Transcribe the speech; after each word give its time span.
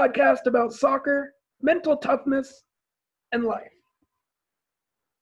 podcast 0.00 0.46
about 0.46 0.72
soccer, 0.72 1.34
mental 1.60 1.94
toughness, 1.94 2.62
and 3.32 3.44
life. 3.44 3.68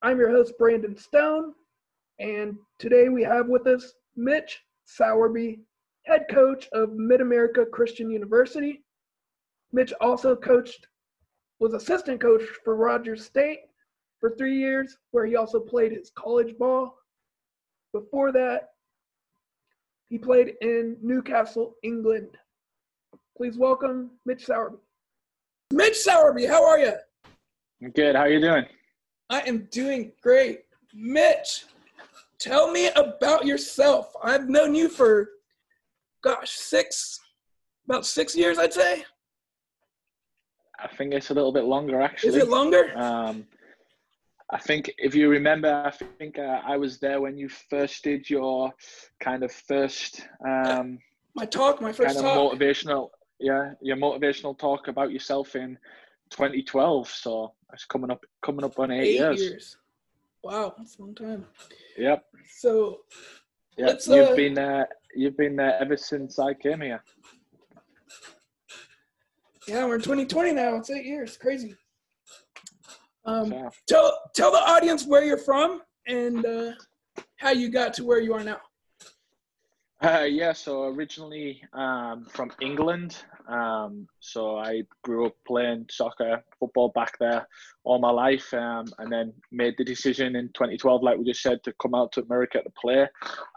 I'm 0.02 0.18
your 0.18 0.30
host, 0.30 0.52
Brandon 0.56 0.96
Stone, 0.96 1.52
and 2.20 2.56
today 2.78 3.08
we 3.08 3.24
have 3.24 3.48
with 3.48 3.66
us 3.66 3.94
Mitch 4.14 4.62
Sowerby, 4.84 5.58
head 6.04 6.26
coach 6.30 6.68
of 6.72 6.92
Mid 6.92 7.20
America 7.20 7.66
Christian 7.66 8.08
University. 8.08 8.84
Mitch 9.72 9.92
also 10.00 10.36
coached, 10.36 10.86
was 11.58 11.74
assistant 11.74 12.20
coach 12.20 12.42
for 12.62 12.76
Rogers 12.76 13.24
State 13.24 13.62
for 14.20 14.36
three 14.36 14.56
years, 14.56 14.96
where 15.10 15.26
he 15.26 15.34
also 15.34 15.58
played 15.58 15.90
his 15.90 16.12
college 16.16 16.56
ball. 16.56 16.96
Before 17.92 18.30
that, 18.30 18.68
he 20.08 20.18
played 20.18 20.54
in 20.60 20.96
Newcastle, 21.02 21.74
England. 21.82 22.38
Please 23.38 23.56
welcome 23.56 24.10
Mitch 24.26 24.46
Sowerby. 24.46 24.78
Mitch 25.72 25.94
Sowerby, 25.94 26.44
how 26.44 26.66
are 26.66 26.80
you? 26.80 26.92
I'm 27.80 27.92
good. 27.92 28.16
How 28.16 28.22
are 28.22 28.28
you 28.28 28.40
doing? 28.40 28.64
I 29.30 29.42
am 29.42 29.68
doing 29.70 30.10
great. 30.20 30.62
Mitch, 30.92 31.66
tell 32.40 32.72
me 32.72 32.88
about 32.96 33.46
yourself. 33.46 34.12
I've 34.24 34.48
known 34.48 34.74
you 34.74 34.88
for, 34.88 35.28
gosh, 36.20 36.50
six, 36.50 37.20
about 37.88 38.04
six 38.04 38.34
years, 38.34 38.58
I'd 38.58 38.72
say. 38.72 39.04
I 40.80 40.88
think 40.88 41.14
it's 41.14 41.30
a 41.30 41.34
little 41.34 41.52
bit 41.52 41.62
longer, 41.62 42.02
actually. 42.02 42.30
Is 42.30 42.36
it 42.42 42.48
longer? 42.48 42.92
Um, 42.98 43.46
I 44.50 44.58
think 44.58 44.90
if 44.98 45.14
you 45.14 45.28
remember, 45.28 45.84
I 45.86 45.92
think 45.92 46.40
uh, 46.40 46.60
I 46.66 46.76
was 46.76 46.98
there 46.98 47.20
when 47.20 47.38
you 47.38 47.48
first 47.48 48.02
did 48.02 48.28
your 48.28 48.72
kind 49.20 49.44
of 49.44 49.52
first 49.52 50.26
um, 50.44 50.98
my 51.38 51.46
talk, 51.46 51.80
my 51.80 51.92
first 51.92 52.16
kind 52.16 52.26
talk. 52.26 52.52
of 52.52 52.58
motivational, 52.58 53.10
yeah, 53.40 53.72
your 53.80 53.96
motivational 53.96 54.58
talk 54.58 54.88
about 54.88 55.12
yourself 55.12 55.54
in 55.56 55.78
2012. 56.30 57.08
So 57.08 57.52
it's 57.72 57.84
coming 57.84 58.10
up, 58.10 58.24
coming 58.42 58.64
up 58.64 58.78
on 58.78 58.90
eight, 58.90 59.00
Eight 59.02 59.14
years. 59.14 59.40
years. 59.40 59.76
Wow, 60.42 60.74
that's 60.76 60.98
a 60.98 61.02
long 61.02 61.14
time. 61.14 61.46
Yep, 61.96 62.24
So, 62.48 63.00
yep. 63.76 63.88
Let's, 63.88 64.06
you've 64.06 64.28
uh, 64.28 64.36
been 64.36 64.54
there. 64.54 64.88
You've 65.14 65.36
been 65.36 65.56
there 65.56 65.76
ever 65.80 65.96
since 65.96 66.38
I 66.38 66.54
came 66.54 66.80
here. 66.80 67.02
yeah, 69.66 69.84
we're 69.84 69.96
in 69.96 70.00
2020 70.02 70.52
now. 70.52 70.76
It's 70.76 70.90
eight 70.90 71.04
years. 71.04 71.36
Crazy. 71.36 71.74
Um, 73.24 73.52
tell 73.86 74.18
tell 74.34 74.50
the 74.52 74.58
audience 74.58 75.04
where 75.06 75.22
you're 75.24 75.36
from 75.36 75.82
and 76.06 76.46
uh, 76.46 76.70
how 77.36 77.50
you 77.50 77.68
got 77.68 77.92
to 77.94 78.04
where 78.04 78.20
you 78.20 78.32
are 78.32 78.42
now. 78.44 78.58
Uh, 80.00 80.26
yeah, 80.30 80.52
so 80.52 80.84
originally 80.84 81.60
um, 81.72 82.24
from 82.30 82.52
England. 82.60 83.16
Um, 83.48 84.06
so 84.20 84.56
I 84.56 84.82
grew 85.02 85.26
up 85.26 85.34
playing 85.44 85.86
soccer, 85.90 86.44
football 86.60 86.90
back 86.90 87.18
there 87.18 87.48
all 87.82 87.98
my 87.98 88.10
life, 88.10 88.54
um, 88.54 88.86
and 88.98 89.10
then 89.10 89.32
made 89.50 89.74
the 89.76 89.84
decision 89.84 90.36
in 90.36 90.48
2012, 90.48 91.02
like 91.02 91.18
we 91.18 91.24
just 91.24 91.42
said, 91.42 91.64
to 91.64 91.72
come 91.82 91.94
out 91.94 92.12
to 92.12 92.22
America 92.22 92.62
to 92.62 92.70
play. 92.80 93.08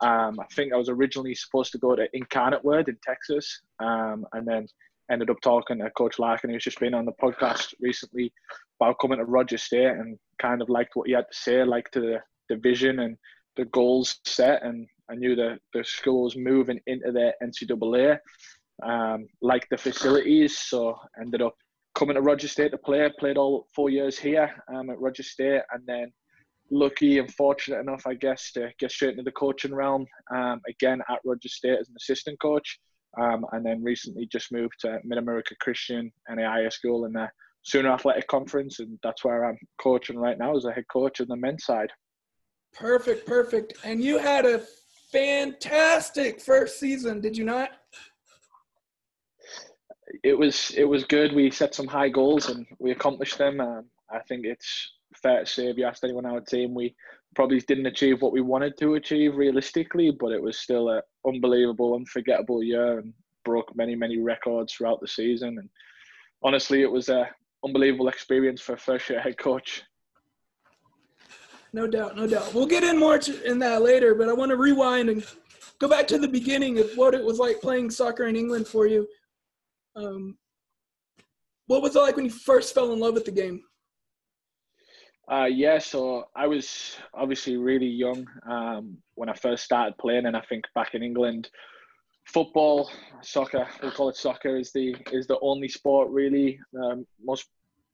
Um, 0.02 0.39
I 0.39 0.45
think 0.56 0.73
I 0.73 0.78
was 0.78 0.89
originally 0.89 1.36
supposed 1.36 1.73
to 1.73 1.78
go 1.78 1.95
to 1.95 2.08
Incarnate 2.14 2.66
Word 2.66 2.89
in 2.89 2.97
Texas, 3.03 3.62
um, 3.80 4.25
and 4.34 4.47
then 4.47 4.66
ended 5.12 5.30
up 5.30 5.42
talking 5.44 5.78
to 5.78 5.92
Coach 5.92 6.17
Larkin, 6.17 6.50
who's 6.50 6.64
just 6.64 6.80
been 6.80 6.95
on 6.95 7.06
the 7.06 7.12
podcast 7.22 7.75
recently 7.81 8.34
about 8.80 8.97
coming 9.00 9.19
to 9.19 9.25
Roger 9.25 9.59
State, 9.59 9.86
and 9.92 10.17
kind 10.39 10.64
of 10.64 10.69
liked 10.69 10.96
what 10.96 11.08
he 11.08 11.13
had 11.13 11.25
to 11.31 11.38
say, 11.38 11.63
liked 11.63 11.94
the, 11.94 12.19
the 12.50 12.56
vision 12.56 13.00
and 13.00 13.16
the 13.58 13.66
goals 13.66 14.19
set, 14.25 14.63
and 14.63 14.88
I 15.11 15.16
knew 15.16 15.35
that 15.35 15.59
the 15.73 15.83
school 15.83 16.23
was 16.23 16.38
moving 16.38 16.79
into 16.88 17.11
the 17.11 17.33
NCAA, 17.44 18.17
um, 18.83 19.27
like 19.41 19.67
the 19.69 19.77
facilities. 19.77 20.57
So 20.57 20.95
ended 21.19 21.41
up 21.41 21.55
coming 21.95 22.16
to 22.16 22.22
Roger 22.22 22.47
State 22.47 22.72
to 22.72 22.77
play. 22.77 23.11
Played 23.19 23.38
all 23.38 23.67
four 23.75 23.89
years 23.89 24.17
here 24.17 24.49
um, 24.73 24.89
at 24.89 24.99
Roger 24.99 25.23
State, 25.23 25.61
and 25.73 25.83
then 25.85 26.11
lucky 26.72 27.19
and 27.19 27.33
fortunate 27.33 27.79
enough, 27.79 28.07
I 28.07 28.13
guess, 28.13 28.51
to 28.53 28.69
get 28.79 28.91
straight 28.91 29.11
into 29.11 29.23
the 29.23 29.31
coaching 29.31 29.75
realm. 29.75 30.05
Um, 30.33 30.61
again 30.67 31.01
at 31.09 31.19
Roger 31.25 31.49
State 31.49 31.79
as 31.79 31.89
an 31.89 31.95
assistant 31.97 32.39
coach, 32.39 32.79
um, 33.19 33.45
and 33.51 33.66
then 33.66 33.83
recently 33.83 34.28
just 34.31 34.51
moved 34.51 34.75
to 34.81 34.99
Mid 35.03 35.17
America 35.17 35.55
Christian 35.59 36.11
NAIA 36.29 36.72
school 36.72 37.05
in 37.05 37.11
the 37.11 37.29
Sooner 37.63 37.91
Athletic 37.91 38.28
Conference, 38.28 38.79
and 38.79 38.97
that's 39.03 39.25
where 39.25 39.45
I'm 39.45 39.57
coaching 39.81 40.17
right 40.17 40.38
now 40.38 40.55
as 40.55 40.66
a 40.66 40.72
head 40.72 40.85
coach 40.91 41.19
on 41.19 41.28
the 41.28 41.35
men's 41.35 41.66
side. 41.66 41.91
Perfect, 42.73 43.28
perfect. 43.28 43.73
And 43.83 44.01
you 44.01 44.17
had 44.17 44.45
a 44.45 44.61
fantastic 45.11 46.41
first 46.41 46.79
season, 46.79 47.22
did 47.22 47.38
you 47.38 47.44
not? 47.44 47.72
it 50.23 50.38
was 50.38 50.72
it 50.75 50.83
was 50.83 51.03
good. 51.03 51.33
We 51.33 51.51
set 51.51 51.73
some 51.73 51.88
high 51.88 52.09
goals 52.09 52.49
and 52.49 52.66
we 52.79 52.91
accomplished 52.91 53.38
them. 53.38 53.61
I 53.61 54.19
think 54.27 54.45
it's 54.45 54.94
fair 55.16 55.41
to 55.41 55.45
say 55.45 55.67
if 55.67 55.77
you 55.77 55.85
asked 55.85 56.03
anyone 56.03 56.25
on 56.25 56.33
our 56.33 56.41
team, 56.41 56.73
we 56.73 56.95
probably 57.35 57.59
didn't 57.61 57.85
achieve 57.85 58.22
what 58.22 58.33
we 58.33 58.41
wanted 58.41 58.77
to 58.79 58.95
achieve 58.95 59.35
realistically, 59.35 60.11
but 60.11 60.31
it 60.31 60.41
was 60.41 60.59
still 60.59 60.89
an 60.89 61.01
unbelievable, 61.25 61.95
unforgettable 61.95 62.63
year 62.63 62.99
and 62.99 63.13
broke 63.45 63.75
many 63.75 63.95
many 63.95 64.19
records 64.19 64.73
throughout 64.73 64.99
the 65.01 65.07
season. 65.07 65.57
And 65.57 65.69
honestly, 66.43 66.81
it 66.81 66.91
was 66.91 67.09
a 67.09 67.29
unbelievable 67.63 68.07
experience 68.07 68.61
for 68.61 68.73
a 68.73 68.78
first 68.78 69.09
year 69.09 69.22
head 69.22 69.38
coach. 69.38 69.83
No 71.74 71.88
doubt, 71.88 72.18
no 72.18 72.28
doubt. 72.28 72.54
We'll 72.54 72.66
get 72.66 72.84
in 72.84 72.98
more 72.98 73.18
to, 73.18 73.44
in 73.50 73.59
that 73.59 73.82
later, 73.82 74.14
but 74.14 74.28
I 74.28 74.34
want 74.34 74.50
to 74.50 74.58
rewind 74.58 75.09
and 75.09 75.26
go 75.80 75.88
back 75.88 76.08
to 76.08 76.18
the 76.18 76.28
beginning 76.28 76.80
of 76.80 76.90
what 76.96 77.14
it 77.14 77.24
was 77.24 77.40
like 77.40 77.62
playing 77.62 77.90
soccer 77.90 78.26
in 78.26 78.36
England 78.36 78.68
for 78.68 78.88
you. 78.88 79.08
Um, 79.96 80.38
what 81.68 81.82
was 81.82 81.96
it 81.96 82.00
like 82.00 82.18
when 82.18 82.26
you 82.26 82.32
first 82.32 82.74
fell 82.74 82.92
in 82.92 83.00
love 83.00 83.14
with 83.14 83.26
the 83.26 83.32
game? 83.32 83.62
Uh, 85.32 85.46
yeah, 85.46 85.78
so 85.80 86.26
I 86.36 86.46
was 86.46 86.98
obviously 87.14 87.56
really 87.56 87.88
young 87.88 88.26
um, 88.50 88.98
when 89.16 89.30
I 89.30 89.34
first 89.34 89.64
started 89.64 89.98
playing, 89.98 90.26
and 90.26 90.36
I 90.36 90.42
think 90.42 90.66
back 90.76 90.94
in 90.94 91.03
England, 91.03 91.50
football, 92.26 92.92
soccer, 93.22 93.66
we 93.82 93.92
call 93.92 94.09
it 94.09 94.18
soccer, 94.18 94.58
is 94.58 94.74
the 94.74 94.94
is 95.14 95.28
the 95.28 95.40
only 95.42 95.70
sport 95.70 96.09
really, 96.09 96.59
um, 96.84 97.08
most 97.24 97.46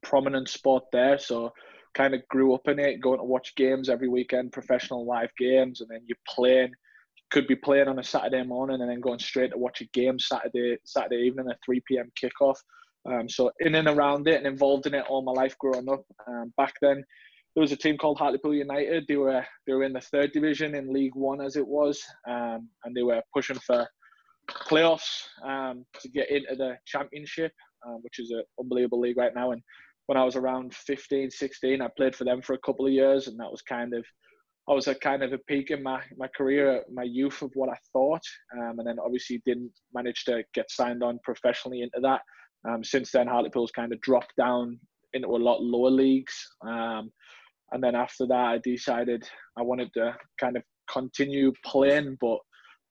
prominent 0.01 0.49
sport 0.49 0.85
there. 0.91 1.19
So 1.19 1.53
kind 1.97 2.13
of 2.13 2.27
grew 2.27 2.53
up 2.53 2.67
in 2.67 2.77
it, 2.77 3.01
going 3.01 3.17
to 3.17 3.23
watch 3.23 3.55
games 3.55 3.89
every 3.89 4.07
weekend, 4.07 4.51
professional 4.51 5.05
live 5.05 5.31
games, 5.37 5.81
and 5.81 5.89
then 5.89 6.01
you're 6.05 6.17
playing. 6.27 6.71
Could 7.31 7.47
be 7.47 7.55
playing 7.55 7.87
on 7.87 7.99
a 7.99 8.03
Saturday 8.03 8.43
morning 8.43 8.79
and 8.79 8.89
then 8.89 9.01
going 9.01 9.19
straight 9.19 9.51
to 9.51 9.57
watch 9.57 9.81
a 9.81 9.85
game 9.87 10.17
Saturday 10.17 10.77
Saturday 10.85 11.23
evening, 11.23 11.49
a 11.49 11.55
3 11.65 11.81
p.m. 11.87 12.09
kickoff. 12.21 12.55
Um, 13.05 13.27
so 13.27 13.51
in 13.59 13.75
and 13.75 13.87
around 13.87 14.27
it 14.27 14.37
and 14.37 14.47
involved 14.47 14.85
in 14.85 14.93
it 14.93 15.05
all 15.09 15.23
my 15.23 15.31
life 15.31 15.57
growing 15.57 15.89
up. 15.89 16.05
Um, 16.27 16.53
back 16.55 16.75
then, 16.81 17.03
there 17.55 17.61
was 17.61 17.71
a 17.71 17.77
team 17.77 17.97
called 17.97 18.19
Hartlepool 18.19 18.53
United. 18.53 19.05
They 19.07 19.17
were 19.17 19.45
they 19.65 19.73
were 19.73 19.83
in 19.83 19.93
the 19.93 19.99
third 19.99 20.31
division 20.31 20.75
in 20.75 20.93
League 20.93 21.15
One 21.15 21.41
as 21.41 21.55
it 21.55 21.67
was, 21.67 22.01
um, 22.29 22.69
and 22.85 22.95
they 22.95 23.03
were 23.03 23.21
pushing 23.33 23.59
for 23.59 23.87
playoffs 24.49 25.23
um, 25.43 25.85
to 26.01 26.07
get 26.09 26.29
into 26.29 26.55
the 26.55 26.77
Championship, 26.85 27.51
um, 27.85 27.99
which 28.03 28.19
is 28.19 28.31
an 28.31 28.43
unbelievable 28.59 29.01
league 29.01 29.17
right 29.17 29.33
now. 29.35 29.51
And 29.51 29.61
when 30.07 30.17
I 30.17 30.23
was 30.23 30.35
around 30.35 30.73
15, 30.73 31.29
16, 31.29 31.81
I 31.81 31.87
played 31.95 32.15
for 32.15 32.23
them 32.23 32.41
for 32.41 32.53
a 32.53 32.59
couple 32.59 32.85
of 32.85 32.93
years, 32.93 33.27
and 33.27 33.39
that 33.39 33.51
was 33.51 33.61
kind 33.61 33.93
of 33.93 34.05
I 34.69 34.73
was 34.73 34.87
at 34.89 34.99
kind 34.99 35.23
of 35.23 35.31
a 35.31 35.37
peak 35.37 35.71
in 35.71 35.81
my, 35.81 36.01
my 36.17 36.27
career, 36.35 36.83
my 36.91 37.03
youth 37.03 37.41
of 37.41 37.51
what 37.53 37.69
I 37.69 37.77
thought, 37.93 38.23
um, 38.57 38.79
and 38.79 38.87
then 38.87 38.97
obviously 38.99 39.41
didn't 39.45 39.71
manage 39.93 40.25
to 40.25 40.43
get 40.53 40.69
signed 40.69 41.03
on 41.03 41.19
professionally 41.23 41.83
into 41.83 42.01
that. 42.01 42.21
Um, 42.67 42.83
since 42.83 43.11
then, 43.11 43.27
Hartlepool's 43.27 43.71
kind 43.71 43.93
of 43.93 44.01
dropped 44.01 44.33
down 44.37 44.77
into 45.13 45.29
a 45.29 45.37
lot 45.37 45.63
lower 45.63 45.89
leagues. 45.89 46.35
Um, 46.65 47.11
and 47.71 47.81
then 47.81 47.95
after 47.95 48.27
that, 48.27 48.45
I 48.45 48.57
decided 48.57 49.23
I 49.57 49.61
wanted 49.61 49.93
to 49.93 50.17
kind 50.37 50.57
of 50.57 50.63
continue 50.91 51.53
playing, 51.65 52.17
but 52.19 52.39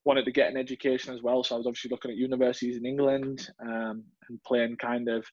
wanted 0.03 0.25
to 0.25 0.31
get 0.31 0.49
an 0.49 0.57
education 0.57 1.13
as 1.13 1.21
well. 1.21 1.43
So 1.43 1.55
I 1.55 1.57
was 1.59 1.67
obviously 1.67 1.91
looking 1.91 2.09
at 2.09 2.17
universities 2.17 2.77
in 2.77 2.87
England 2.87 3.49
um, 3.61 4.03
and 4.29 4.41
playing 4.47 4.77
kind 4.77 5.09
of 5.09 5.25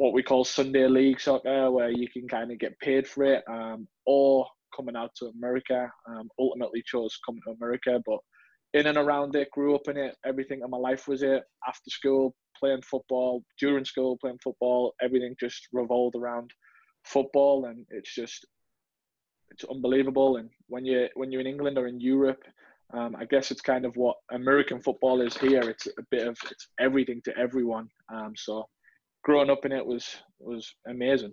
what 0.00 0.14
we 0.14 0.22
call 0.22 0.46
Sunday 0.46 0.86
league 0.86 1.20
soccer, 1.20 1.70
where 1.70 1.90
you 1.90 2.08
can 2.08 2.26
kind 2.26 2.50
of 2.50 2.58
get 2.58 2.80
paid 2.80 3.06
for 3.06 3.22
it, 3.22 3.44
um, 3.50 3.86
or 4.06 4.46
coming 4.74 4.96
out 4.96 5.14
to 5.16 5.26
America. 5.26 5.92
Um, 6.08 6.30
ultimately 6.38 6.82
chose 6.86 7.18
coming 7.26 7.42
to 7.46 7.52
America, 7.52 8.00
but 8.06 8.18
in 8.72 8.86
and 8.86 8.96
around 8.96 9.36
it, 9.36 9.50
grew 9.50 9.74
up 9.74 9.88
in 9.88 9.98
it. 9.98 10.16
Everything 10.24 10.62
in 10.64 10.70
my 10.70 10.78
life 10.78 11.06
was 11.06 11.22
it. 11.22 11.42
After 11.68 11.90
school, 11.90 12.34
playing 12.58 12.80
football. 12.80 13.44
During 13.58 13.84
school, 13.84 14.16
playing 14.22 14.38
football. 14.42 14.94
Everything 15.02 15.36
just 15.38 15.68
revolved 15.70 16.16
around 16.16 16.50
football, 17.04 17.66
and 17.66 17.84
it's 17.90 18.14
just 18.14 18.46
it's 19.50 19.64
unbelievable. 19.64 20.38
And 20.38 20.48
when 20.68 20.86
you 20.86 21.08
when 21.12 21.30
you're 21.30 21.42
in 21.42 21.46
England 21.46 21.76
or 21.76 21.88
in 21.88 22.00
Europe, 22.00 22.42
um, 22.94 23.16
I 23.16 23.26
guess 23.26 23.50
it's 23.50 23.60
kind 23.60 23.84
of 23.84 23.94
what 23.98 24.16
American 24.32 24.80
football 24.80 25.20
is 25.20 25.36
here. 25.36 25.60
It's 25.60 25.88
a 25.88 26.02
bit 26.10 26.26
of 26.26 26.38
it's 26.50 26.68
everything 26.78 27.20
to 27.26 27.36
everyone. 27.36 27.90
Um, 28.10 28.32
so 28.34 28.64
growing 29.22 29.50
up 29.50 29.64
in 29.64 29.72
it 29.72 29.84
was 29.84 30.16
was 30.38 30.74
amazing. 30.86 31.32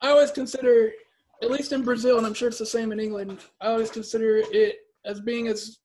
I 0.00 0.08
always 0.08 0.30
consider, 0.30 0.90
at 1.42 1.50
least 1.50 1.72
in 1.72 1.82
Brazil, 1.82 2.18
and 2.18 2.26
I'm 2.26 2.34
sure 2.34 2.48
it's 2.48 2.58
the 2.58 2.66
same 2.66 2.92
in 2.92 3.00
England, 3.00 3.38
I 3.60 3.68
always 3.68 3.90
consider 3.90 4.42
it 4.50 4.76
as 5.04 5.20
being 5.20 5.48
as 5.48 5.78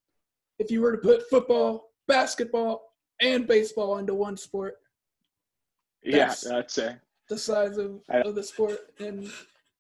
if 0.58 0.70
you 0.72 0.82
were 0.82 0.92
to 0.92 0.98
put 0.98 1.30
football, 1.30 1.92
basketball 2.08 2.94
and 3.22 3.48
baseball 3.48 3.98
into 3.98 4.14
one 4.14 4.36
sport. 4.36 4.76
That's 6.04 6.46
yeah, 6.46 6.58
I'd 6.58 6.72
say 6.72 6.96
the 7.30 7.38
size 7.38 7.78
of, 7.78 8.02
of 8.10 8.36
the 8.36 8.44
sport 8.44 8.80
in 9.00 9.30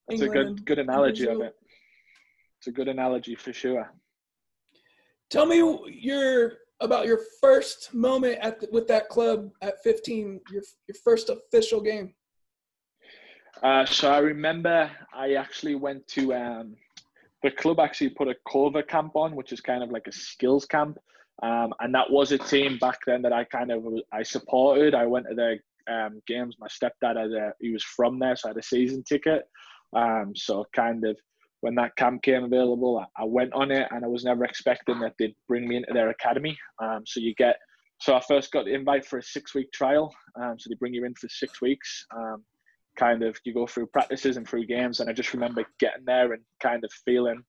It's 0.07 0.21
a 0.21 0.27
good 0.27 0.65
good 0.65 0.79
analogy 0.79 1.27
of 1.27 1.41
it. 1.41 1.55
It's 2.59 2.67
a 2.67 2.71
good 2.71 2.87
analogy 2.87 3.35
for 3.35 3.53
sure. 3.53 3.91
Tell 5.29 5.45
me 5.45 5.57
your 5.87 6.53
about 6.81 7.05
your 7.05 7.19
first 7.41 7.93
moment 7.93 8.37
at 8.41 8.59
the, 8.59 8.67
with 8.71 8.87
that 8.87 9.09
club 9.09 9.51
at 9.61 9.81
15. 9.83 10.41
Your 10.51 10.63
your 10.87 10.95
first 11.03 11.29
official 11.29 11.81
game. 11.81 12.13
Uh, 13.61 13.85
so 13.85 14.11
I 14.11 14.19
remember 14.19 14.89
I 15.13 15.33
actually 15.33 15.75
went 15.75 16.07
to 16.09 16.33
um, 16.33 16.75
the 17.43 17.51
club 17.51 17.79
actually 17.79 18.09
put 18.09 18.27
a 18.27 18.35
Coerver 18.47 18.87
camp 18.87 19.15
on, 19.15 19.35
which 19.35 19.51
is 19.51 19.61
kind 19.61 19.83
of 19.83 19.91
like 19.91 20.07
a 20.07 20.11
skills 20.11 20.65
camp, 20.65 20.97
um, 21.43 21.73
and 21.79 21.93
that 21.93 22.09
was 22.09 22.31
a 22.31 22.37
team 22.37 22.77
back 22.79 22.99
then 23.05 23.21
that 23.23 23.33
I 23.33 23.43
kind 23.45 23.71
of 23.71 23.85
I 24.11 24.23
supported. 24.23 24.95
I 24.95 25.05
went 25.05 25.27
to 25.29 25.35
their 25.35 25.59
um, 25.89 26.21
games. 26.27 26.55
My 26.59 26.67
stepdad 26.67 27.17
had 27.17 27.31
a, 27.31 27.53
he 27.59 27.71
was 27.71 27.83
from 27.83 28.19
there, 28.19 28.35
so 28.35 28.47
I 28.47 28.51
had 28.51 28.57
a 28.57 28.63
season 28.63 29.03
ticket. 29.03 29.43
Um, 29.93 30.33
so 30.35 30.65
kind 30.75 31.03
of 31.05 31.17
when 31.61 31.75
that 31.75 31.95
camp 31.97 32.21
came 32.21 32.43
available, 32.43 33.05
I, 33.17 33.25
went 33.25 33.53
on 33.53 33.71
it, 33.71 33.87
and 33.91 34.05
I 34.05 34.07
was 34.07 34.23
never 34.23 34.45
expecting 34.45 34.99
that 34.99 35.13
they'd 35.19 35.35
bring 35.47 35.67
me 35.67 35.77
into 35.77 35.93
their 35.93 36.09
academy. 36.09 36.57
Um, 36.81 37.03
so 37.05 37.19
you 37.19 37.33
get 37.35 37.57
so 38.01 38.15
I 38.15 38.21
first 38.21 38.51
got 38.51 38.63
the 38.63 38.73
invite 38.73 39.05
for 39.05 39.19
a 39.19 39.23
six 39.23 39.53
week 39.53 39.71
trial. 39.73 40.13
Um, 40.41 40.55
so 40.57 40.69
they 40.69 40.75
bring 40.75 40.93
you 40.93 41.05
in 41.05 41.13
for 41.15 41.27
six 41.27 41.61
weeks. 41.61 42.05
Um, 42.15 42.43
kind 42.97 43.23
of 43.23 43.37
you 43.43 43.53
go 43.53 43.67
through 43.67 43.87
practices 43.87 44.37
and 44.37 44.47
through 44.47 44.65
games, 44.67 44.99
and 44.99 45.09
I 45.09 45.13
just 45.13 45.33
remember 45.33 45.65
getting 45.79 46.05
there 46.05 46.33
and 46.33 46.41
kind 46.61 46.83
of 46.83 46.91
feeling 47.05 47.43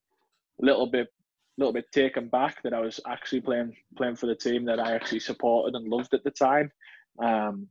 a 0.61 0.65
little 0.65 0.87
bit 0.87 1.07
a 1.07 1.61
little 1.61 1.73
bit 1.73 1.91
taken 1.93 2.29
back 2.29 2.63
that 2.63 2.75
I 2.75 2.81
was 2.81 2.99
actually 3.07 3.43
playing 3.43 3.77
playing 3.97 4.17
for 4.17 4.27
the 4.27 4.35
team 4.35 4.65
that 4.65 4.81
I 4.81 4.95
actually 4.95 5.21
supported 5.21 5.77
and 5.77 5.89
loved 5.89 6.15
at 6.15 6.25
the 6.25 6.31
time. 6.33 6.71
Um, 7.23 7.69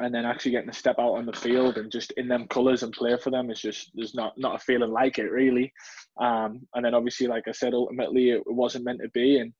and 0.00 0.14
then 0.14 0.24
actually 0.24 0.52
getting 0.52 0.70
to 0.70 0.76
step 0.76 0.96
out 0.98 1.14
on 1.14 1.26
the 1.26 1.32
field 1.32 1.76
and 1.76 1.92
just 1.92 2.10
in 2.12 2.26
them 2.26 2.48
colours 2.48 2.82
and 2.82 2.92
play 2.92 3.16
for 3.16 3.30
them 3.30 3.50
is 3.50 3.60
just 3.60 3.90
there's 3.94 4.14
not 4.14 4.32
not 4.36 4.56
a 4.56 4.58
feeling 4.58 4.90
like 4.90 5.18
it 5.18 5.30
really. 5.30 5.72
Um, 6.20 6.66
and 6.74 6.84
then 6.84 6.94
obviously, 6.94 7.26
like 7.26 7.44
I 7.46 7.52
said, 7.52 7.74
ultimately 7.74 8.30
it 8.30 8.42
wasn't 8.46 8.84
meant 8.84 9.00
to 9.02 9.08
be. 9.10 9.38
And 9.38 9.52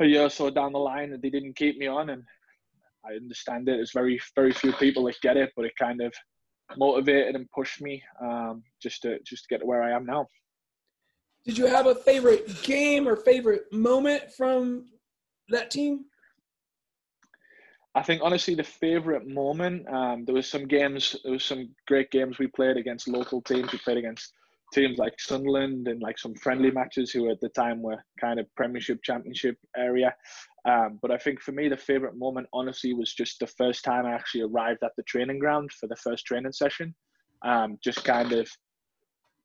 a 0.00 0.06
year 0.06 0.22
or 0.22 0.30
so 0.30 0.50
down 0.50 0.72
the 0.72 0.78
line, 0.78 1.18
they 1.22 1.30
didn't 1.30 1.56
keep 1.56 1.78
me 1.78 1.86
on, 1.86 2.10
and 2.10 2.22
I 3.04 3.14
understand 3.14 3.68
it. 3.68 3.76
There's 3.76 3.92
very 3.92 4.20
very 4.34 4.52
few 4.52 4.72
people 4.74 5.04
that 5.04 5.20
get 5.22 5.36
it, 5.36 5.52
but 5.56 5.64
it 5.64 5.72
kind 5.78 6.00
of 6.02 6.12
motivated 6.76 7.34
and 7.34 7.50
pushed 7.50 7.80
me 7.80 8.02
um, 8.20 8.62
just 8.82 9.02
to 9.02 9.18
just 9.24 9.44
to 9.44 9.48
get 9.48 9.60
to 9.60 9.66
where 9.66 9.82
I 9.82 9.92
am 9.92 10.04
now. 10.04 10.26
Did 11.44 11.58
you 11.58 11.66
have 11.66 11.86
a 11.86 11.94
favorite 11.94 12.62
game 12.62 13.08
or 13.08 13.16
favorite 13.16 13.72
moment 13.72 14.32
from 14.32 14.86
that 15.48 15.70
team? 15.70 16.04
I 17.94 18.02
think 18.02 18.22
honestly 18.24 18.54
the 18.54 18.64
favourite 18.64 19.26
moment. 19.26 19.86
Um, 19.88 20.24
there 20.24 20.34
was 20.34 20.48
some 20.48 20.66
games. 20.66 21.16
There 21.22 21.32
was 21.32 21.44
some 21.44 21.68
great 21.86 22.10
games 22.10 22.38
we 22.38 22.46
played 22.46 22.76
against 22.76 23.08
local 23.08 23.42
teams. 23.42 23.70
We 23.72 23.78
played 23.78 23.98
against 23.98 24.32
teams 24.72 24.98
like 24.98 25.20
Sunderland 25.20 25.86
and 25.86 26.00
like 26.00 26.18
some 26.18 26.34
friendly 26.34 26.70
matches 26.70 27.10
who 27.10 27.30
at 27.30 27.40
the 27.40 27.50
time 27.50 27.82
were 27.82 28.02
kind 28.18 28.40
of 28.40 28.46
Premiership, 28.56 29.02
Championship 29.02 29.56
area. 29.76 30.14
Um, 30.66 30.98
but 31.02 31.10
I 31.10 31.18
think 31.18 31.42
for 31.42 31.52
me 31.52 31.68
the 31.68 31.76
favourite 31.76 32.16
moment 32.16 32.46
honestly 32.52 32.94
was 32.94 33.12
just 33.12 33.38
the 33.38 33.46
first 33.46 33.84
time 33.84 34.06
I 34.06 34.12
actually 34.12 34.42
arrived 34.42 34.82
at 34.82 34.92
the 34.96 35.02
training 35.02 35.38
ground 35.38 35.70
for 35.72 35.86
the 35.86 35.96
first 35.96 36.24
training 36.24 36.52
session. 36.52 36.94
Um, 37.44 37.78
just 37.84 38.04
kind 38.04 38.32
of 38.32 38.48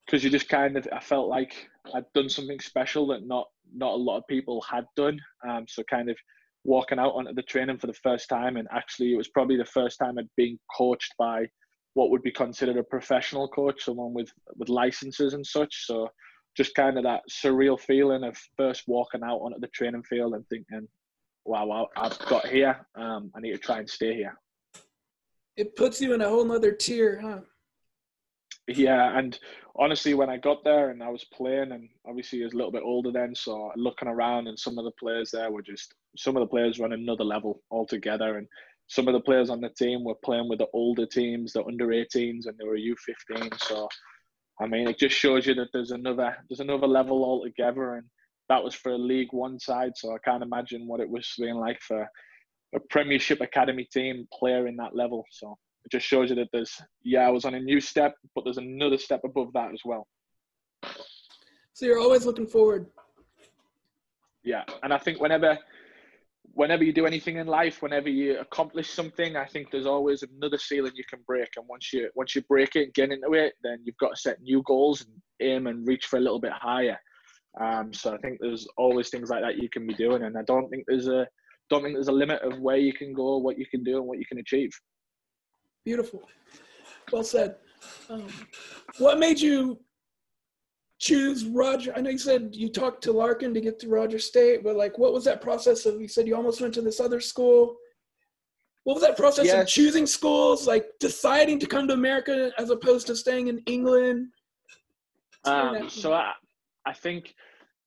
because 0.05 0.23
you 0.23 0.29
just 0.29 0.47
kind 0.47 0.77
of 0.77 0.87
I 0.93 1.01
felt 1.01 1.27
like 1.27 1.67
I'd 1.93 2.05
done 2.13 2.29
something 2.29 2.59
special 2.61 3.07
that 3.07 3.27
not 3.27 3.47
not 3.75 3.93
a 3.93 3.97
lot 3.97 4.17
of 4.17 4.27
people 4.27 4.61
had 4.61 4.85
done. 4.95 5.19
Um, 5.47 5.65
so 5.67 5.83
kind 5.83 6.09
of 6.09 6.17
walking 6.67 6.99
out 6.99 7.15
onto 7.15 7.33
the 7.33 7.41
training 7.41 7.77
for 7.79 7.87
the 7.87 7.93
first 7.93 8.29
time, 8.29 8.57
and 8.57 8.67
actually 8.71 9.13
it 9.13 9.17
was 9.17 9.29
probably 9.29 9.57
the 9.57 9.65
first 9.65 9.97
time 9.97 10.19
I'd 10.19 10.29
been 10.35 10.59
coached 10.77 11.15
by 11.17 11.47
what 11.93 12.11
would 12.11 12.21
be 12.21 12.31
considered 12.31 12.77
a 12.77 12.83
professional 12.83 13.47
coach, 13.47 13.85
someone 13.85 14.13
with 14.13 14.31
with 14.57 14.69
licenses 14.69 15.33
and 15.33 15.45
such. 15.45 15.87
So 15.87 16.09
just 16.55 16.75
kind 16.75 16.97
of 16.97 17.03
that 17.05 17.21
surreal 17.31 17.79
feeling 17.79 18.23
of 18.23 18.37
first 18.57 18.83
walking 18.87 19.23
out 19.23 19.37
onto 19.37 19.59
the 19.59 19.67
training 19.69 20.03
field 20.03 20.33
and 20.35 20.45
thinking, 20.47 20.87
"Wow, 21.45 21.87
I've 21.95 22.19
got 22.27 22.47
here. 22.47 22.85
Um, 22.95 23.31
I 23.33 23.39
need 23.39 23.53
to 23.53 23.57
try 23.57 23.79
and 23.79 23.89
stay 23.89 24.13
here." 24.13 24.37
It 25.55 25.75
puts 25.75 26.01
you 26.01 26.13
in 26.13 26.21
a 26.21 26.29
whole 26.29 26.45
nother 26.45 26.73
tier, 26.73 27.19
huh? 27.19 27.39
Yeah, 28.67 29.17
and 29.17 29.39
honestly, 29.77 30.13
when 30.13 30.29
I 30.29 30.37
got 30.37 30.63
there 30.65 30.89
and 30.89 31.01
I 31.01 31.07
was 31.07 31.23
playing, 31.23 31.71
and 31.71 31.87
obviously 32.05 32.41
I 32.41 32.45
was 32.45 32.53
a 32.53 32.57
little 32.57 32.71
bit 32.71 32.83
older 32.83 33.11
then, 33.11 33.33
so 33.33 33.71
looking 33.77 34.09
around, 34.09 34.47
and 34.47 34.59
some 34.59 34.77
of 34.77 34.83
the 34.83 34.91
players 34.99 35.31
there 35.31 35.49
were 35.49 35.61
just 35.61 35.93
some 36.17 36.35
of 36.35 36.41
the 36.41 36.47
players 36.47 36.79
were 36.79 36.85
on 36.85 36.93
another 36.93 37.23
level 37.23 37.61
altogether, 37.71 38.37
and 38.37 38.47
some 38.87 39.07
of 39.07 39.13
the 39.13 39.19
players 39.19 39.49
on 39.49 39.61
the 39.61 39.69
team 39.69 40.03
were 40.03 40.15
playing 40.23 40.49
with 40.49 40.59
the 40.59 40.67
older 40.73 41.05
teams, 41.05 41.53
the 41.53 41.63
under 41.63 41.87
18s, 41.87 42.45
and 42.45 42.57
they 42.57 42.65
were 42.65 42.77
U15. 42.77 43.59
So, 43.61 43.87
I 44.61 44.67
mean, 44.67 44.87
it 44.87 44.97
just 44.97 45.15
shows 45.15 45.45
you 45.45 45.53
that 45.55 45.69
there's 45.73 45.91
another 45.91 46.35
there's 46.49 46.59
another 46.59 46.87
level 46.87 47.23
altogether, 47.23 47.95
and 47.95 48.05
that 48.49 48.63
was 48.63 48.73
for 48.73 48.91
a 48.91 48.97
League 48.97 49.31
One 49.31 49.59
side. 49.59 49.91
So 49.95 50.13
I 50.13 50.17
can't 50.23 50.43
imagine 50.43 50.87
what 50.87 50.99
it 50.99 51.09
was 51.09 51.31
being 51.37 51.55
like 51.55 51.79
for 51.81 52.07
a 52.75 52.79
Premiership 52.89 53.41
Academy 53.41 53.87
team 53.91 54.27
player 54.33 54.67
in 54.67 54.75
that 54.77 54.95
level. 54.95 55.25
So 55.31 55.57
it 55.87 55.91
just 55.91 56.05
shows 56.05 56.29
you 56.29 56.35
that 56.35 56.49
there's 56.51 56.81
yeah 57.03 57.21
i 57.21 57.29
was 57.29 57.45
on 57.45 57.55
a 57.55 57.59
new 57.59 57.79
step 57.79 58.13
but 58.35 58.43
there's 58.43 58.57
another 58.57 58.97
step 58.97 59.21
above 59.23 59.47
that 59.53 59.71
as 59.71 59.79
well 59.85 60.05
so 61.73 61.85
you're 61.85 61.99
always 61.99 62.25
looking 62.25 62.45
forward 62.45 62.87
yeah 64.43 64.63
and 64.83 64.93
i 64.93 64.97
think 64.97 65.21
whenever 65.21 65.57
whenever 66.57 66.83
you 66.83 66.91
do 66.91 67.05
anything 67.05 67.37
in 67.37 67.47
life 67.47 67.81
whenever 67.81 68.09
you 68.09 68.39
accomplish 68.39 68.89
something 68.89 69.35
i 69.35 69.45
think 69.45 69.69
there's 69.69 69.85
always 69.85 70.23
another 70.23 70.57
ceiling 70.57 70.91
you 70.95 71.03
can 71.09 71.19
break 71.27 71.49
and 71.55 71.65
once 71.67 71.93
you 71.93 72.09
once 72.15 72.35
you 72.35 72.41
break 72.49 72.75
it 72.75 72.83
and 72.85 72.93
get 72.93 73.11
into 73.11 73.33
it 73.33 73.53
then 73.63 73.79
you've 73.83 73.97
got 73.97 74.09
to 74.09 74.21
set 74.21 74.41
new 74.41 74.61
goals 74.65 75.01
and 75.01 75.11
aim 75.41 75.67
and 75.67 75.87
reach 75.87 76.05
for 76.07 76.17
a 76.17 76.21
little 76.21 76.39
bit 76.39 76.51
higher 76.51 76.97
um, 77.61 77.93
so 77.93 78.13
i 78.13 78.17
think 78.17 78.37
there's 78.39 78.67
always 78.77 79.09
things 79.09 79.29
like 79.29 79.41
that 79.41 79.61
you 79.61 79.69
can 79.69 79.85
be 79.85 79.93
doing 79.93 80.23
and 80.23 80.37
i 80.37 80.41
don't 80.43 80.69
think 80.69 80.83
there's 80.87 81.07
a 81.07 81.27
don't 81.69 81.83
think 81.83 81.95
there's 81.95 82.07
a 82.07 82.11
limit 82.23 82.41
of 82.41 82.59
where 82.59 82.77
you 82.77 82.93
can 82.93 83.13
go 83.13 83.37
what 83.37 83.57
you 83.57 83.65
can 83.69 83.83
do 83.83 83.97
and 83.97 84.07
what 84.07 84.17
you 84.17 84.25
can 84.25 84.39
achieve 84.39 84.71
Beautiful. 85.87 86.27
Well 87.13 87.23
said. 87.23 87.55
Um, 88.09 88.27
what 88.97 89.19
made 89.19 89.39
you 89.39 89.79
choose 90.99 91.45
Roger? 91.45 91.93
I 91.95 92.01
know 92.01 92.09
you 92.09 92.17
said 92.17 92.49
you 92.53 92.69
talked 92.69 93.03
to 93.03 93.11
Larkin 93.11 93.53
to 93.53 93.61
get 93.61 93.79
to 93.79 93.89
Roger 93.89 94.19
State, 94.19 94.63
but 94.63 94.75
like, 94.75 94.97
what 94.97 95.13
was 95.13 95.23
that 95.25 95.41
process 95.41 95.85
of? 95.85 96.01
You 96.01 96.07
said 96.07 96.27
you 96.27 96.35
almost 96.35 96.61
went 96.61 96.73
to 96.75 96.81
this 96.81 96.99
other 96.99 97.19
school. 97.19 97.77
What 98.83 98.95
was 98.95 99.03
that 99.03 99.17
process 99.17 99.47
yes. 99.47 99.61
of 99.61 99.67
choosing 99.67 100.05
schools, 100.05 100.65
like 100.65 100.85
deciding 100.99 101.59
to 101.59 101.67
come 101.67 101.87
to 101.89 101.93
America 101.93 102.51
as 102.57 102.69
opposed 102.69 103.07
to 103.07 103.15
staying 103.15 103.47
in 103.47 103.59
England? 103.65 104.29
Um, 105.43 105.89
so 105.89 106.13
I, 106.13 106.31
I 106.85 106.93
think 106.93 107.35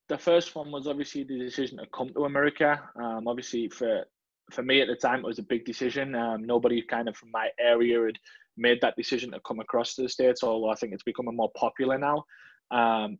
the 0.09 0.19
first 0.19 0.55
one 0.55 0.71
was 0.71 0.87
obviously 0.87 1.25
the 1.25 1.38
decision 1.38 1.79
to 1.79 1.87
come 1.87 2.11
to 2.11 2.25
America. 2.25 2.83
Um, 2.97 3.26
obviously, 3.29 3.69
for 3.69 4.05
for 4.50 4.62
me 4.62 4.81
at 4.81 4.88
the 4.88 4.97
time, 4.97 5.21
it 5.21 5.26
was 5.26 5.38
a 5.38 5.45
big 5.45 5.64
decision. 5.64 6.14
Um, 6.14 6.45
nobody 6.45 6.83
kind 6.83 7.09
of 7.09 7.17
from 7.17 7.31
my 7.31 7.49
area 7.59 8.05
had 8.05 8.19
made 8.57 8.81
that 8.83 8.97
decision 8.97 9.31
to 9.31 9.40
come 9.47 9.61
across 9.61 9.95
to 9.95 10.02
the 10.02 10.09
States, 10.09 10.43
although 10.43 10.71
I 10.71 10.75
think 10.75 10.93
it's 10.93 11.02
becoming 11.02 11.37
more 11.37 11.52
popular 11.57 11.97
now. 11.97 12.25
Um, 12.71 13.19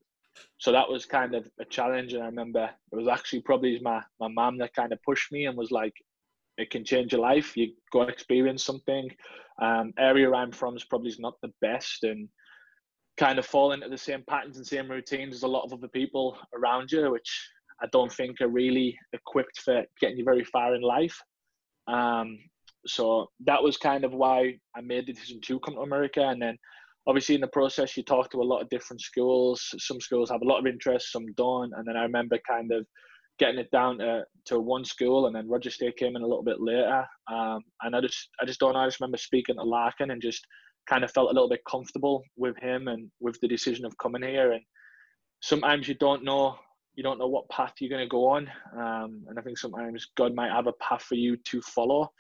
so 0.59 0.73
that 0.73 0.89
was 0.89 1.07
kind 1.07 1.35
of 1.35 1.49
a 1.61 1.65
challenge. 1.65 2.13
And 2.13 2.23
I 2.23 2.27
remember 2.27 2.71
it 2.93 2.97
was 2.97 3.09
actually 3.09 3.43
probably 3.43 3.79
my, 3.83 4.03
my 4.21 4.29
mom 4.29 4.59
that 4.59 4.75
kind 4.75 4.93
of 4.93 5.03
pushed 5.03 5.33
me 5.33 5.47
and 5.47 5.57
was 5.57 5.71
like, 5.71 5.95
it 6.59 6.71
can 6.71 6.85
change 6.85 7.13
your 7.13 7.21
life. 7.21 7.57
You 7.57 7.73
go 7.93 8.03
experience 8.03 8.65
something. 8.65 9.11
Um, 9.61 9.93
area 9.99 10.31
I'm 10.33 10.53
from 10.53 10.77
is 10.77 10.85
probably 10.85 11.15
not 11.19 11.35
the 11.43 11.53
best 11.61 12.05
and 12.05 12.29
kind 13.17 13.39
of 13.39 13.47
fall 13.47 13.73
into 13.73 13.89
the 13.89 13.99
same 13.99 14.25
patterns 14.29 14.57
and 14.57 14.67
same 14.67 14.91
routines 14.91 15.35
as 15.35 15.43
a 15.43 15.49
lot 15.49 15.65
of 15.65 15.73
other 15.73 15.89
people 15.89 16.39
around 16.55 16.91
you, 16.91 17.11
which 17.11 17.49
I 17.83 17.87
don't 17.93 18.13
think 18.13 18.41
are 18.41 18.49
really 18.49 18.99
equipped 19.13 19.61
for 19.61 19.85
getting 20.01 20.19
you 20.19 20.25
very 20.25 20.45
far 20.45 20.75
in 20.75 20.83
life. 20.83 21.19
Um, 21.87 22.39
so 22.87 23.31
that 23.45 23.63
was 23.63 23.77
kind 23.77 24.05
of 24.05 24.13
why 24.13 24.59
I 24.75 24.81
made 24.81 25.07
the 25.07 25.13
decision 25.13 25.41
to 25.43 25.61
come 25.61 25.75
to 25.75 25.81
America. 25.81 26.23
And 26.23 26.41
then 26.41 26.57
obviously 27.07 27.35
in 27.35 27.41
the 27.41 27.49
process, 27.49 27.97
you 27.97 28.03
talk 28.03 28.31
to 28.31 28.41
a 28.41 28.43
lot 28.43 28.63
of 28.63 28.69
different 28.69 29.01
schools. 29.01 29.63
Some 29.79 30.01
schools 30.01 30.31
have 30.31 30.43
a 30.43 30.47
lot 30.47 30.59
of 30.59 30.67
interest, 30.67 31.13
some 31.13 31.27
don't. 31.37 31.73
And 31.77 31.87
then 31.87 31.97
I 31.97 32.03
remember 32.03 32.39
kind 32.49 32.73
of 32.73 32.87
getting 33.39 33.59
it 33.59 33.71
down 33.71 33.99
to, 33.99 34.23
to 34.47 34.61
one 34.61 34.85
school 34.85 35.27
and 35.27 35.35
then 35.35 35.49
Roger 35.49 35.71
State 35.71 35.97
came 35.97 36.15
in 36.15 36.23
a 36.23 36.27
little 36.27 36.45
bit 36.45 36.61
later. 36.61 37.05
Um, 37.31 37.61
and 37.83 37.97
I 37.97 38.01
just, 38.01 38.29
I 38.41 38.45
just 38.45 38.61
don't 38.61 38.75
know. 38.75 38.81
I 38.81 38.87
just 38.87 39.01
remember 39.01 39.17
speaking 39.17 39.57
to 39.57 39.63
Larkin 39.63 40.11
and 40.11 40.21
just 40.21 40.47
kind 40.89 41.05
of 41.05 41.11
felt 41.11 41.31
a 41.31 41.35
little 41.35 41.49
bit 41.49 41.63
comfortable 41.69 42.23
with 42.37 42.57
him 42.59 42.89
and 42.89 43.11
with 43.21 43.41
the 43.41 43.49
decision 43.49 43.85
of 43.85 43.97
coming 43.99 44.23
here. 44.23 44.53
And 44.53 44.63
sometimes 45.41 45.89
you 45.89 45.95
don't 45.95 46.25
know 46.25 46.59
you 46.95 47.03
don't 47.03 47.19
know 47.19 47.29
what 47.29 47.49
path 47.49 47.73
you're 47.81 47.91
going 47.91 48.05
to 48.05 48.09
go 48.09 48.29
on. 48.29 48.51
Um, 48.77 49.25
and 49.29 49.39
I 49.39 49.43
think 49.43 49.59
sometimes 49.59 50.09
God 50.17 50.35
might 50.35 50.53
have 50.53 50.67
a 50.67 50.73
path 50.75 51.03
for 51.03 51.15
you 51.15 51.37
to 51.37 51.63
follow. 51.63 52.11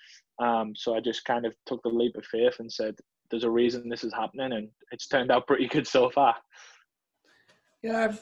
Um, 0.42 0.72
so 0.74 0.94
I 0.94 1.00
just 1.00 1.24
kind 1.24 1.44
of 1.44 1.52
took 1.66 1.82
the 1.82 1.90
leap 1.90 2.16
of 2.16 2.24
faith 2.24 2.54
and 2.60 2.72
said, 2.72 2.94
there's 3.30 3.44
a 3.44 3.50
reason 3.50 3.88
this 3.88 4.04
is 4.04 4.12
happening. 4.12 4.52
And 4.52 4.68
it's 4.90 5.06
turned 5.06 5.30
out 5.30 5.46
pretty 5.46 5.66
good 5.68 5.86
so 5.86 6.10
far. 6.10 6.34
Yeah, 7.82 8.08
I 8.10 8.18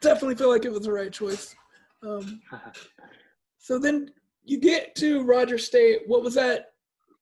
definitely 0.00 0.36
feel 0.36 0.50
like 0.50 0.64
it 0.64 0.72
was 0.72 0.82
the 0.82 0.92
right 0.92 1.12
choice. 1.12 1.54
Um, 2.02 2.40
so 3.58 3.78
then 3.78 4.10
you 4.44 4.58
get 4.58 4.94
to 4.96 5.22
Roger 5.24 5.58
State. 5.58 6.02
What 6.06 6.22
was 6.22 6.34
that 6.34 6.66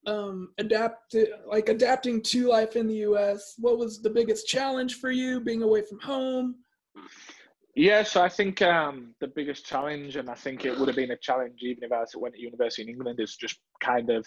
um, 0.06 0.50
adapt 0.58 1.16
like 1.46 1.68
adapting 1.68 2.22
to 2.22 2.48
life 2.48 2.76
in 2.76 2.86
the 2.86 2.94
U.S. 2.94 3.54
What 3.58 3.78
was 3.78 4.00
the 4.00 4.10
biggest 4.10 4.46
challenge 4.46 4.96
for 4.96 5.10
you 5.10 5.40
being 5.40 5.62
away 5.62 5.82
from 5.82 5.98
home? 6.00 6.56
Yeah, 7.74 8.04
so 8.04 8.22
I 8.22 8.28
think 8.28 8.62
um, 8.62 9.14
the 9.20 9.26
biggest 9.26 9.66
challenge, 9.66 10.16
and 10.16 10.30
I 10.30 10.34
think 10.34 10.64
it 10.64 10.78
would 10.78 10.88
have 10.88 10.96
been 10.96 11.10
a 11.10 11.18
challenge 11.18 11.58
even 11.60 11.84
if 11.84 11.92
I 11.92 12.04
went 12.16 12.34
to 12.34 12.40
university 12.40 12.82
in 12.82 12.88
England, 12.88 13.20
is 13.20 13.36
just 13.36 13.58
kind 13.82 14.08
of 14.08 14.26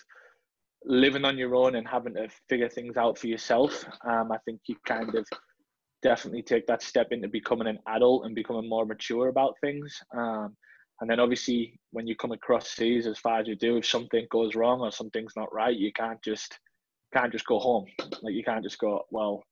living 0.86 1.26
on 1.26 1.38
your 1.38 1.56
own 1.56 1.76
and 1.76 1.88
having 1.88 2.14
to 2.16 2.28
figure 2.48 2.70
things 2.70 2.98
out 2.98 3.18
for 3.18 3.28
yourself. 3.28 3.86
Um, 4.06 4.32
I 4.32 4.38
think 4.46 4.62
you 4.68 4.76
kind 4.88 5.14
of 5.16 5.26
definitely 6.02 6.42
take 6.42 6.66
that 6.68 6.82
step 6.82 7.08
into 7.12 7.28
becoming 7.28 7.68
an 7.68 7.80
adult 7.88 8.26
and 8.26 8.36
becoming 8.36 8.70
more 8.70 8.86
mature 8.86 9.28
about 9.28 9.56
things. 9.62 10.00
Um, 10.16 10.56
and 11.02 11.10
then 11.10 11.20
obviously, 11.20 11.80
when 11.92 12.08
you 12.08 12.16
come 12.16 12.32
across 12.32 12.70
seas, 12.70 13.08
as 13.08 13.18
far 13.18 13.40
as 13.40 13.48
you 13.48 13.56
do, 13.56 13.78
if 13.78 13.86
something 13.86 14.28
goes 14.30 14.56
wrong 14.56 14.82
or 14.82 14.92
something's 14.92 15.34
not 15.36 15.54
right, 15.54 15.76
you 15.76 15.92
can't 15.94 16.22
just 16.24 16.58
can't 17.14 17.32
just 17.32 17.46
go 17.46 17.60
home. 17.60 17.86
Like 18.22 18.34
you 18.34 18.44
can't 18.44 18.64
just 18.64 18.78
go, 18.78 19.04
well, 19.10 19.44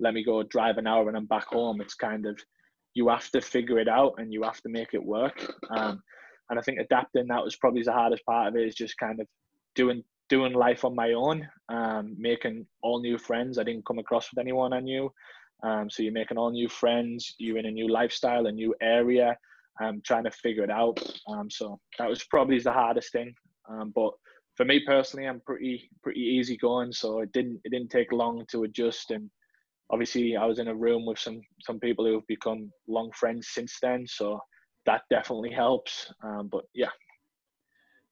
let 0.00 0.14
me 0.14 0.24
go 0.24 0.42
drive 0.42 0.78
an 0.78 0.86
hour 0.86 1.08
and 1.08 1.16
I'm 1.16 1.26
back 1.26 1.46
home. 1.46 1.80
It's 1.80 1.94
kind 1.94 2.26
of 2.26 2.38
you 2.94 3.08
have 3.08 3.30
to 3.30 3.40
figure 3.40 3.78
it 3.78 3.88
out 3.88 4.14
and 4.18 4.32
you 4.32 4.42
have 4.42 4.60
to 4.62 4.68
make 4.68 4.94
it 4.94 5.04
work. 5.04 5.46
Um, 5.70 6.02
and 6.50 6.58
I 6.58 6.62
think 6.62 6.78
adapting 6.78 7.26
that 7.28 7.44
was 7.44 7.56
probably 7.56 7.82
the 7.82 7.92
hardest 7.92 8.24
part 8.24 8.48
of 8.48 8.56
it 8.56 8.66
is 8.66 8.74
just 8.74 8.98
kind 8.98 9.20
of 9.20 9.26
doing 9.74 10.02
doing 10.28 10.52
life 10.52 10.84
on 10.84 10.94
my 10.94 11.12
own, 11.12 11.46
um, 11.68 12.14
making 12.18 12.66
all 12.82 13.00
new 13.00 13.18
friends. 13.18 13.58
I 13.58 13.64
didn't 13.64 13.86
come 13.86 13.98
across 13.98 14.30
with 14.30 14.40
anyone 14.40 14.72
I 14.72 14.80
knew. 14.80 15.12
Um, 15.62 15.88
so 15.88 16.02
you're 16.02 16.12
making 16.12 16.36
all 16.36 16.50
new 16.50 16.68
friends. 16.68 17.34
You're 17.38 17.58
in 17.58 17.66
a 17.66 17.70
new 17.70 17.88
lifestyle, 17.88 18.46
a 18.46 18.52
new 18.52 18.74
area 18.82 19.36
um, 19.82 20.00
trying 20.04 20.24
to 20.24 20.30
figure 20.30 20.64
it 20.64 20.70
out. 20.70 20.98
Um, 21.28 21.50
so 21.50 21.80
that 21.98 22.08
was 22.08 22.24
probably 22.24 22.58
the 22.58 22.72
hardest 22.72 23.12
thing. 23.12 23.34
Um, 23.68 23.92
but 23.94 24.12
for 24.56 24.64
me 24.64 24.82
personally, 24.86 25.26
I'm 25.26 25.40
pretty 25.40 25.90
pretty 26.02 26.20
easy 26.20 26.56
going, 26.56 26.92
so 26.92 27.20
it 27.20 27.32
didn't 27.32 27.60
it 27.64 27.70
didn't 27.70 27.90
take 27.90 28.12
long 28.12 28.44
to 28.50 28.64
adjust. 28.64 29.10
And 29.10 29.30
obviously, 29.90 30.36
I 30.36 30.44
was 30.46 30.58
in 30.58 30.68
a 30.68 30.74
room 30.74 31.06
with 31.06 31.18
some 31.18 31.40
some 31.60 31.80
people 31.80 32.04
who 32.04 32.14
have 32.14 32.26
become 32.26 32.70
long 32.86 33.10
friends 33.12 33.48
since 33.52 33.78
then, 33.82 34.06
so 34.06 34.40
that 34.86 35.02
definitely 35.10 35.50
helps. 35.50 36.12
Um, 36.22 36.48
but 36.50 36.64
yeah. 36.74 36.90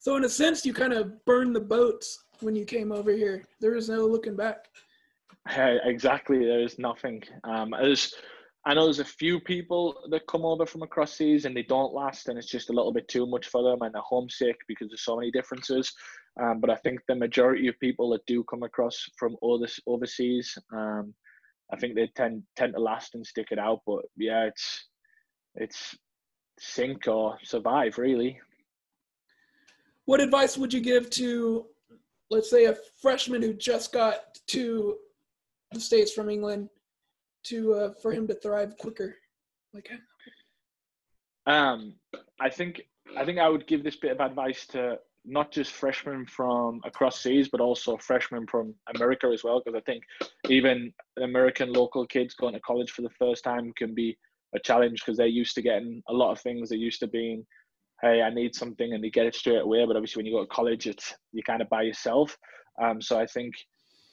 So 0.02 0.16
in 0.16 0.24
a 0.24 0.28
sense, 0.28 0.66
you 0.66 0.74
kind 0.74 0.92
of 0.92 1.24
burned 1.26 1.54
the 1.54 1.60
boats 1.60 2.24
when 2.40 2.56
you 2.56 2.64
came 2.64 2.90
over 2.90 3.12
here. 3.12 3.44
There 3.60 3.76
is 3.76 3.88
no 3.88 4.04
looking 4.04 4.34
back. 4.34 4.66
Hey, 5.48 5.78
exactly. 5.84 6.44
There's 6.44 6.76
nothing. 6.76 7.22
Um, 7.44 7.72
there's 7.80 8.12
I 8.66 8.74
know 8.74 8.82
there's 8.82 8.98
a 8.98 9.04
few 9.04 9.38
people 9.38 9.94
that 10.10 10.26
come 10.26 10.44
over 10.44 10.66
from 10.66 10.82
across 10.82 11.12
seas 11.12 11.44
and 11.44 11.56
they 11.56 11.62
don't 11.62 11.94
last, 11.94 12.26
and 12.26 12.36
it's 12.36 12.48
just 12.48 12.68
a 12.68 12.72
little 12.72 12.92
bit 12.92 13.06
too 13.06 13.26
much 13.26 13.46
for 13.46 13.62
them, 13.62 13.82
and 13.82 13.94
they're 13.94 14.02
homesick 14.02 14.56
because 14.66 14.88
there's 14.88 15.04
so 15.04 15.14
many 15.14 15.30
differences. 15.30 15.92
Um, 16.40 16.58
but 16.58 16.68
I 16.68 16.74
think 16.76 16.98
the 17.06 17.14
majority 17.14 17.68
of 17.68 17.78
people 17.78 18.10
that 18.10 18.26
do 18.26 18.42
come 18.42 18.64
across 18.64 19.08
from 19.16 19.36
other 19.40 19.68
overseas, 19.86 20.58
um, 20.72 21.14
I 21.72 21.76
think 21.76 21.94
they 21.94 22.10
tend 22.16 22.42
tend 22.56 22.74
to 22.74 22.80
last 22.80 23.14
and 23.14 23.24
stick 23.24 23.52
it 23.52 23.58
out. 23.60 23.82
But 23.86 24.02
yeah, 24.16 24.46
it's 24.46 24.88
it's 25.54 25.96
sink 26.58 27.06
or 27.06 27.38
survive 27.44 27.98
really. 27.98 28.40
What 30.06 30.20
advice 30.20 30.58
would 30.58 30.72
you 30.72 30.80
give 30.80 31.10
to, 31.10 31.66
let's 32.30 32.50
say, 32.50 32.66
a 32.66 32.76
freshman 33.00 33.42
who 33.42 33.54
just 33.54 33.92
got 33.92 34.38
to 34.48 34.96
the 35.72 35.80
states 35.80 36.12
from 36.12 36.28
England? 36.28 36.68
to 37.44 37.74
uh, 37.74 37.90
for 38.00 38.12
him 38.12 38.26
to 38.28 38.34
thrive 38.34 38.76
quicker? 38.78 39.16
Like, 39.74 39.88
um, 41.46 41.94
I 42.40 42.50
think 42.50 42.82
I 43.16 43.24
think 43.24 43.38
I 43.38 43.48
would 43.48 43.66
give 43.66 43.82
this 43.82 43.96
bit 43.96 44.12
of 44.12 44.20
advice 44.20 44.66
to 44.68 44.98
not 45.24 45.52
just 45.52 45.72
freshmen 45.72 46.26
from 46.26 46.80
across 46.84 47.20
seas, 47.20 47.48
but 47.48 47.60
also 47.60 47.96
freshmen 47.96 48.46
from 48.46 48.74
America 48.96 49.28
as 49.32 49.44
well, 49.44 49.62
because 49.64 49.78
I 49.78 49.82
think 49.82 50.02
even 50.48 50.92
American 51.22 51.72
local 51.72 52.06
kids 52.06 52.34
going 52.34 52.54
to 52.54 52.60
college 52.60 52.90
for 52.90 53.02
the 53.02 53.10
first 53.10 53.44
time 53.44 53.72
can 53.76 53.94
be 53.94 54.18
a 54.54 54.58
challenge 54.58 55.00
because 55.00 55.16
they're 55.16 55.26
used 55.26 55.54
to 55.54 55.62
getting 55.62 56.02
a 56.08 56.12
lot 56.12 56.32
of 56.32 56.40
things. 56.40 56.68
They're 56.68 56.78
used 56.78 57.00
to 57.00 57.06
being, 57.06 57.46
hey, 58.02 58.22
I 58.22 58.30
need 58.30 58.54
something, 58.54 58.92
and 58.92 59.02
they 59.02 59.10
get 59.10 59.26
it 59.26 59.34
straight 59.34 59.62
away. 59.62 59.84
But 59.86 59.96
obviously, 59.96 60.20
when 60.20 60.26
you 60.26 60.32
go 60.32 60.42
to 60.42 60.46
college, 60.46 60.86
it's 60.86 61.14
you 61.32 61.42
kind 61.42 61.62
of 61.62 61.68
by 61.68 61.82
yourself. 61.82 62.36
Um, 62.82 63.00
so 63.00 63.18
I 63.18 63.26
think 63.26 63.54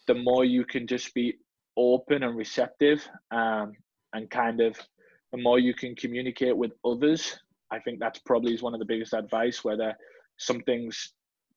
the 0.08 0.16
more 0.16 0.44
you 0.44 0.66
can 0.66 0.88
just 0.88 1.14
be 1.14 1.36
open 1.78 2.24
and 2.24 2.36
receptive 2.36 3.08
um, 3.32 3.72
and 4.14 4.30
kind 4.30 4.60
of 4.60 4.78
the 5.32 5.38
more 5.38 5.60
you 5.60 5.74
can 5.74 5.96
communicate 5.96 6.56
with 6.56 6.72
others 6.84 7.38
i 7.72 7.80
think 7.80 8.00
that's 8.00 8.20
probably 8.26 8.54
is 8.54 8.62
one 8.62 8.74
of 8.74 8.80
the 8.80 8.86
biggest 8.86 9.14
advice 9.14 9.64
whether 9.64 9.94
something's 10.38 11.14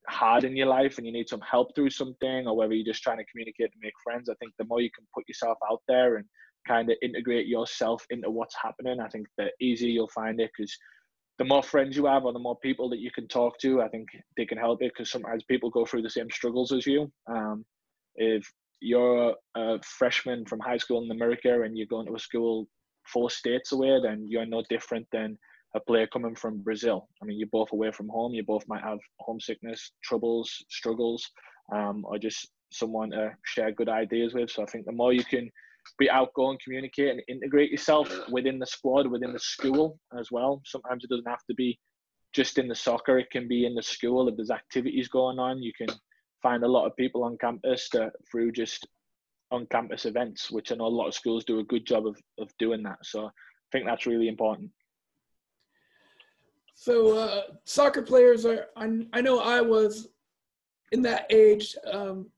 hard 0.08 0.44
in 0.44 0.56
your 0.56 0.66
life 0.66 0.98
and 0.98 1.06
you 1.06 1.12
need 1.12 1.28
some 1.28 1.40
help 1.40 1.74
through 1.74 1.88
something 1.88 2.46
or 2.46 2.56
whether 2.56 2.74
you're 2.74 2.92
just 2.92 3.02
trying 3.02 3.18
to 3.18 3.24
communicate 3.30 3.72
to 3.72 3.78
make 3.82 3.94
friends 4.04 4.28
i 4.28 4.34
think 4.34 4.52
the 4.58 4.64
more 4.66 4.80
you 4.80 4.90
can 4.94 5.06
put 5.14 5.26
yourself 5.28 5.56
out 5.70 5.80
there 5.88 6.16
and 6.16 6.26
kind 6.68 6.90
of 6.90 6.96
integrate 7.02 7.46
yourself 7.46 8.04
into 8.10 8.30
what's 8.30 8.56
happening 8.62 9.00
i 9.00 9.08
think 9.08 9.26
the 9.38 9.48
easier 9.60 9.88
you'll 9.88 10.08
find 10.08 10.40
it 10.40 10.50
because 10.56 10.76
the 11.42 11.48
more 11.48 11.62
friends 11.62 11.96
you 11.96 12.06
have 12.06 12.24
or 12.24 12.32
the 12.32 12.38
more 12.38 12.58
people 12.58 12.88
that 12.88 13.00
you 13.00 13.10
can 13.10 13.26
talk 13.26 13.58
to 13.58 13.82
i 13.82 13.88
think 13.88 14.08
they 14.36 14.46
can 14.46 14.58
help 14.58 14.82
it 14.82 14.92
because 14.92 15.10
sometimes 15.10 15.42
people 15.44 15.70
go 15.70 15.84
through 15.84 16.02
the 16.02 16.10
same 16.10 16.30
struggles 16.30 16.72
as 16.72 16.86
you 16.86 17.10
um, 17.26 17.64
if 18.16 18.50
you're 18.82 19.34
a 19.54 19.80
freshman 19.82 20.44
from 20.44 20.58
high 20.58 20.76
school 20.76 21.02
in 21.04 21.10
America 21.10 21.62
and 21.62 21.78
you're 21.78 21.86
going 21.86 22.06
to 22.06 22.16
a 22.16 22.18
school 22.18 22.66
four 23.06 23.30
states 23.30 23.72
away, 23.72 23.98
then 24.02 24.26
you're 24.28 24.44
no 24.46 24.62
different 24.68 25.06
than 25.12 25.38
a 25.74 25.80
player 25.80 26.06
coming 26.08 26.34
from 26.34 26.58
Brazil. 26.58 27.08
I 27.22 27.24
mean, 27.24 27.38
you're 27.38 27.48
both 27.50 27.72
away 27.72 27.92
from 27.92 28.08
home. 28.08 28.34
You 28.34 28.44
both 28.44 28.64
might 28.68 28.82
have 28.82 28.98
homesickness, 29.20 29.92
troubles, 30.02 30.64
struggles, 30.68 31.30
um, 31.72 32.04
or 32.04 32.18
just 32.18 32.50
someone 32.72 33.10
to 33.10 33.30
share 33.44 33.70
good 33.72 33.88
ideas 33.88 34.34
with. 34.34 34.50
So 34.50 34.62
I 34.62 34.66
think 34.66 34.84
the 34.84 34.92
more 34.92 35.12
you 35.12 35.24
can 35.24 35.50
be 35.98 36.10
outgoing, 36.10 36.58
communicate, 36.62 37.10
and 37.10 37.22
integrate 37.28 37.70
yourself 37.70 38.10
within 38.30 38.58
the 38.58 38.66
squad, 38.66 39.06
within 39.06 39.32
the 39.32 39.38
school 39.38 39.98
as 40.18 40.30
well. 40.30 40.60
Sometimes 40.64 41.04
it 41.04 41.10
doesn't 41.10 41.28
have 41.28 41.44
to 41.48 41.54
be 41.54 41.78
just 42.32 42.58
in 42.58 42.68
the 42.68 42.74
soccer. 42.74 43.18
It 43.18 43.30
can 43.30 43.46
be 43.48 43.66
in 43.66 43.74
the 43.74 43.82
school. 43.82 44.28
If 44.28 44.36
there's 44.36 44.50
activities 44.50 45.08
going 45.08 45.38
on, 45.38 45.62
you 45.62 45.72
can 45.76 45.88
find 46.42 46.64
a 46.64 46.68
lot 46.68 46.86
of 46.86 46.96
people 46.96 47.24
on 47.24 47.36
campus 47.38 47.88
that, 47.92 48.12
through 48.30 48.52
just 48.52 48.86
on 49.50 49.66
campus 49.66 50.06
events, 50.06 50.50
which 50.50 50.72
I 50.72 50.76
know 50.76 50.86
a 50.86 50.88
lot 50.88 51.08
of 51.08 51.14
schools 51.14 51.44
do 51.44 51.60
a 51.60 51.64
good 51.64 51.86
job 51.86 52.06
of, 52.06 52.16
of 52.38 52.50
doing 52.58 52.82
that. 52.84 52.98
So 53.02 53.26
I 53.26 53.30
think 53.70 53.84
that's 53.86 54.06
really 54.06 54.28
important. 54.28 54.70
So 56.74 57.16
uh, 57.16 57.42
soccer 57.64 58.02
players 58.02 58.46
are, 58.46 58.66
I, 58.76 59.06
I 59.12 59.20
know 59.20 59.40
I 59.40 59.60
was 59.60 60.08
in 60.90 61.02
that 61.02 61.26
age. 61.30 61.76
Um, 61.90 62.30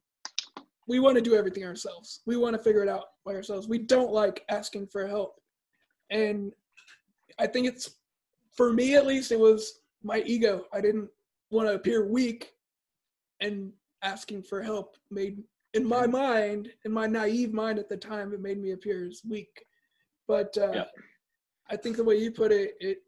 we 0.86 0.98
want 0.98 1.16
to 1.16 1.22
do 1.22 1.34
everything 1.34 1.64
ourselves. 1.64 2.20
We 2.26 2.36
want 2.36 2.56
to 2.56 2.62
figure 2.62 2.82
it 2.82 2.88
out 2.88 3.06
by 3.24 3.34
ourselves. 3.34 3.68
We 3.68 3.78
don't 3.78 4.12
like 4.12 4.44
asking 4.50 4.88
for 4.88 5.06
help. 5.06 5.40
And 6.10 6.52
I 7.38 7.46
think 7.46 7.66
it's, 7.66 7.96
for 8.56 8.72
me 8.72 8.94
at 8.94 9.06
least, 9.06 9.32
it 9.32 9.38
was 9.38 9.80
my 10.02 10.22
ego. 10.26 10.64
I 10.72 10.80
didn't 10.80 11.08
want 11.50 11.68
to 11.68 11.74
appear 11.74 12.06
weak 12.06 12.52
and 13.40 13.72
asking 14.02 14.42
for 14.42 14.62
help 14.62 14.96
made 15.10 15.42
in 15.74 15.84
my 15.84 16.06
mind, 16.06 16.70
in 16.84 16.92
my 16.92 17.06
naive 17.06 17.52
mind 17.52 17.78
at 17.78 17.88
the 17.88 17.96
time, 17.96 18.32
it 18.32 18.40
made 18.40 18.60
me 18.60 18.70
appear 18.70 19.04
as 19.06 19.22
weak. 19.28 19.64
But 20.28 20.56
uh, 20.56 20.70
yeah. 20.72 20.84
I 21.68 21.76
think 21.76 21.96
the 21.96 22.04
way 22.04 22.16
you 22.16 22.30
put 22.30 22.52
it, 22.52 22.74
it 22.80 22.98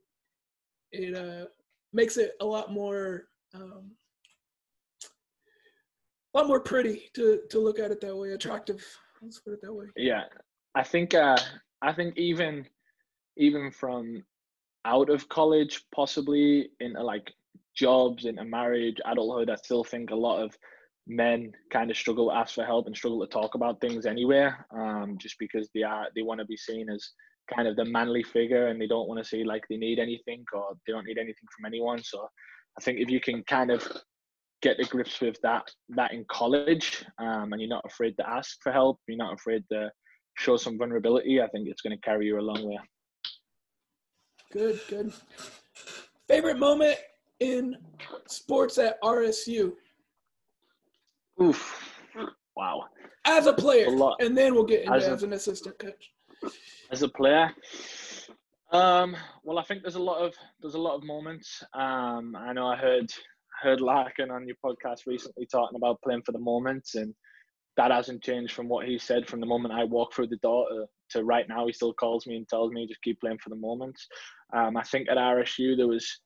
it 0.92 1.14
uh, 1.14 1.46
makes 1.92 2.16
it 2.16 2.32
a 2.40 2.44
lot 2.44 2.72
more 2.72 3.28
um, 3.54 3.92
a 6.36 6.38
lot 6.38 6.48
more 6.48 6.60
pretty 6.60 7.10
to 7.14 7.40
to 7.50 7.58
look 7.58 7.78
at 7.78 7.90
it 7.90 8.00
that 8.02 8.16
way, 8.16 8.32
attractive. 8.32 8.84
Let's 9.22 9.40
put 9.40 9.54
it 9.54 9.60
that 9.62 9.72
way. 9.72 9.86
Yeah, 9.96 10.24
I 10.74 10.82
think 10.82 11.14
uh, 11.14 11.38
I 11.82 11.92
think 11.92 12.16
even 12.18 12.66
even 13.38 13.70
from 13.70 14.22
out 14.84 15.08
of 15.08 15.28
college, 15.28 15.82
possibly 15.94 16.68
into 16.80 17.02
like 17.02 17.32
jobs, 17.74 18.26
in 18.26 18.38
a 18.38 18.44
marriage, 18.44 18.96
adulthood, 19.06 19.50
I 19.50 19.56
still 19.56 19.82
think 19.82 20.10
a 20.10 20.14
lot 20.14 20.42
of 20.42 20.56
men 21.06 21.52
kind 21.72 21.90
of 21.90 21.96
struggle 21.96 22.28
to 22.28 22.36
ask 22.36 22.54
for 22.54 22.64
help 22.64 22.86
and 22.86 22.96
struggle 22.96 23.20
to 23.20 23.32
talk 23.32 23.54
about 23.54 23.80
things 23.80 24.06
anywhere 24.06 24.66
um, 24.76 25.16
just 25.18 25.36
because 25.38 25.68
they 25.74 25.82
are 25.82 26.08
they 26.16 26.22
want 26.22 26.40
to 26.40 26.46
be 26.46 26.56
seen 26.56 26.90
as 26.90 27.12
kind 27.54 27.68
of 27.68 27.76
the 27.76 27.84
manly 27.84 28.24
figure 28.24 28.66
and 28.66 28.80
they 28.80 28.88
don't 28.88 29.08
want 29.08 29.22
to 29.22 29.28
say 29.28 29.44
like 29.44 29.62
they 29.70 29.76
need 29.76 30.00
anything 30.00 30.44
or 30.52 30.74
they 30.84 30.92
don't 30.92 31.06
need 31.06 31.16
anything 31.16 31.46
from 31.56 31.64
anyone 31.64 32.02
so 32.02 32.26
i 32.76 32.82
think 32.82 32.98
if 32.98 33.08
you 33.08 33.20
can 33.20 33.40
kind 33.44 33.70
of 33.70 33.86
get 34.62 34.76
the 34.78 34.84
grips 34.84 35.20
with 35.20 35.36
that 35.42 35.62
that 35.90 36.12
in 36.12 36.24
college 36.30 37.04
um, 37.18 37.52
and 37.52 37.60
you're 37.60 37.68
not 37.68 37.84
afraid 37.86 38.14
to 38.18 38.28
ask 38.28 38.56
for 38.62 38.72
help 38.72 38.98
you're 39.06 39.16
not 39.16 39.34
afraid 39.34 39.62
to 39.70 39.90
show 40.38 40.56
some 40.56 40.78
vulnerability 40.78 41.40
i 41.40 41.48
think 41.48 41.68
it's 41.68 41.82
going 41.82 41.96
to 41.96 42.00
carry 42.02 42.26
you 42.26 42.38
a 42.38 42.40
long 42.40 42.62
way 42.64 42.78
good 44.52 44.80
good 44.88 45.12
favorite 46.28 46.58
moment 46.58 46.96
in 47.40 47.76
sports 48.26 48.78
at 48.78 49.00
rsu 49.02 49.72
Oof. 51.42 51.92
Wow. 52.56 52.84
As 53.24 53.46
a 53.46 53.52
player, 53.52 53.86
a 53.88 54.24
and 54.24 54.36
then 54.36 54.54
we'll 54.54 54.64
get 54.64 54.82
into 54.82 54.94
as, 54.94 55.06
a, 55.06 55.10
as 55.10 55.22
an 55.22 55.32
assistant 55.32 55.78
coach. 55.78 56.12
As 56.90 57.02
a 57.02 57.08
player, 57.08 57.50
um, 58.72 59.16
well, 59.44 59.58
I 59.58 59.62
think 59.62 59.82
there's 59.82 59.96
a 59.96 60.02
lot 60.02 60.18
of 60.18 60.34
there's 60.60 60.74
a 60.74 60.80
lot 60.80 60.94
of 60.94 61.04
moments. 61.04 61.62
Um, 61.74 62.36
I 62.36 62.52
know 62.52 62.66
I 62.66 62.76
heard 62.76 63.10
heard 63.62 63.80
Larkin 63.80 64.30
on 64.30 64.46
your 64.46 64.56
podcast 64.64 65.06
recently 65.06 65.46
talking 65.46 65.76
about 65.76 66.00
playing 66.02 66.22
for 66.24 66.32
the 66.32 66.38
moment, 66.38 66.90
and 66.94 67.14
that 67.76 67.90
hasn't 67.90 68.22
changed 68.22 68.54
from 68.54 68.68
what 68.68 68.86
he 68.86 68.98
said 68.98 69.28
from 69.28 69.40
the 69.40 69.46
moment 69.46 69.74
I 69.74 69.84
walked 69.84 70.14
through 70.14 70.28
the 70.28 70.36
door 70.36 70.66
to, 70.68 70.86
to 71.10 71.24
right 71.24 71.48
now. 71.48 71.66
He 71.66 71.72
still 71.72 71.92
calls 71.92 72.26
me 72.26 72.36
and 72.36 72.48
tells 72.48 72.72
me 72.72 72.86
just 72.86 73.02
keep 73.02 73.20
playing 73.20 73.38
for 73.42 73.50
the 73.50 73.56
moment. 73.56 73.96
Um, 74.54 74.76
I 74.76 74.82
think 74.82 75.08
at 75.08 75.18
RSU 75.18 75.76
there 75.76 75.88
was 75.88 76.20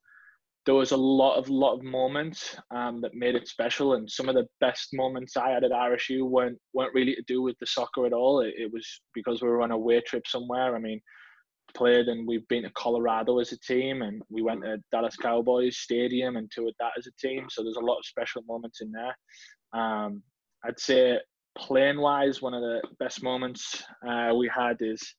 there 0.66 0.74
was 0.74 0.92
a 0.92 0.96
lot 0.96 1.36
of 1.36 1.48
lot 1.48 1.74
of 1.74 1.82
moments 1.82 2.56
um, 2.70 3.00
that 3.00 3.14
made 3.14 3.34
it 3.34 3.48
special, 3.48 3.94
and 3.94 4.10
some 4.10 4.28
of 4.28 4.34
the 4.34 4.46
best 4.60 4.90
moments 4.92 5.36
I 5.36 5.50
had 5.50 5.64
at 5.64 5.70
RSU 5.70 6.28
weren't 6.28 6.58
weren't 6.74 6.94
really 6.94 7.14
to 7.14 7.22
do 7.26 7.42
with 7.42 7.58
the 7.58 7.66
soccer 7.66 8.06
at 8.06 8.12
all. 8.12 8.40
It, 8.40 8.54
it 8.56 8.72
was 8.72 8.86
because 9.14 9.42
we 9.42 9.48
were 9.48 9.62
on 9.62 9.70
a 9.70 9.74
away 9.74 10.00
trip 10.02 10.26
somewhere. 10.26 10.76
I 10.76 10.78
mean, 10.78 11.00
played 11.74 12.08
and 12.08 12.26
we've 12.26 12.46
been 12.48 12.62
to 12.64 12.70
Colorado 12.70 13.38
as 13.38 13.52
a 13.52 13.58
team, 13.58 14.02
and 14.02 14.22
we 14.30 14.42
went 14.42 14.62
to 14.62 14.78
Dallas 14.92 15.16
Cowboys 15.16 15.78
Stadium 15.78 16.36
and 16.36 16.50
toured 16.50 16.74
that 16.78 16.92
as 16.98 17.06
a 17.06 17.12
team. 17.20 17.46
So 17.50 17.62
there's 17.62 17.76
a 17.76 17.80
lot 17.80 17.98
of 17.98 18.04
special 18.04 18.42
moments 18.46 18.80
in 18.80 18.92
there. 18.92 19.16
Um, 19.72 20.22
I'd 20.64 20.78
say 20.78 21.18
playing 21.56 22.00
wise, 22.00 22.42
one 22.42 22.54
of 22.54 22.62
the 22.62 22.80
best 22.98 23.22
moments 23.22 23.82
uh, 24.06 24.32
we 24.36 24.50
had 24.54 24.76
is 24.80 25.14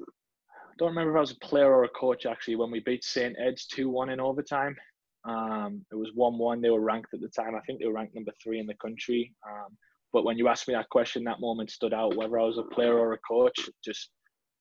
I 0.00 0.74
don't 0.78 0.90
remember 0.90 1.12
if 1.12 1.16
I 1.16 1.20
was 1.20 1.32
a 1.32 1.46
player 1.46 1.72
or 1.72 1.84
a 1.84 1.88
coach 1.88 2.26
actually 2.26 2.56
when 2.56 2.70
we 2.70 2.80
beat 2.80 3.04
St. 3.04 3.36
Ed's 3.38 3.66
2 3.66 3.88
1 3.88 4.10
in 4.10 4.20
overtime. 4.20 4.76
Um, 5.24 5.84
it 5.90 5.96
was 5.96 6.10
1 6.14 6.38
1. 6.38 6.60
They 6.60 6.70
were 6.70 6.80
ranked 6.80 7.14
at 7.14 7.20
the 7.20 7.28
time. 7.28 7.54
I 7.54 7.60
think 7.66 7.80
they 7.80 7.86
were 7.86 7.92
ranked 7.92 8.14
number 8.14 8.32
three 8.42 8.60
in 8.60 8.66
the 8.66 8.74
country. 8.74 9.34
Um, 9.48 9.76
but 10.12 10.24
when 10.24 10.38
you 10.38 10.48
asked 10.48 10.68
me 10.68 10.74
that 10.74 10.88
question, 10.88 11.24
that 11.24 11.40
moment 11.40 11.70
stood 11.70 11.92
out. 11.92 12.16
Whether 12.16 12.38
I 12.38 12.44
was 12.44 12.58
a 12.58 12.74
player 12.74 12.96
or 12.96 13.12
a 13.12 13.18
coach, 13.18 13.68
just 13.84 14.10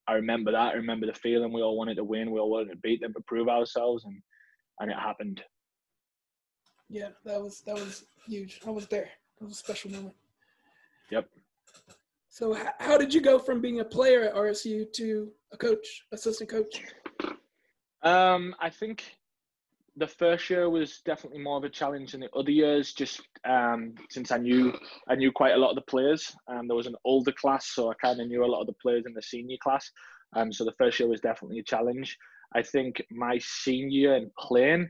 I 0.07 0.13
remember 0.13 0.51
that. 0.51 0.73
I 0.73 0.73
remember 0.73 1.05
the 1.05 1.13
feeling. 1.13 1.51
We 1.51 1.61
all 1.61 1.77
wanted 1.77 1.95
to 1.95 2.03
win. 2.03 2.31
We 2.31 2.39
all 2.39 2.49
wanted 2.49 2.71
to 2.71 2.77
beat 2.77 3.01
them 3.01 3.13
to 3.13 3.21
prove 3.27 3.49
ourselves, 3.49 4.05
and 4.05 4.21
and 4.79 4.91
it 4.91 4.97
happened. 4.97 5.43
Yeah, 6.89 7.09
that 7.25 7.41
was 7.41 7.61
that 7.61 7.75
was 7.75 8.05
huge. 8.25 8.61
I 8.65 8.69
was 8.69 8.87
there. 8.87 9.09
It 9.39 9.43
was 9.43 9.53
a 9.53 9.55
special 9.55 9.91
moment. 9.91 10.15
Yep. 11.11 11.27
So, 12.29 12.55
how 12.79 12.97
did 12.97 13.13
you 13.13 13.21
go 13.21 13.39
from 13.39 13.61
being 13.61 13.79
a 13.79 13.85
player 13.85 14.23
at 14.23 14.35
RSU 14.35 14.91
to 14.93 15.31
a 15.51 15.57
coach, 15.57 16.03
assistant 16.11 16.49
coach? 16.49 16.83
Um, 18.03 18.55
I 18.59 18.69
think 18.69 19.16
the 19.97 20.07
first 20.07 20.49
year 20.49 20.69
was 20.69 21.01
definitely 21.05 21.41
more 21.41 21.57
of 21.57 21.63
a 21.63 21.69
challenge 21.69 22.11
than 22.11 22.21
the 22.21 22.31
other 22.35 22.51
years, 22.51 22.93
just 22.93 23.21
um, 23.45 23.95
since 24.09 24.31
I 24.31 24.37
knew 24.37 24.73
I 25.09 25.15
knew 25.15 25.31
quite 25.31 25.53
a 25.53 25.57
lot 25.57 25.71
of 25.71 25.75
the 25.75 25.81
players. 25.81 26.35
Um, 26.47 26.67
there 26.67 26.77
was 26.77 26.87
an 26.87 26.95
older 27.03 27.31
class, 27.31 27.67
so 27.67 27.91
I 27.91 27.95
kind 27.95 28.21
of 28.21 28.27
knew 28.27 28.45
a 28.45 28.47
lot 28.47 28.61
of 28.61 28.67
the 28.67 28.75
players 28.81 29.05
in 29.07 29.13
the 29.13 29.21
senior 29.21 29.57
class. 29.61 29.89
Um, 30.35 30.53
so 30.53 30.63
the 30.65 30.73
first 30.77 30.99
year 30.99 31.09
was 31.09 31.21
definitely 31.21 31.59
a 31.59 31.63
challenge. 31.63 32.17
I 32.55 32.61
think 32.61 33.03
my 33.11 33.39
senior 33.39 34.13
and 34.13 34.25
in 34.25 34.31
playing, 34.37 34.89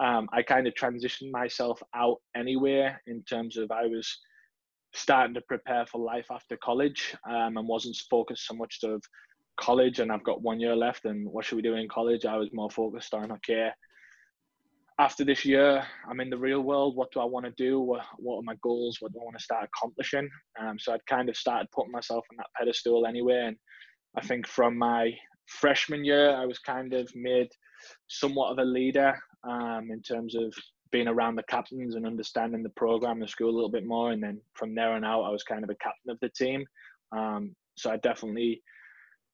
um, 0.00 0.28
I 0.32 0.42
kind 0.42 0.66
of 0.66 0.74
transitioned 0.74 1.30
myself 1.30 1.80
out 1.94 2.18
anyway 2.36 2.94
in 3.06 3.22
terms 3.22 3.56
of 3.56 3.70
I 3.70 3.86
was 3.86 4.18
starting 4.94 5.34
to 5.34 5.40
prepare 5.42 5.86
for 5.86 6.00
life 6.00 6.26
after 6.30 6.56
college 6.56 7.14
um, 7.28 7.56
and 7.56 7.68
wasn't 7.68 7.96
focused 8.10 8.46
so 8.46 8.54
much 8.54 8.80
of 8.82 9.02
college 9.58 10.00
and 10.00 10.10
I've 10.10 10.24
got 10.24 10.42
one 10.42 10.60
year 10.60 10.74
left 10.74 11.04
and 11.04 11.28
what 11.28 11.44
should 11.44 11.56
we 11.56 11.62
do 11.62 11.74
in 11.74 11.88
college? 11.88 12.24
I 12.24 12.36
was 12.36 12.48
more 12.52 12.70
focused 12.70 13.14
on 13.14 13.32
okay. 13.32 13.70
After 15.00 15.24
this 15.24 15.44
year, 15.44 15.86
I'm 16.10 16.20
in 16.20 16.28
the 16.28 16.36
real 16.36 16.60
world. 16.60 16.96
What 16.96 17.12
do 17.12 17.20
I 17.20 17.24
want 17.24 17.46
to 17.46 17.52
do? 17.52 17.78
What, 17.78 18.00
are 18.00 18.42
my 18.42 18.56
goals? 18.62 18.96
What 18.98 19.12
do 19.12 19.20
I 19.20 19.24
want 19.24 19.38
to 19.38 19.44
start 19.44 19.68
accomplishing? 19.72 20.28
Um, 20.60 20.76
so 20.76 20.92
I'd 20.92 21.06
kind 21.06 21.28
of 21.28 21.36
started 21.36 21.70
putting 21.70 21.92
myself 21.92 22.24
on 22.32 22.36
that 22.38 22.48
pedestal 22.58 23.06
anyway. 23.06 23.44
And 23.46 23.56
I 24.16 24.26
think 24.26 24.48
from 24.48 24.76
my 24.76 25.12
freshman 25.46 26.04
year, 26.04 26.34
I 26.34 26.46
was 26.46 26.58
kind 26.58 26.94
of 26.94 27.08
made 27.14 27.48
somewhat 28.08 28.50
of 28.50 28.58
a 28.58 28.64
leader 28.64 29.16
um, 29.48 29.90
in 29.92 30.02
terms 30.02 30.34
of 30.34 30.52
being 30.90 31.06
around 31.06 31.36
the 31.36 31.44
captains 31.44 31.94
and 31.94 32.04
understanding 32.04 32.64
the 32.64 32.70
program, 32.70 33.20
the 33.20 33.28
school 33.28 33.50
a 33.50 33.54
little 33.54 33.70
bit 33.70 33.86
more, 33.86 34.10
and 34.10 34.22
then 34.22 34.40
from 34.54 34.74
there 34.74 34.92
on 34.92 35.04
out, 35.04 35.22
I 35.22 35.30
was 35.30 35.44
kind 35.44 35.62
of 35.62 35.70
a 35.70 35.76
captain 35.76 36.10
of 36.10 36.18
the 36.20 36.30
team. 36.30 36.64
Um, 37.12 37.54
so 37.76 37.90
I 37.90 37.98
definitely, 37.98 38.62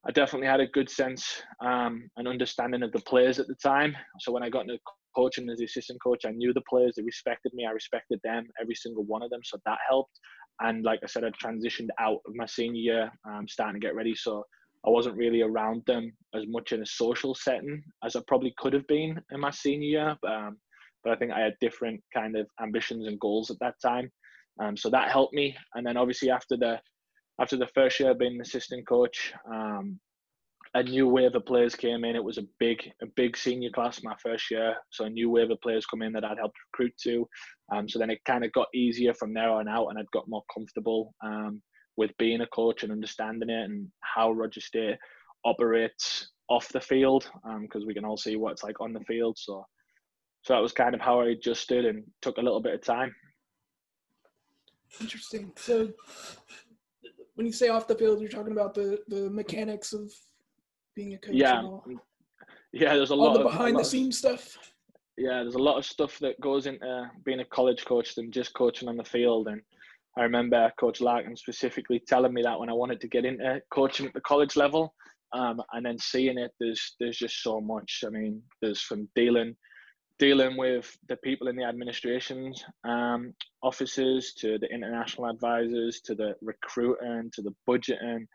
I 0.06 0.12
definitely 0.12 0.48
had 0.48 0.60
a 0.60 0.66
good 0.66 0.90
sense 0.90 1.42
um, 1.64 2.08
and 2.16 2.28
understanding 2.28 2.82
of 2.82 2.92
the 2.92 3.00
players 3.00 3.38
at 3.38 3.46
the 3.46 3.54
time. 3.54 3.96
So 4.20 4.32
when 4.32 4.42
I 4.42 4.50
got 4.50 4.62
into 4.62 4.78
coaching 5.16 5.48
as 5.48 5.58
the 5.58 5.64
assistant 5.64 6.02
coach, 6.02 6.24
I 6.26 6.30
knew 6.30 6.52
the 6.52 6.62
players. 6.68 6.94
They 6.96 7.02
respected 7.02 7.54
me. 7.54 7.64
I 7.66 7.70
respected 7.70 8.20
them, 8.22 8.46
every 8.60 8.74
single 8.74 9.04
one 9.04 9.22
of 9.22 9.30
them. 9.30 9.40
So 9.44 9.58
that 9.64 9.78
helped. 9.88 10.18
And 10.60 10.84
like 10.84 11.00
I 11.02 11.06
said, 11.06 11.24
I 11.24 11.30
transitioned 11.30 11.88
out 11.98 12.20
of 12.26 12.34
my 12.34 12.46
senior 12.46 12.80
year, 12.80 13.12
um, 13.26 13.48
starting 13.48 13.80
to 13.80 13.86
get 13.86 13.94
ready. 13.94 14.14
So 14.14 14.44
I 14.86 14.90
wasn't 14.90 15.16
really 15.16 15.40
around 15.40 15.82
them 15.86 16.12
as 16.34 16.44
much 16.46 16.72
in 16.72 16.82
a 16.82 16.86
social 16.86 17.34
setting 17.34 17.82
as 18.04 18.14
I 18.14 18.20
probably 18.28 18.52
could 18.58 18.74
have 18.74 18.86
been 18.86 19.18
in 19.32 19.40
my 19.40 19.50
senior 19.50 19.88
year. 19.88 20.16
Um, 20.28 20.58
but 21.02 21.12
I 21.12 21.16
think 21.16 21.32
I 21.32 21.40
had 21.40 21.54
different 21.60 22.02
kind 22.12 22.36
of 22.36 22.46
ambitions 22.62 23.06
and 23.06 23.18
goals 23.20 23.50
at 23.50 23.58
that 23.60 23.74
time. 23.80 24.10
Um, 24.62 24.76
so 24.76 24.90
that 24.90 25.10
helped 25.10 25.34
me. 25.34 25.56
And 25.74 25.86
then 25.86 25.96
obviously 25.96 26.30
after 26.30 26.56
the 26.56 26.78
after 27.40 27.56
the 27.56 27.66
first 27.68 28.00
year 28.00 28.14
being 28.14 28.34
an 28.34 28.40
assistant 28.40 28.86
coach, 28.86 29.32
um, 29.52 29.98
a 30.74 30.82
new 30.82 31.06
wave 31.08 31.34
of 31.34 31.46
players 31.46 31.74
came 31.74 32.04
in. 32.04 32.16
It 32.16 32.24
was 32.24 32.38
a 32.38 32.46
big 32.58 32.82
a 33.02 33.06
big 33.14 33.36
senior 33.36 33.70
class 33.70 34.02
my 34.02 34.14
first 34.20 34.50
year, 34.50 34.74
so 34.90 35.04
a 35.04 35.10
new 35.10 35.30
wave 35.30 35.50
of 35.50 35.60
players 35.60 35.86
come 35.86 36.02
in 36.02 36.12
that 36.14 36.24
I'd 36.24 36.38
helped 36.38 36.56
recruit 36.72 36.94
to. 37.04 37.28
Um, 37.72 37.88
so 37.88 37.98
then 37.98 38.10
it 38.10 38.24
kind 38.24 38.44
of 38.44 38.52
got 38.52 38.66
easier 38.74 39.14
from 39.14 39.34
there 39.34 39.50
on 39.50 39.68
out, 39.68 39.88
and 39.88 39.98
I'd 39.98 40.10
got 40.12 40.28
more 40.28 40.42
comfortable 40.52 41.14
um, 41.24 41.62
with 41.96 42.10
being 42.18 42.40
a 42.40 42.46
coach 42.48 42.82
and 42.82 42.90
understanding 42.90 43.50
it 43.50 43.64
and 43.64 43.88
how 44.00 44.32
Roger 44.32 44.60
State 44.60 44.96
operates 45.44 46.30
off 46.48 46.68
the 46.68 46.80
field, 46.80 47.30
because 47.60 47.82
um, 47.82 47.86
we 47.86 47.94
can 47.94 48.04
all 48.04 48.16
see 48.16 48.36
what 48.36 48.52
it's 48.52 48.64
like 48.64 48.80
on 48.80 48.92
the 48.92 49.00
field. 49.00 49.36
So 49.38 49.64
so 50.42 50.52
that 50.52 50.62
was 50.62 50.72
kind 50.72 50.94
of 50.94 51.00
how 51.00 51.20
I 51.20 51.28
adjusted 51.28 51.86
and 51.86 52.04
took 52.20 52.36
a 52.36 52.42
little 52.42 52.60
bit 52.60 52.74
of 52.74 52.82
time. 52.82 53.14
Interesting. 55.00 55.52
So 55.56 55.90
when 57.34 57.46
you 57.46 57.52
say 57.52 57.68
off 57.68 57.86
the 57.86 57.94
field, 57.94 58.20
you're 58.20 58.28
talking 58.28 58.52
about 58.52 58.74
the 58.74 59.00
the 59.08 59.30
mechanics 59.30 59.92
of 59.92 60.12
being 60.94 61.14
a 61.14 61.18
coach. 61.18 61.34
Yeah, 61.34 61.62
yeah. 62.72 62.94
There's 62.94 63.10
a 63.10 63.14
lot 63.14 63.28
all 63.28 63.34
the 63.34 63.44
of 63.44 63.52
behind 63.52 63.78
the 63.78 63.84
scenes 63.84 64.18
stuff. 64.18 64.56
Yeah, 65.16 65.42
there's 65.42 65.54
a 65.54 65.62
lot 65.62 65.78
of 65.78 65.84
stuff 65.84 66.18
that 66.20 66.40
goes 66.40 66.66
into 66.66 67.10
being 67.24 67.40
a 67.40 67.44
college 67.44 67.84
coach 67.84 68.14
than 68.14 68.32
just 68.32 68.52
coaching 68.54 68.88
on 68.88 68.96
the 68.96 69.04
field. 69.04 69.48
And 69.48 69.60
I 70.18 70.22
remember 70.22 70.72
Coach 70.78 71.00
Larkin 71.00 71.36
specifically 71.36 72.02
telling 72.06 72.32
me 72.32 72.42
that 72.42 72.58
when 72.58 72.68
I 72.68 72.72
wanted 72.72 73.00
to 73.00 73.08
get 73.08 73.24
into 73.24 73.60
coaching 73.70 74.06
at 74.06 74.14
the 74.14 74.20
college 74.20 74.56
level, 74.56 74.94
um, 75.32 75.60
and 75.72 75.84
then 75.84 75.98
seeing 75.98 76.38
it, 76.38 76.52
there's 76.60 76.94
there's 77.00 77.18
just 77.18 77.42
so 77.42 77.60
much. 77.60 78.04
I 78.06 78.10
mean, 78.10 78.42
there's 78.62 78.80
from 78.80 79.08
dealing 79.14 79.56
dealing 80.18 80.56
with 80.56 80.96
the 81.08 81.16
people 81.16 81.48
in 81.48 81.56
the 81.56 81.64
administrations 81.64 82.64
um, 82.84 83.34
offices 83.62 84.34
to 84.34 84.58
the 84.58 84.68
international 84.72 85.28
advisors 85.28 86.00
to 86.00 86.14
the 86.14 86.34
recruiting 86.40 87.30
to 87.32 87.42
the 87.42 87.54
budgeting 87.68 88.26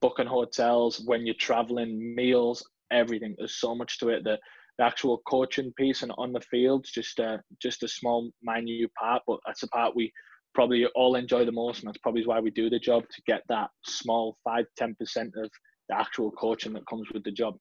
booking 0.00 0.26
hotels 0.26 1.02
when 1.04 1.26
you're 1.26 1.34
traveling 1.34 2.14
meals 2.14 2.64
everything. 2.90 3.34
There's 3.38 3.56
so 3.56 3.74
much 3.74 3.98
to 3.98 4.08
it. 4.08 4.24
That 4.24 4.40
the 4.78 4.84
actual 4.84 5.20
coaching 5.26 5.72
piece 5.76 6.02
and 6.02 6.12
on 6.16 6.32
the 6.32 6.40
field 6.40 6.86
just 6.90 7.18
a 7.18 7.42
just 7.60 7.82
a 7.82 7.88
small 7.88 8.30
minute 8.42 8.90
part 8.98 9.22
but 9.26 9.38
that's 9.44 9.60
the 9.60 9.68
part 9.68 9.94
we 9.94 10.10
probably 10.54 10.86
all 10.94 11.16
enjoy 11.16 11.44
the 11.44 11.52
most 11.52 11.80
and 11.80 11.88
that's 11.88 11.98
probably 11.98 12.26
why 12.26 12.40
we 12.40 12.50
do 12.50 12.70
the 12.70 12.78
job 12.78 13.02
to 13.10 13.22
get 13.26 13.42
that 13.50 13.68
small 13.84 14.38
5 14.42 14.64
10% 14.80 14.92
of 15.36 15.50
the 15.90 15.94
actual 15.94 16.30
coaching 16.30 16.72
that 16.72 16.86
comes 16.88 17.06
with 17.12 17.22
the 17.24 17.30
job 17.30 17.56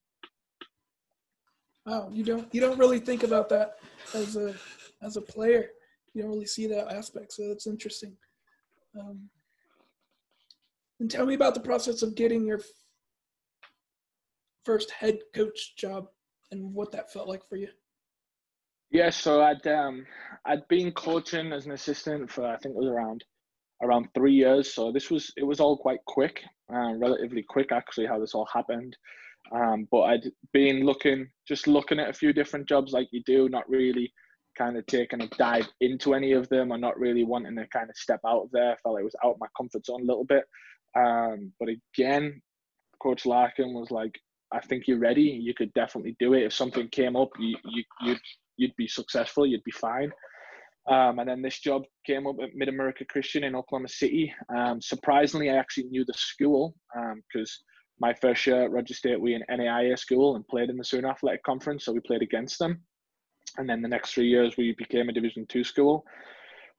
Wow, 1.85 2.09
you 2.11 2.23
don't 2.23 2.53
you 2.53 2.61
don't 2.61 2.77
really 2.77 2.99
think 2.99 3.23
about 3.23 3.49
that 3.49 3.77
as 4.13 4.35
a 4.35 4.53
as 5.01 5.17
a 5.17 5.21
player. 5.21 5.69
You 6.13 6.21
don't 6.21 6.31
really 6.31 6.45
see 6.45 6.67
that 6.67 6.91
aspect, 6.91 7.33
so 7.33 7.47
that's 7.47 7.67
interesting. 7.67 8.15
Um, 8.99 9.29
and 10.99 11.09
tell 11.09 11.25
me 11.25 11.35
about 11.35 11.53
the 11.53 11.61
process 11.61 12.01
of 12.01 12.15
getting 12.15 12.45
your 12.45 12.59
first 14.65 14.91
head 14.91 15.19
coach 15.33 15.75
job 15.77 16.07
and 16.51 16.73
what 16.73 16.91
that 16.91 17.11
felt 17.11 17.27
like 17.27 17.47
for 17.47 17.55
you. 17.55 17.69
Yeah, 18.91 19.09
so 19.09 19.41
I'd 19.41 19.65
um, 19.67 20.05
I'd 20.45 20.67
been 20.67 20.91
coaching 20.91 21.53
as 21.53 21.65
an 21.65 21.73
assistant 21.73 22.29
for 22.31 22.45
I 22.45 22.57
think 22.57 22.75
it 22.75 22.79
was 22.79 22.87
around 22.87 23.23
around 23.83 24.09
three 24.13 24.33
years. 24.33 24.73
So 24.73 24.91
this 24.91 25.09
was 25.09 25.31
it 25.37 25.43
was 25.43 25.59
all 25.59 25.77
quite 25.77 26.03
quick, 26.05 26.41
uh, 26.73 26.93
relatively 26.95 27.43
quick 27.47 27.71
actually 27.71 28.07
how 28.07 28.19
this 28.19 28.33
all 28.33 28.47
happened. 28.51 28.97
Um, 29.51 29.87
but 29.91 30.01
I'd 30.01 30.31
been 30.53 30.85
looking, 30.85 31.27
just 31.47 31.67
looking 31.67 31.99
at 31.99 32.09
a 32.09 32.13
few 32.13 32.33
different 32.33 32.67
jobs 32.67 32.91
like 32.91 33.07
you 33.11 33.21
do, 33.25 33.49
not 33.49 33.69
really 33.69 34.11
kind 34.57 34.77
of 34.77 34.85
taking 34.87 35.21
a 35.21 35.27
dive 35.37 35.67
into 35.81 36.13
any 36.13 36.33
of 36.33 36.49
them 36.49 36.71
or 36.71 36.77
not 36.77 36.99
really 36.99 37.23
wanting 37.23 37.55
to 37.55 37.67
kind 37.67 37.89
of 37.89 37.95
step 37.95 38.19
out 38.27 38.43
of 38.43 38.51
there. 38.51 38.71
I 38.71 38.75
felt 38.83 38.95
like 38.95 39.01
it 39.01 39.05
was 39.05 39.15
out 39.23 39.33
of 39.33 39.39
my 39.39 39.47
comfort 39.57 39.85
zone 39.85 40.01
a 40.01 40.05
little 40.05 40.25
bit. 40.25 40.43
Um, 40.97 41.51
but 41.59 41.69
again, 41.69 42.41
Coach 43.01 43.25
Larkin 43.25 43.73
was 43.73 43.91
like, 43.91 44.19
I 44.51 44.59
think 44.59 44.87
you're 44.87 44.99
ready. 44.99 45.21
You 45.21 45.53
could 45.53 45.73
definitely 45.73 46.15
do 46.19 46.33
it. 46.33 46.43
If 46.43 46.53
something 46.53 46.87
came 46.89 47.15
up, 47.15 47.29
you, 47.39 47.55
you, 47.65 47.83
you'd, 48.01 48.19
you'd 48.57 48.75
be 48.75 48.87
successful. 48.87 49.45
You'd 49.45 49.63
be 49.63 49.71
fine. 49.71 50.11
Um, 50.89 51.19
and 51.19 51.29
then 51.29 51.41
this 51.41 51.59
job 51.59 51.83
came 52.05 52.25
up 52.25 52.37
at 52.41 52.55
Mid 52.55 52.67
America 52.67 53.05
Christian 53.05 53.43
in 53.43 53.55
Oklahoma 53.55 53.89
City. 53.89 54.33
Um, 54.55 54.81
surprisingly, 54.81 55.49
I 55.49 55.55
actually 55.55 55.83
knew 55.85 56.03
the 56.03 56.15
school 56.15 56.73
because 56.93 57.11
um, 57.11 57.68
my 57.99 58.13
first 58.13 58.45
year 58.47 58.63
at 58.63 58.71
Roger 58.71 58.93
State, 58.93 59.19
we 59.19 59.33
in 59.33 59.43
NAIA 59.49 59.97
school 59.97 60.35
and 60.35 60.47
played 60.47 60.69
in 60.69 60.77
the 60.77 60.83
Sooner 60.83 61.09
Athletic 61.09 61.43
Conference, 61.43 61.85
so 61.85 61.91
we 61.91 61.99
played 61.99 62.21
against 62.21 62.59
them. 62.59 62.81
and 63.57 63.69
then 63.69 63.81
the 63.81 63.87
next 63.87 64.13
three 64.13 64.27
years 64.27 64.55
we 64.57 64.73
became 64.77 65.09
a 65.09 65.13
Division 65.13 65.45
Two 65.49 65.63
school. 65.63 66.05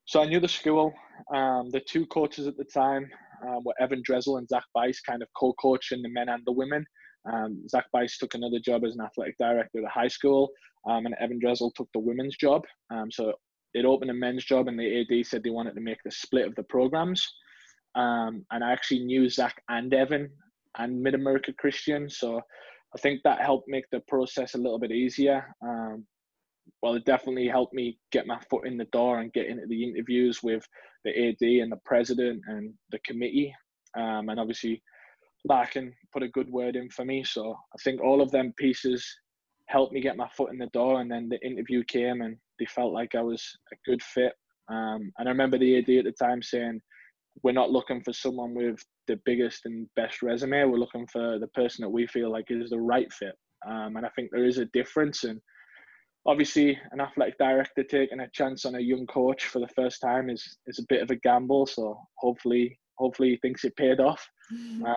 So 0.07 0.23
I 0.23 0.27
knew 0.27 0.41
the 0.41 0.49
school. 0.49 0.93
Um, 1.35 1.69
the 1.71 1.81
two 1.81 2.07
coaches 2.07 2.47
at 2.47 2.57
the 2.57 2.65
time 2.65 3.09
um, 3.47 3.63
were 3.65 3.75
Evan 3.81 4.03
Dresel 4.05 4.39
and 4.39 4.49
Zach 4.49 4.65
Bice, 4.75 5.01
kind 5.01 5.23
of 5.23 5.29
co-coaching 5.39 6.03
the 6.03 6.09
men 6.09 6.29
and 6.29 6.43
the 6.47 6.53
women. 6.53 6.85
Um, 7.31 7.63
Zach 7.69 7.87
Bice 7.93 8.17
took 8.19 8.35
another 8.35 8.59
job 8.59 8.85
as 8.85 8.95
an 8.95 9.03
athletic 9.03 9.37
director 9.39 9.79
at 9.79 9.85
a 9.85 9.89
high 9.89 10.09
school, 10.09 10.51
um, 10.89 11.07
and 11.07 11.15
Evan 11.21 11.39
Dresel 11.39 11.73
took 11.77 11.89
the 11.93 12.01
women's 12.01 12.37
job. 12.37 12.63
Um, 12.91 13.11
so 13.11 13.35
it 13.75 13.85
opened 13.85 14.11
a 14.11 14.15
men's 14.15 14.45
job, 14.45 14.69
and 14.69 14.79
the 14.79 15.01
AD 15.01 15.27
said 15.27 15.43
they 15.43 15.51
wanted 15.51 15.75
to 15.75 15.81
make 15.81 15.99
the 16.05 16.11
split 16.11 16.47
of 16.47 16.55
the 16.55 16.63
programs. 16.65 17.27
Um, 17.95 18.45
and 18.51 18.65
I 18.65 18.73
actually 18.73 19.05
knew 19.05 19.29
Zach 19.29 19.61
and 19.69 19.93
Evan 19.93 20.31
and 20.79 21.01
Mid 21.01 21.15
America 21.15 21.53
Christian, 21.53 22.09
so 22.09 22.41
I 22.95 22.99
think 22.99 23.21
that 23.23 23.41
helped 23.41 23.69
make 23.69 23.85
the 23.91 24.01
process 24.09 24.55
a 24.55 24.59
little 24.59 24.79
bit 24.79 24.93
easier. 24.93 25.45
Um, 25.63 26.07
well, 26.83 26.95
it 26.95 27.05
definitely 27.05 27.49
helped 27.49 27.75
me 27.75 27.99
get 28.13 28.27
my 28.27 28.39
foot 28.51 28.67
in 28.67 28.77
the 28.77 28.87
door 28.87 29.21
and 29.21 29.33
get 29.33 29.47
into 29.47 29.67
the 29.67 29.85
interviews 29.85 30.43
with 30.43 30.67
the 31.05 31.11
AD 31.11 31.63
and 31.63 31.71
the 31.71 31.81
president 31.85 32.43
and 32.47 32.73
the 32.91 32.99
committee. 33.01 33.55
Um, 33.97 34.29
and 34.29 34.39
obviously, 34.39 34.83
Larkin 35.49 35.93
put 36.13 36.23
a 36.23 36.29
good 36.29 36.51
word 36.51 36.77
in 36.77 36.89
for 36.91 37.05
me. 37.05 37.25
So 37.25 37.53
I 37.53 37.83
think 37.83 38.01
all 38.01 38.21
of 38.21 38.31
them 38.31 38.53
pieces 38.57 39.07
helped 39.67 39.93
me 39.93 40.01
get 40.01 40.17
my 40.17 40.29
foot 40.37 40.53
in 40.53 40.59
the 40.59 40.67
door. 40.69 41.01
And 41.01 41.11
then 41.11 41.29
the 41.29 41.41
interview 41.47 41.85
came 41.85 42.23
and 42.23 42.37
they 42.59 42.67
felt 42.67 42.93
like 42.93 43.15
I 43.15 43.23
was 43.23 43.43
a 43.73 43.77
good 43.89 44.03
fit. 44.03 44.33
Um, 44.69 45.13
and 45.19 45.29
I 45.29 45.31
remember 45.31 45.59
the 45.59 45.79
AD 45.79 45.89
at 45.91 46.05
the 46.05 46.13
time 46.13 46.43
saying, 46.43 46.81
we're 47.43 47.53
not 47.53 47.71
looking 47.71 48.03
for 48.03 48.13
someone 48.13 48.55
with 48.55 48.79
the 49.11 49.21
biggest 49.25 49.67
and 49.67 49.89
best 49.97 50.23
resume. 50.23 50.65
We're 50.65 50.79
looking 50.79 51.07
for 51.07 51.39
the 51.39 51.49
person 51.49 51.83
that 51.83 51.91
we 51.91 52.07
feel 52.07 52.31
like 52.31 52.47
is 52.49 52.71
the 52.71 52.79
right 52.79 53.13
fit. 53.13 53.35
Um, 53.69 53.97
and 53.97 54.07
I 54.07 54.09
think 54.11 54.31
there 54.31 54.47
is 54.47 54.59
a 54.59 54.67
difference. 54.67 55.25
And 55.25 55.41
obviously, 56.27 56.79
an 56.93 57.01
athletic 57.01 57.39
director 57.39 57.83
taking 57.83 58.21
a 58.21 58.31
chance 58.31 58.65
on 58.65 58.77
a 58.77 58.81
young 58.81 59.07
coach 59.07 59.47
for 59.47 59.59
the 59.59 59.69
first 59.69 60.01
time 60.01 60.31
is 60.31 60.59
is 60.67 60.79
a 60.79 60.87
bit 60.89 61.03
of 61.03 61.11
a 61.11 61.17
gamble. 61.17 61.67
So 61.67 61.99
hopefully, 62.17 62.79
hopefully, 62.99 63.31
he 63.31 63.37
thinks 63.37 63.65
it 63.65 63.77
paid 63.77 64.01
off. 64.01 64.27
Mm-hmm. 64.53 64.87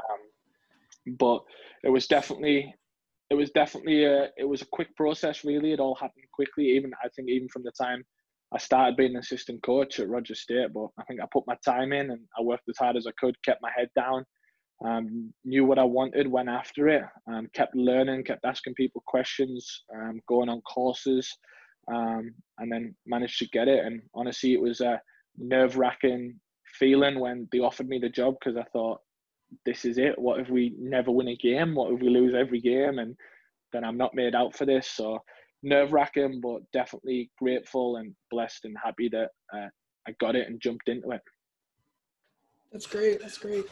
Um, 1.06 1.18
but 1.20 1.42
it 1.84 1.90
was 1.90 2.08
definitely 2.08 2.74
it 3.30 3.36
was 3.36 3.52
definitely 3.52 4.06
a 4.06 4.30
it 4.38 4.48
was 4.48 4.62
a 4.62 4.68
quick 4.72 4.96
process 4.96 5.44
really 5.44 5.74
it 5.74 5.80
all 5.80 5.96
happened 5.96 6.24
quickly 6.34 6.66
even 6.66 6.92
i 7.04 7.10
think 7.10 7.30
even 7.30 7.50
from 7.50 7.64
the 7.64 7.72
time 7.72 8.04
I 8.54 8.60
started 8.60 8.96
being 8.96 9.12
an 9.12 9.18
assistant 9.18 9.64
coach 9.64 10.00
at 10.00 10.10
Roger 10.10 10.36
State, 10.36 10.74
but 10.74 10.88
I 11.00 11.04
think 11.04 11.20
I 11.22 11.26
put 11.34 11.48
my 11.48 11.56
time 11.66 11.92
in 11.92 12.12
and 12.12 12.22
I 12.38 12.44
worked 12.44 12.70
as 12.70 12.78
hard 12.78 12.96
as 12.96 13.08
I 13.08 13.12
could, 13.20 13.42
kept 13.44 13.62
my 13.62 13.72
head 13.76 13.90
down, 13.96 14.26
um, 14.86 15.34
knew 15.44 15.66
what 15.66 15.80
I 15.80 15.84
wanted, 15.84 16.28
went 16.28 16.50
after 16.50 16.88
it, 16.90 17.04
um, 17.28 17.48
kept 17.54 17.76
learning, 17.76 18.26
kept 18.26 18.46
asking 18.46 18.76
people 18.76 19.04
questions, 19.08 19.84
um, 19.96 20.20
going 20.28 20.50
on 20.50 20.62
courses, 20.62 21.36
um, 21.92 22.34
and 22.60 22.72
then 22.72 22.96
managed 23.06 23.40
to 23.40 23.48
get 23.50 23.68
it. 23.68 23.84
And 23.86 24.02
honestly, 24.14 24.54
it 24.54 24.62
was 24.62 24.82
a 24.82 25.02
nerve 25.38 25.78
wracking 25.78 26.40
feeling 26.80 27.20
when 27.20 27.48
they 27.52 27.60
offered 27.60 27.88
me 27.88 27.98
the 27.98 28.10
job 28.10 28.36
because 28.40 28.58
I 28.58 28.66
thought, 28.72 29.00
this 29.66 29.86
is 29.86 29.98
it. 29.98 30.18
What 30.18 30.40
if 30.40 30.50
we 30.50 30.76
never 30.80 31.12
win 31.12 31.28
a 31.28 31.36
game? 31.36 31.76
What 31.76 31.94
if 31.94 32.02
we 32.02 32.10
lose 32.10 32.34
every 32.34 32.60
game? 32.60 33.00
And 33.00 33.16
then 33.72 33.84
I'm 33.84 33.98
not 33.98 34.16
made 34.16 34.36
out 34.36 34.56
for 34.56 34.66
this. 34.66 34.88
So 34.88 35.20
nerve 35.64 35.94
wracking, 35.94 36.42
but 36.42 36.60
definitely 36.74 37.32
grateful 37.42 37.96
and 37.96 38.14
blessed 38.30 38.66
and 38.66 38.76
happy 38.84 39.10
that 39.10 39.30
uh, 39.54 39.68
I 40.08 40.12
got 40.20 40.36
it 40.36 40.48
and 40.48 40.62
jumped 40.62 40.90
into 40.90 41.12
it. 41.12 41.22
That's 42.72 42.86
great. 42.86 43.22
That's 43.22 43.38
great. 43.38 43.66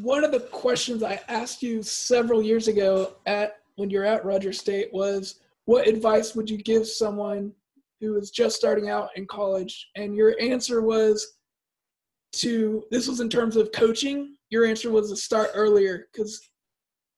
One 0.00 0.24
of 0.24 0.32
the 0.32 0.40
questions 0.40 1.02
I 1.02 1.20
asked 1.28 1.62
you 1.62 1.82
several 1.82 2.42
years 2.42 2.68
ago 2.68 3.14
at 3.26 3.58
when 3.76 3.90
you're 3.90 4.04
at 4.04 4.24
Roger 4.24 4.52
State 4.52 4.92
was, 4.92 5.40
what 5.64 5.86
advice 5.86 6.34
would 6.34 6.48
you 6.48 6.58
give 6.58 6.86
someone 6.86 7.52
who 8.00 8.16
is 8.16 8.30
just 8.30 8.56
starting 8.56 8.88
out 8.88 9.10
in 9.16 9.26
college? 9.26 9.90
And 9.96 10.14
your 10.16 10.34
answer 10.40 10.80
was 10.80 11.34
to 12.36 12.84
this 12.90 13.08
was 13.08 13.20
in 13.20 13.28
terms 13.28 13.56
of 13.56 13.72
coaching. 13.72 14.36
Your 14.50 14.64
answer 14.64 14.90
was 14.90 15.10
to 15.10 15.16
start 15.16 15.50
earlier 15.54 16.08
because 16.12 16.40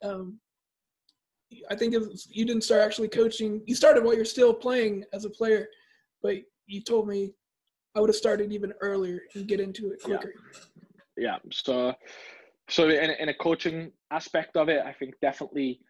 um, 0.03 0.39
I 1.71 1.75
think 1.75 1.95
you 2.29 2.45
didn't 2.45 2.65
start 2.65 2.83
actually 2.83 3.09
coaching. 3.09 3.63
You 3.67 3.75
started 3.75 4.05
while 4.05 4.15
you're 4.15 4.25
still 4.25 4.55
playing 4.55 5.05
as 5.13 5.25
a 5.25 5.31
player, 5.31 5.69
but 6.23 6.37
you 6.67 6.83
told 6.83 7.09
me 7.09 7.33
I 7.95 8.01
would 8.01 8.09
have 8.09 8.17
started 8.17 8.53
even 8.53 8.73
earlier 8.81 9.21
and 9.35 9.47
get 9.47 9.61
into 9.61 9.91
it 9.93 10.03
quicker. 10.03 10.33
Yeah. 11.17 11.25
yeah. 11.25 11.37
So, 11.53 11.95
so 12.69 12.89
in 12.89 13.11
in 13.11 13.29
a 13.29 13.35
coaching 13.35 13.93
aspect 14.11 14.57
of 14.57 14.69
it, 14.69 14.83
I 14.85 14.93
think 14.93 15.15
definitely 15.21 15.81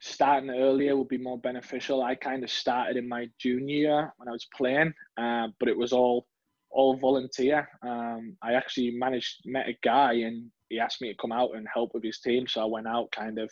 starting 0.00 0.50
earlier 0.50 0.96
would 0.96 1.08
be 1.08 1.18
more 1.18 1.38
beneficial. 1.38 2.02
I 2.02 2.14
kind 2.14 2.44
of 2.44 2.50
started 2.50 2.96
in 2.96 3.08
my 3.08 3.28
junior 3.38 3.76
year 3.76 4.12
when 4.16 4.28
I 4.28 4.32
was 4.32 4.46
playing, 4.56 4.92
uh, 5.16 5.48
but 5.58 5.68
it 5.68 5.76
was 5.76 5.92
all 5.92 6.26
all 6.70 6.96
volunteer. 6.96 7.68
Um, 7.82 8.36
I 8.42 8.52
actually 8.52 8.90
managed 8.90 9.40
met 9.46 9.68
a 9.68 9.76
guy 9.82 10.12
and 10.12 10.50
he 10.68 10.78
asked 10.78 11.00
me 11.00 11.08
to 11.08 11.18
come 11.18 11.32
out 11.32 11.56
and 11.56 11.66
help 11.72 11.92
with 11.94 12.04
his 12.04 12.20
team, 12.20 12.46
so 12.46 12.60
I 12.60 12.66
went 12.66 12.86
out 12.86 13.10
kind 13.10 13.38
of 13.38 13.50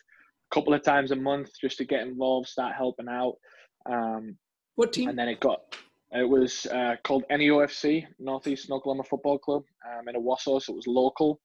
couple 0.50 0.74
of 0.74 0.82
times 0.82 1.10
a 1.10 1.16
month 1.16 1.50
just 1.60 1.78
to 1.78 1.84
get 1.84 2.02
involved, 2.02 2.48
start 2.48 2.74
helping 2.76 3.08
out. 3.08 3.36
Um, 3.90 4.36
what 4.76 4.92
team? 4.92 5.08
And 5.08 5.18
then 5.18 5.28
it 5.28 5.40
got 5.40 5.60
it 6.12 6.28
was 6.28 6.66
uh, 6.66 6.96
called 7.04 7.24
NEOFC, 7.30 8.06
Northeast 8.18 8.70
Oklahoma 8.70 9.02
Football 9.02 9.38
Club, 9.38 9.64
um, 9.86 10.08
in 10.08 10.14
Owasso, 10.14 10.62
so 10.62 10.72
it 10.72 10.76
was 10.76 10.86
local. 10.86 11.40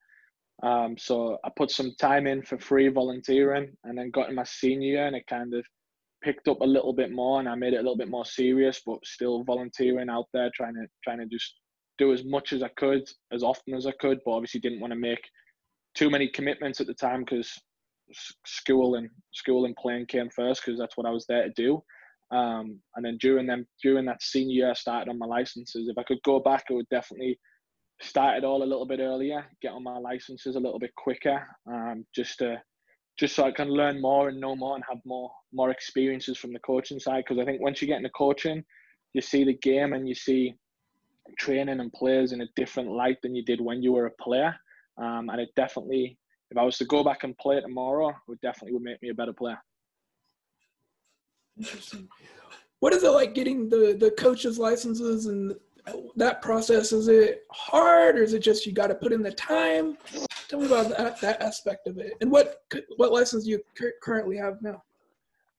Um, 0.63 0.95
so 0.97 1.37
I 1.43 1.49
put 1.55 1.71
some 1.71 1.95
time 1.99 2.27
in 2.27 2.43
for 2.43 2.59
free 2.59 2.87
volunteering, 2.87 3.75
and 3.83 3.97
then 3.97 4.11
got 4.11 4.29
in 4.29 4.35
my 4.35 4.43
senior 4.43 4.87
year, 4.87 5.07
and 5.07 5.15
it 5.15 5.25
kind 5.27 5.53
of 5.53 5.65
picked 6.23 6.47
up 6.47 6.61
a 6.61 6.65
little 6.65 6.93
bit 6.93 7.11
more, 7.11 7.39
and 7.39 7.49
I 7.49 7.55
made 7.55 7.73
it 7.73 7.77
a 7.77 7.81
little 7.81 7.97
bit 7.97 8.09
more 8.09 8.25
serious, 8.25 8.81
but 8.85 9.03
still 9.03 9.43
volunteering 9.43 10.09
out 10.09 10.27
there, 10.33 10.51
trying 10.55 10.75
to 10.75 10.85
trying 11.03 11.17
to 11.17 11.25
just 11.25 11.55
do 11.97 12.13
as 12.13 12.23
much 12.23 12.53
as 12.53 12.61
I 12.61 12.69
could, 12.77 13.09
as 13.31 13.43
often 13.43 13.73
as 13.73 13.87
I 13.87 13.93
could, 13.99 14.19
but 14.23 14.31
obviously 14.31 14.59
didn't 14.59 14.79
want 14.79 14.91
to 14.91 14.99
make 14.99 15.23
too 15.95 16.09
many 16.09 16.27
commitments 16.27 16.79
at 16.79 16.87
the 16.87 16.93
time 16.93 17.21
because 17.21 17.51
school 18.45 18.95
and 18.95 19.09
school 19.33 19.65
and 19.65 19.75
playing 19.75 20.05
came 20.07 20.29
first 20.29 20.63
because 20.63 20.79
that's 20.79 20.97
what 20.97 21.05
I 21.07 21.11
was 21.11 21.25
there 21.27 21.43
to 21.43 21.53
do. 21.55 21.83
Um, 22.31 22.79
and 22.95 23.05
then 23.05 23.17
during 23.19 23.45
them 23.45 23.65
during 23.83 24.05
that 24.05 24.23
senior 24.23 24.55
year, 24.55 24.69
I 24.71 24.73
started 24.73 25.09
on 25.09 25.17
my 25.17 25.25
licenses. 25.25 25.89
If 25.89 25.97
I 25.97 26.03
could 26.03 26.21
go 26.23 26.39
back, 26.39 26.65
I 26.69 26.73
would 26.73 26.89
definitely 26.89 27.37
start 28.01 28.37
it 28.37 28.43
all 28.43 28.63
a 28.63 28.65
little 28.65 28.85
bit 28.85 28.99
earlier, 28.99 29.45
get 29.61 29.73
on 29.73 29.83
my 29.83 29.97
licenses 29.97 30.55
a 30.55 30.59
little 30.59 30.79
bit 30.79 30.95
quicker, 30.95 31.45
um, 31.67 32.05
just 32.15 32.39
to 32.39 32.61
just 33.19 33.35
so 33.35 33.43
I 33.43 33.51
can 33.51 33.69
learn 33.69 34.01
more 34.01 34.29
and 34.29 34.39
know 34.39 34.55
more 34.55 34.75
and 34.75 34.83
have 34.89 34.99
more 35.05 35.29
more 35.53 35.69
experiences 35.69 36.37
from 36.37 36.53
the 36.53 36.59
coaching 36.59 36.99
side. 36.99 37.23
Because 37.27 37.41
I 37.41 37.45
think 37.45 37.61
once 37.61 37.81
you 37.81 37.87
get 37.87 37.97
into 37.97 38.09
coaching, 38.11 38.63
you 39.13 39.21
see 39.21 39.43
the 39.43 39.57
game 39.57 39.93
and 39.93 40.07
you 40.07 40.15
see 40.15 40.55
training 41.37 41.79
and 41.79 41.91
players 41.93 42.31
in 42.31 42.41
a 42.41 42.47
different 42.55 42.89
light 42.89 43.17
than 43.21 43.35
you 43.35 43.43
did 43.43 43.61
when 43.61 43.83
you 43.83 43.91
were 43.93 44.07
a 44.07 44.23
player. 44.23 44.55
Um, 44.97 45.29
and 45.29 45.39
it 45.39 45.49
definitely 45.55 46.17
if 46.51 46.57
I 46.57 46.63
was 46.63 46.77
to 46.77 46.85
go 46.85 47.03
back 47.03 47.23
and 47.23 47.35
play 47.37 47.59
tomorrow, 47.61 48.09
it 48.09 48.15
would 48.27 48.41
definitely 48.41 48.73
would 48.73 48.83
make 48.83 49.01
me 49.01 49.09
a 49.09 49.13
better 49.13 49.33
player. 49.33 49.57
Interesting. 51.57 52.07
What 52.79 52.93
is 52.93 53.03
it 53.03 53.09
like 53.09 53.33
getting 53.33 53.69
the 53.69 53.95
the 53.99 54.11
coaches' 54.11 54.59
licenses 54.59 55.27
and 55.27 55.55
that 56.15 56.41
process? 56.41 56.91
Is 56.91 57.07
it 57.07 57.45
hard, 57.51 58.17
or 58.17 58.23
is 58.23 58.33
it 58.33 58.39
just 58.39 58.65
you 58.65 58.73
got 58.73 58.87
to 58.87 58.95
put 58.95 59.13
in 59.13 59.23
the 59.23 59.31
time? 59.31 59.97
Tell 60.47 60.59
me 60.59 60.67
about 60.67 60.89
that 60.89 61.21
that 61.21 61.41
aspect 61.41 61.87
of 61.87 61.97
it. 61.97 62.13
And 62.21 62.29
what 62.29 62.63
what 62.97 63.11
license 63.11 63.45
do 63.45 63.51
you 63.51 63.59
currently 64.03 64.37
have 64.37 64.61
now? 64.61 64.83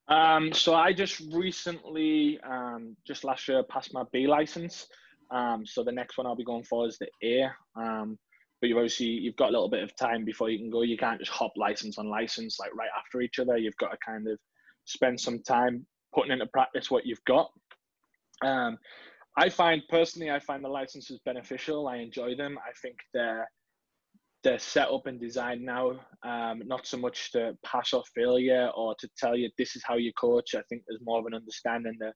Um, 0.08 0.52
so 0.52 0.74
I 0.74 0.92
just 0.92 1.20
recently, 1.32 2.38
um, 2.40 2.96
just 3.06 3.24
last 3.24 3.48
year, 3.48 3.62
passed 3.62 3.94
my 3.94 4.04
B 4.12 4.26
license. 4.26 4.88
Um, 5.30 5.64
so 5.64 5.82
the 5.82 5.92
next 5.92 6.18
one 6.18 6.26
I'll 6.26 6.36
be 6.36 6.44
going 6.44 6.64
for 6.64 6.86
is 6.86 6.98
the 6.98 7.08
A. 7.22 7.50
Um, 7.76 8.18
but 8.62 8.68
you've 8.68 8.78
obviously 8.78 9.06
you've 9.06 9.36
got 9.36 9.48
a 9.48 9.52
little 9.52 9.68
bit 9.68 9.82
of 9.82 9.94
time 9.96 10.24
before 10.24 10.48
you 10.48 10.56
can 10.56 10.70
go. 10.70 10.82
You 10.82 10.96
can't 10.96 11.18
just 11.18 11.32
hop 11.32 11.52
license 11.56 11.98
on 11.98 12.08
license 12.08 12.60
like 12.60 12.72
right 12.76 12.88
after 12.96 13.20
each 13.20 13.40
other. 13.40 13.58
You've 13.58 13.76
got 13.76 13.90
to 13.90 13.98
kind 14.06 14.28
of 14.28 14.38
spend 14.84 15.20
some 15.20 15.42
time 15.42 15.84
putting 16.14 16.30
into 16.30 16.46
practice 16.46 16.88
what 16.88 17.04
you've 17.04 17.24
got. 17.26 17.50
Um, 18.44 18.78
I 19.36 19.48
find 19.48 19.82
personally, 19.90 20.30
I 20.30 20.38
find 20.38 20.64
the 20.64 20.68
licenses 20.68 21.18
beneficial. 21.24 21.88
I 21.88 21.96
enjoy 21.96 22.36
them. 22.36 22.56
I 22.58 22.70
think 22.80 22.98
they're 23.12 23.48
they're 24.44 24.60
set 24.60 24.88
up 24.88 25.06
and 25.06 25.20
designed 25.20 25.62
now, 25.62 26.00
um, 26.24 26.62
not 26.66 26.86
so 26.86 26.96
much 26.96 27.30
to 27.32 27.56
pass 27.64 27.92
off 27.92 28.08
failure 28.14 28.70
or 28.76 28.94
to 28.98 29.08
tell 29.16 29.36
you 29.36 29.48
this 29.58 29.76
is 29.76 29.82
how 29.84 29.96
you 29.96 30.12
coach. 30.14 30.54
I 30.54 30.62
think 30.68 30.82
there's 30.86 31.00
more 31.04 31.18
of 31.18 31.26
an 31.26 31.34
understanding 31.34 31.96
that 32.00 32.14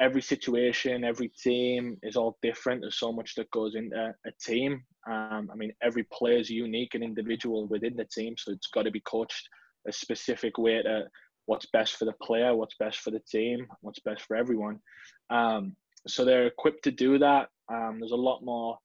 every 0.00 0.22
situation, 0.22 1.04
every 1.04 1.28
team 1.28 1.98
is 2.02 2.16
all 2.16 2.38
different. 2.42 2.80
There's 2.80 2.98
so 2.98 3.12
much 3.12 3.34
that 3.34 3.50
goes 3.50 3.74
into 3.74 3.96
a 3.96 4.32
team. 4.42 4.82
Um, 5.06 5.50
I 5.52 5.56
mean, 5.56 5.72
every 5.82 6.04
player 6.04 6.38
is 6.38 6.50
unique 6.50 6.94
and 6.94 7.04
individual 7.04 7.66
within 7.68 7.96
the 7.96 8.06
team, 8.06 8.34
so 8.38 8.52
it's 8.52 8.68
got 8.68 8.82
to 8.82 8.90
be 8.90 9.00
coached 9.00 9.48
a 9.86 9.92
specific 9.92 10.58
way 10.58 10.82
to 10.82 11.04
what's 11.46 11.66
best 11.66 11.96
for 11.96 12.04
the 12.04 12.14
player, 12.22 12.54
what's 12.54 12.76
best 12.78 12.98
for 12.98 13.10
the 13.10 13.20
team, 13.20 13.66
what's 13.80 14.00
best 14.00 14.22
for 14.22 14.36
everyone. 14.36 14.78
Um, 15.30 15.76
so 16.06 16.24
they're 16.24 16.46
equipped 16.46 16.84
to 16.84 16.90
do 16.90 17.18
that. 17.18 17.48
Um, 17.72 17.98
there's 18.00 18.12
a 18.12 18.16
lot 18.16 18.44
more 18.44 18.78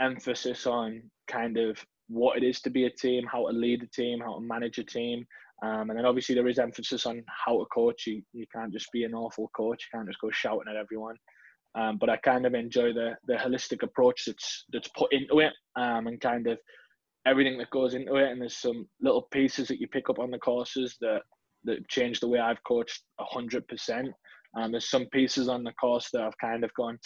emphasis 0.00 0.66
on 0.66 1.02
kind 1.28 1.58
of 1.58 1.78
what 2.08 2.36
it 2.36 2.44
is 2.44 2.60
to 2.62 2.70
be 2.70 2.84
a 2.84 2.90
team, 2.90 3.24
how 3.30 3.46
to 3.46 3.52
lead 3.52 3.82
a 3.82 3.86
team, 3.86 4.20
how 4.20 4.34
to 4.34 4.40
manage 4.40 4.78
a 4.78 4.84
team. 4.84 5.26
Um, 5.62 5.90
and 5.90 5.98
then 5.98 6.06
obviously 6.06 6.34
there 6.34 6.48
is 6.48 6.58
emphasis 6.58 7.06
on 7.06 7.22
how 7.28 7.58
to 7.58 7.66
coach. 7.72 8.06
You 8.06 8.22
you 8.32 8.46
can't 8.54 8.72
just 8.72 8.90
be 8.92 9.04
an 9.04 9.14
awful 9.14 9.50
coach. 9.56 9.86
You 9.92 9.98
can't 9.98 10.08
just 10.08 10.20
go 10.20 10.30
shouting 10.30 10.68
at 10.68 10.76
everyone. 10.76 11.16
Um, 11.74 11.96
but 11.98 12.10
I 12.10 12.16
kind 12.18 12.44
of 12.46 12.54
enjoy 12.54 12.92
the 12.92 13.16
the 13.26 13.34
holistic 13.34 13.82
approach 13.82 14.24
that's 14.26 14.64
that's 14.72 14.88
put 14.96 15.12
into 15.12 15.38
it, 15.38 15.52
um, 15.76 16.06
and 16.06 16.20
kind 16.20 16.46
of 16.46 16.58
everything 17.26 17.58
that 17.58 17.70
goes 17.70 17.94
into 17.94 18.16
it. 18.16 18.30
And 18.30 18.40
there's 18.40 18.56
some 18.56 18.86
little 19.00 19.22
pieces 19.30 19.68
that 19.68 19.80
you 19.80 19.86
pick 19.88 20.10
up 20.10 20.18
on 20.18 20.30
the 20.30 20.38
courses 20.38 20.96
that 21.00 21.22
that 21.64 21.88
change 21.88 22.18
the 22.18 22.28
way 22.28 22.40
I've 22.40 22.62
coached 22.64 23.02
hundred 23.20 23.66
percent. 23.68 24.08
Um, 24.58 24.72
there's 24.72 24.90
some 24.90 25.06
pieces 25.06 25.48
on 25.48 25.64
the 25.64 25.72
course 25.72 26.08
that 26.12 26.22
I've 26.22 26.36
kind 26.38 26.64
of 26.64 26.74
gone 26.74 26.98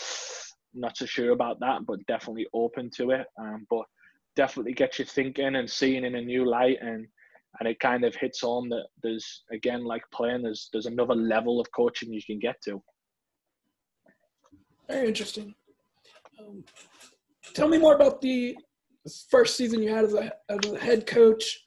not 0.74 0.96
so 0.96 1.06
sure 1.06 1.30
about 1.30 1.58
that, 1.60 1.86
but 1.86 2.04
definitely 2.06 2.46
open 2.52 2.90
to 2.96 3.10
it. 3.10 3.26
Um, 3.40 3.66
but 3.70 3.84
definitely 4.34 4.74
gets 4.74 4.98
you 4.98 5.04
thinking 5.04 5.56
and 5.56 5.70
seeing 5.70 6.04
in 6.04 6.14
a 6.16 6.20
new 6.22 6.48
light, 6.48 6.78
and 6.80 7.06
and 7.58 7.68
it 7.68 7.80
kind 7.80 8.04
of 8.04 8.14
hits 8.14 8.40
home 8.40 8.68
that 8.70 8.86
there's 9.02 9.42
again 9.50 9.84
like 9.84 10.02
playing. 10.12 10.42
There's 10.42 10.68
there's 10.72 10.86
another 10.86 11.14
level 11.14 11.60
of 11.60 11.70
coaching 11.72 12.12
you 12.12 12.22
can 12.22 12.38
get 12.38 12.60
to. 12.64 12.82
Very 14.88 15.08
interesting. 15.08 15.54
Um, 16.38 16.64
tell 17.54 17.68
me 17.68 17.78
more 17.78 17.94
about 17.94 18.20
the 18.20 18.56
first 19.30 19.56
season 19.56 19.82
you 19.82 19.94
had 19.94 20.04
as 20.04 20.14
a, 20.14 20.32
as 20.48 20.72
a 20.72 20.78
head 20.78 21.06
coach. 21.06 21.64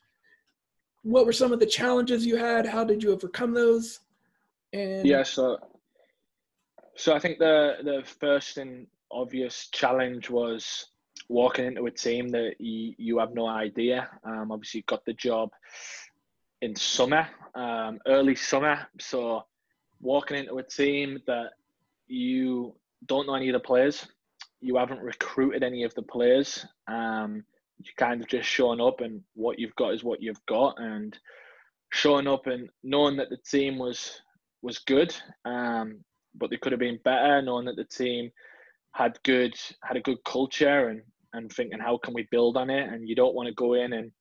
What 1.03 1.25
were 1.25 1.33
some 1.33 1.51
of 1.51 1.59
the 1.59 1.65
challenges 1.65 2.25
you 2.25 2.37
had? 2.37 2.65
How 2.65 2.83
did 2.83 3.01
you 3.01 3.11
overcome 3.11 3.53
those? 3.53 3.99
And 4.73 5.05
yeah, 5.05 5.23
so 5.23 5.57
so 6.95 7.13
I 7.13 7.19
think 7.19 7.39
the 7.39 7.77
the 7.83 8.03
first 8.19 8.57
and 8.57 8.85
obvious 9.11 9.69
challenge 9.71 10.29
was 10.29 10.85
walking 11.29 11.65
into 11.65 11.85
a 11.85 11.91
team 11.91 12.29
that 12.29 12.55
you, 12.59 12.95
you 12.97 13.19
have 13.19 13.33
no 13.33 13.47
idea. 13.47 14.09
Um, 14.23 14.51
obviously, 14.51 14.81
got 14.81 15.05
the 15.05 15.13
job 15.13 15.51
in 16.61 16.75
summer, 16.75 17.27
um, 17.55 17.99
early 18.07 18.35
summer. 18.35 18.87
So 18.99 19.45
walking 20.01 20.37
into 20.37 20.57
a 20.57 20.63
team 20.63 21.19
that 21.27 21.51
you 22.07 22.75
don't 23.05 23.27
know 23.27 23.35
any 23.35 23.49
of 23.49 23.53
the 23.53 23.59
players, 23.59 24.05
you 24.59 24.75
haven't 24.75 25.01
recruited 25.01 25.63
any 25.63 25.83
of 25.83 25.93
the 25.95 26.01
players. 26.01 26.65
Um, 26.87 27.45
you 27.77 27.91
kind 27.95 28.21
of 28.21 28.27
just 28.27 28.49
showing 28.49 28.81
up, 28.81 28.99
and 28.99 29.21
what 29.35 29.57
you've 29.57 29.75
got 29.75 29.93
is 29.93 30.03
what 30.03 30.21
you've 30.21 30.45
got, 30.47 30.81
and 30.81 31.17
showing 31.91 32.27
up 32.27 32.47
and 32.47 32.69
knowing 32.83 33.15
that 33.17 33.29
the 33.29 33.37
team 33.37 33.77
was 33.77 34.21
was 34.61 34.79
good, 34.79 35.15
um, 35.45 36.03
but 36.35 36.49
they 36.49 36.57
could 36.57 36.73
have 36.73 36.79
been 36.79 36.99
better. 37.05 37.41
Knowing 37.41 37.65
that 37.65 37.77
the 37.77 37.85
team 37.85 38.31
had 38.91 39.17
good 39.23 39.55
had 39.81 39.95
a 39.95 40.01
good 40.01 40.21
culture 40.25 40.89
and 40.89 41.01
and 41.33 41.51
thinking 41.51 41.79
how 41.79 41.97
can 41.97 42.13
we 42.13 42.27
build 42.31 42.57
on 42.57 42.69
it, 42.69 42.89
and 42.89 43.07
you 43.07 43.15
don't 43.15 43.35
want 43.35 43.47
to 43.47 43.53
go 43.53 43.73
in 43.73 43.93
and 43.93 44.11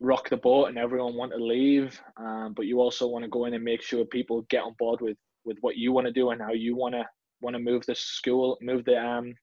rock 0.00 0.28
the 0.28 0.36
boat 0.36 0.66
and 0.66 0.78
everyone 0.78 1.14
want 1.14 1.32
to 1.32 1.38
leave, 1.38 2.00
um, 2.18 2.54
but 2.56 2.66
you 2.66 2.80
also 2.80 3.08
want 3.08 3.24
to 3.24 3.30
go 3.30 3.46
in 3.46 3.54
and 3.54 3.64
make 3.64 3.82
sure 3.82 4.04
people 4.04 4.46
get 4.48 4.62
on 4.62 4.74
board 4.78 5.00
with 5.00 5.16
with 5.44 5.58
what 5.60 5.76
you 5.76 5.92
want 5.92 6.06
to 6.06 6.12
do 6.12 6.30
and 6.30 6.40
how 6.40 6.52
you 6.52 6.76
want 6.76 6.94
to 6.94 7.04
want 7.40 7.54
to 7.54 7.60
move 7.60 7.84
the 7.86 7.94
school, 7.94 8.58
move 8.60 8.84
the 8.84 8.98
um, 8.98 9.34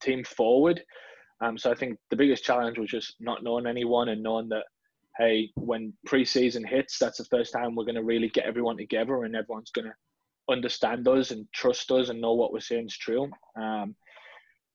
team 0.00 0.24
forward. 0.24 0.82
Um, 1.40 1.58
so 1.58 1.70
I 1.70 1.74
think 1.74 1.98
the 2.10 2.16
biggest 2.16 2.44
challenge 2.44 2.78
was 2.78 2.90
just 2.90 3.16
not 3.20 3.42
knowing 3.42 3.66
anyone 3.66 4.08
and 4.08 4.22
knowing 4.22 4.48
that, 4.48 4.64
hey, 5.18 5.50
when 5.54 5.92
preseason 6.08 6.66
hits, 6.66 6.98
that's 6.98 7.18
the 7.18 7.24
first 7.24 7.52
time 7.52 7.74
we're 7.74 7.84
going 7.84 7.94
to 7.96 8.02
really 8.02 8.28
get 8.30 8.46
everyone 8.46 8.76
together 8.76 9.24
and 9.24 9.36
everyone's 9.36 9.70
going 9.70 9.86
to 9.86 9.94
understand 10.50 11.06
us 11.06 11.30
and 11.30 11.46
trust 11.52 11.90
us 11.90 12.08
and 12.08 12.20
know 12.20 12.34
what 12.34 12.52
we're 12.52 12.60
saying 12.60 12.86
is 12.86 12.96
true. 12.96 13.30
Um, 13.56 13.94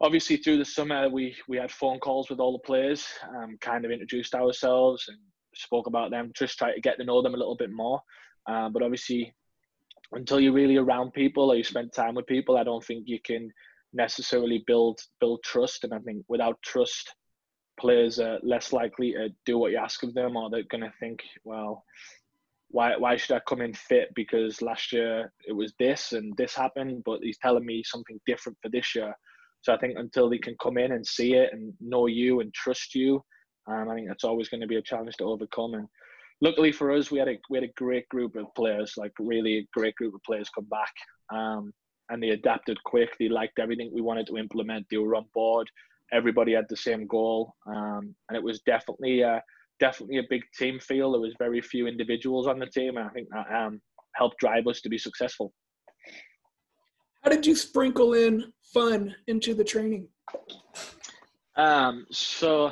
obviously, 0.02 0.38
through 0.38 0.58
the 0.58 0.66
summer, 0.66 1.10
we 1.10 1.36
we 1.48 1.58
had 1.58 1.72
phone 1.72 2.00
calls 2.00 2.30
with 2.30 2.40
all 2.40 2.54
the 2.54 2.68
players, 2.68 3.06
um, 3.36 3.58
kind 3.62 3.86
of 3.86 3.92
introduced 3.92 4.36
ourselves 4.36 5.06
and 5.08 5.18
spoke 5.56 5.88
about 5.88 6.12
them, 6.12 6.32
just 6.36 6.58
try 6.58 6.74
to 6.74 6.82
get 6.82 6.98
to 6.98 7.04
know 7.04 7.22
them 7.22 7.34
a 7.34 7.38
little 7.38 7.56
bit 7.56 7.72
more. 7.72 8.02
Uh, 8.48 8.70
but 8.70 8.84
obviously, 8.84 9.34
until 10.12 10.40
you're 10.40 10.54
really 10.54 10.78
around 10.78 11.14
people 11.14 11.52
or 11.52 11.56
you 11.56 11.64
spend 11.64 11.94
time 11.94 12.16
with 12.16 12.28
people, 12.28 12.58
I 12.58 12.64
don't 12.64 12.84
think 12.84 13.04
you 13.08 13.20
can 13.24 13.52
necessarily 13.94 14.64
build 14.66 15.00
build 15.20 15.44
trust. 15.44 15.84
And 15.84 15.94
I 15.94 16.00
think 16.00 16.24
without 16.28 16.62
trust, 16.64 17.14
players 17.80 18.20
are 18.20 18.40
less 18.44 18.74
likely 18.74 19.14
to 19.14 19.30
do 19.46 19.58
what 19.58 19.72
you 19.72 19.78
ask 19.78 20.04
of 20.04 20.14
them, 20.14 20.36
or 20.36 20.50
they're 20.50 20.64
going 20.64 20.84
to 20.84 20.94
think, 21.00 21.24
well, 21.44 21.84
why 22.70 22.96
why 22.98 23.18
should 23.18 23.36
I 23.36 23.42
come 23.48 23.62
in 23.62 23.74
fit 23.74 24.10
because 24.16 24.62
last 24.62 24.92
year 24.92 25.34
it 25.48 25.54
was 25.54 25.74
this 25.80 26.14
and 26.14 26.36
this 26.38 26.56
happened, 26.56 27.04
but 27.06 27.20
he's 27.22 27.40
telling 27.40 27.66
me 27.66 27.84
something 27.84 28.20
different 28.26 28.58
for 28.62 28.70
this 28.70 28.96
year. 28.96 29.14
So 29.62 29.74
I 29.74 29.78
think 29.78 29.98
until 29.98 30.30
they 30.30 30.38
can 30.38 30.56
come 30.62 30.78
in 30.78 30.94
and 30.94 31.06
see 31.06 31.34
it 31.34 31.50
and 31.52 31.74
know 31.82 32.08
you 32.08 32.40
and 32.40 32.54
trust 32.54 32.96
you, 32.96 33.24
um, 33.68 33.90
I 33.90 33.96
think 33.96 34.08
that's 34.08 34.24
always 34.24 34.50
going 34.50 34.62
to 34.62 34.68
be 34.68 34.78
a 34.78 34.82
challenge 34.82 35.16
to 35.18 35.26
overcome. 35.26 35.74
And 35.74 35.88
luckily 36.42 36.72
for 36.72 36.92
us, 36.92 37.12
we 37.12 37.20
had 37.20 37.28
a 37.28 37.38
we 37.50 37.58
had 37.58 37.70
a 37.70 37.74
great 37.76 38.08
group 38.10 38.36
of 38.36 38.54
players, 38.56 38.94
like 38.98 39.12
really 39.20 39.58
a 39.58 39.68
great 39.74 39.96
group 39.96 40.16
of 40.16 40.24
players 40.24 40.50
come 40.50 40.66
back, 40.66 40.94
um, 41.34 41.74
and 42.10 42.22
they 42.22 42.30
adapted 42.30 42.82
quick. 42.84 43.16
They 43.20 43.30
liked 43.30 43.60
everything 43.60 43.92
we 43.94 44.02
wanted 44.02 44.28
to 44.28 44.38
implement. 44.38 44.88
They 44.90 44.98
were 44.98 45.16
on 45.16 45.26
board. 45.34 45.70
Everybody 46.12 46.54
had 46.54 46.66
the 46.70 46.78
same 46.78 47.06
goal, 47.06 47.54
um, 47.68 48.16
and 48.30 48.36
it 48.36 48.44
was 48.44 48.62
definitely 48.62 49.22
a, 49.22 49.44
definitely 49.80 50.18
a 50.18 50.24
big 50.28 50.42
team 50.58 50.80
feel. 50.80 51.12
There 51.12 51.22
was 51.22 51.36
very 51.38 51.62
few 51.62 51.86
individuals 51.86 52.48
on 52.48 52.58
the 52.58 52.66
team, 52.66 52.98
and 52.98 53.06
I 53.06 53.10
think 53.10 53.28
that 53.30 53.46
um, 53.56 53.80
helped 54.16 54.40
drive 54.40 54.66
us 54.66 54.82
to 54.82 54.90
be 54.90 54.98
successful. 54.98 55.54
How 57.24 57.30
did 57.30 57.46
you 57.46 57.56
sprinkle 57.56 58.14
in 58.14 58.54
fun 58.74 59.16
into 59.28 59.54
the 59.54 59.64
training? 59.64 60.08
Um, 61.56 62.06
so 62.12 62.72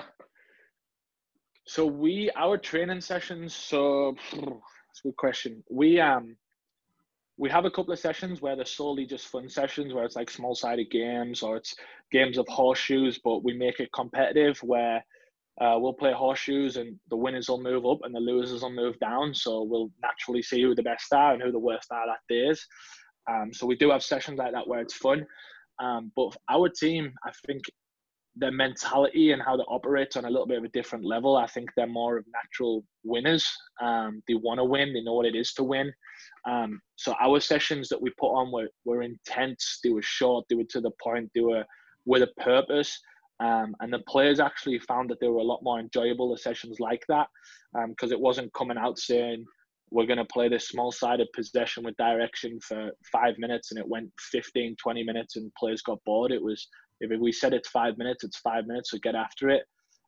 so 1.66 1.86
we 1.86 2.32
our 2.38 2.58
training 2.58 3.02
sessions. 3.02 3.54
So 3.54 4.16
that's 4.32 5.02
a 5.04 5.08
good 5.08 5.18
question. 5.18 5.64
We 5.70 6.00
um 6.00 6.38
we 7.38 7.50
have 7.50 7.66
a 7.66 7.72
couple 7.72 7.94
of 7.94 8.00
sessions 8.00 8.42
where 8.42 8.56
they're 8.56 8.66
solely 8.66 9.06
just 9.06 9.28
fun 9.28 9.50
sessions 9.50 9.94
where 9.94 10.06
it's 10.06 10.16
like 10.16 10.30
small 10.30 10.56
sided 10.56 10.90
games 10.90 11.44
or 11.44 11.58
it's 11.58 11.76
games 12.12 12.38
of 12.38 12.48
horseshoes, 12.48 13.20
but 13.24 13.44
we 13.44 13.54
make 13.54 13.80
it 13.80 13.92
competitive 13.94 14.58
where 14.64 15.04
uh, 15.62 15.76
we'll 15.78 15.94
play 15.94 16.14
horseshoes 16.14 16.78
and 16.78 16.98
the 17.10 17.16
winners 17.16 17.50
will 17.50 17.62
move 17.62 17.86
up 17.86 18.00
and 18.04 18.16
the 18.16 18.20
losers 18.20 18.62
will 18.62 18.72
move 18.72 18.98
down. 19.00 19.34
So 19.34 19.64
we'll 19.64 19.92
naturally 20.02 20.42
see 20.42 20.64
who 20.64 20.74
the 20.74 20.84
best 20.84 21.14
are 21.14 21.34
and 21.34 21.42
who 21.42 21.52
the 21.52 21.60
worst 21.60 21.92
are 21.92 22.08
that 22.08 22.34
days. 22.34 22.66
Um, 23.30 23.54
so 23.54 23.66
we 23.66 23.76
do 23.76 23.92
have 23.92 24.04
sessions 24.04 24.38
like 24.38 24.54
that 24.54 24.68
where 24.68 24.80
it's 24.80 24.94
fun. 24.94 25.26
Um, 25.80 26.12
but 26.16 26.36
our 26.50 26.70
team, 26.70 27.14
I 27.26 27.32
think 27.46 27.64
their 28.36 28.52
mentality 28.52 29.32
and 29.32 29.42
how 29.42 29.58
they 29.58 29.64
operate 29.64 30.16
on 30.16 30.26
a 30.26 30.30
little 30.30 30.46
bit 30.46 30.60
of 30.60 30.64
a 30.64 30.70
different 30.70 31.04
level. 31.04 31.38
I 31.38 31.48
think 31.48 31.70
they're 31.76 31.88
more 31.88 32.18
of 32.18 32.26
natural 32.32 32.84
winners. 33.04 33.48
Um, 33.82 34.22
they 34.28 34.36
want 34.36 34.60
to 34.60 34.64
win. 34.64 34.94
They 34.94 35.02
know 35.02 35.14
what 35.14 35.26
it 35.26 35.36
is 35.36 35.54
to 35.54 35.64
win. 35.64 35.92
Um, 36.48 36.80
so 36.96 37.16
our 37.20 37.40
sessions 37.40 37.90
that 37.90 38.02
we 38.02 38.12
put 38.20 38.32
on 38.34 38.52
were, 38.52 38.70
were 38.86 39.02
intense. 39.02 39.80
They 39.84 39.90
were 39.90 40.04
short. 40.04 40.46
They 40.50 40.56
were 40.56 40.64
to 40.70 40.82
the 40.82 40.92
point. 41.02 41.30
They 41.34 41.42
were 41.42 41.66
with 42.06 42.24
a 42.24 42.42
purpose. 42.42 43.00
Um, 43.40 43.76
and 43.82 43.92
the 43.94 44.00
players 44.08 44.40
actually 44.40 44.80
found 44.80 45.10
that 45.10 45.20
they 45.20 45.28
were 45.28 45.40
a 45.40 45.44
lot 45.44 45.64
more 45.64 45.80
enjoyable 45.80 46.32
the 46.32 46.38
sessions 46.38 46.80
like 46.80 47.04
that 47.08 47.28
because 47.90 48.12
um, 48.12 48.14
it 48.14 48.20
wasn't 48.20 48.54
coming 48.54 48.78
out 48.78 48.98
saying 48.98 49.46
we're 49.90 50.06
going 50.06 50.18
to 50.18 50.26
play 50.26 50.50
this 50.50 50.68
small 50.68 50.92
sided 50.92 51.28
possession 51.34 51.84
with 51.84 51.96
direction 51.98 52.60
for 52.62 52.92
five 53.12 53.36
minutes 53.38 53.72
and 53.72 53.80
it 53.80 53.88
went 53.88 54.10
15 54.32 54.76
20 54.82 55.04
minutes 55.04 55.36
and 55.36 55.54
players 55.56 55.82
got 55.82 56.04
bored 56.06 56.32
it 56.32 56.44
was 56.44 56.68
if 57.00 57.20
we 57.20 57.32
said 57.32 57.54
it's 57.54 57.70
five 57.70 57.98
minutes, 57.98 58.24
it's 58.24 58.40
five 58.40 58.66
minutes, 58.66 58.92
so 58.92 58.98
get 58.98 59.16
after 59.16 59.50
it. 59.50 59.64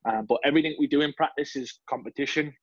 Um, 0.05 0.25
but 0.27 0.39
everything 0.45 0.75
we 0.79 0.87
do 0.87 1.01
in 1.01 1.13
practice 1.13 1.55
is 1.55 1.79
competition. 1.89 2.53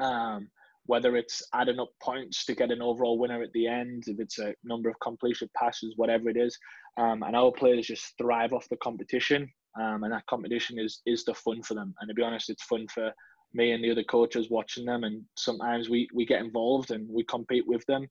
Um, 0.00 0.48
whether 0.86 1.16
it's 1.16 1.42
adding 1.52 1.80
up 1.80 1.90
points 2.00 2.44
to 2.44 2.54
get 2.54 2.70
an 2.70 2.80
overall 2.80 3.18
winner 3.18 3.42
at 3.42 3.52
the 3.52 3.66
end, 3.66 4.04
if 4.06 4.20
it's 4.20 4.38
a 4.38 4.54
number 4.62 4.88
of 4.88 4.94
completion 5.00 5.48
passes, 5.56 5.94
whatever 5.96 6.28
it 6.28 6.36
is. 6.36 6.56
Um, 6.96 7.24
and 7.24 7.34
our 7.34 7.50
players 7.50 7.88
just 7.88 8.16
thrive 8.18 8.52
off 8.52 8.68
the 8.68 8.76
competition. 8.76 9.50
Um, 9.80 10.04
and 10.04 10.12
that 10.12 10.26
competition 10.26 10.78
is 10.78 11.02
is 11.04 11.24
the 11.24 11.34
fun 11.34 11.62
for 11.62 11.74
them. 11.74 11.94
And 12.00 12.08
to 12.08 12.14
be 12.14 12.22
honest, 12.22 12.50
it's 12.50 12.62
fun 12.64 12.86
for 12.92 13.12
me 13.56 13.72
and 13.72 13.82
the 13.82 13.90
other 13.90 14.04
coaches 14.04 14.50
watching 14.50 14.84
them. 14.84 15.04
And 15.04 15.24
sometimes 15.36 15.88
we 15.88 16.08
we 16.14 16.26
get 16.26 16.40
involved 16.40 16.90
and 16.90 17.08
we 17.08 17.24
compete 17.24 17.66
with 17.66 17.84
them. 17.86 18.06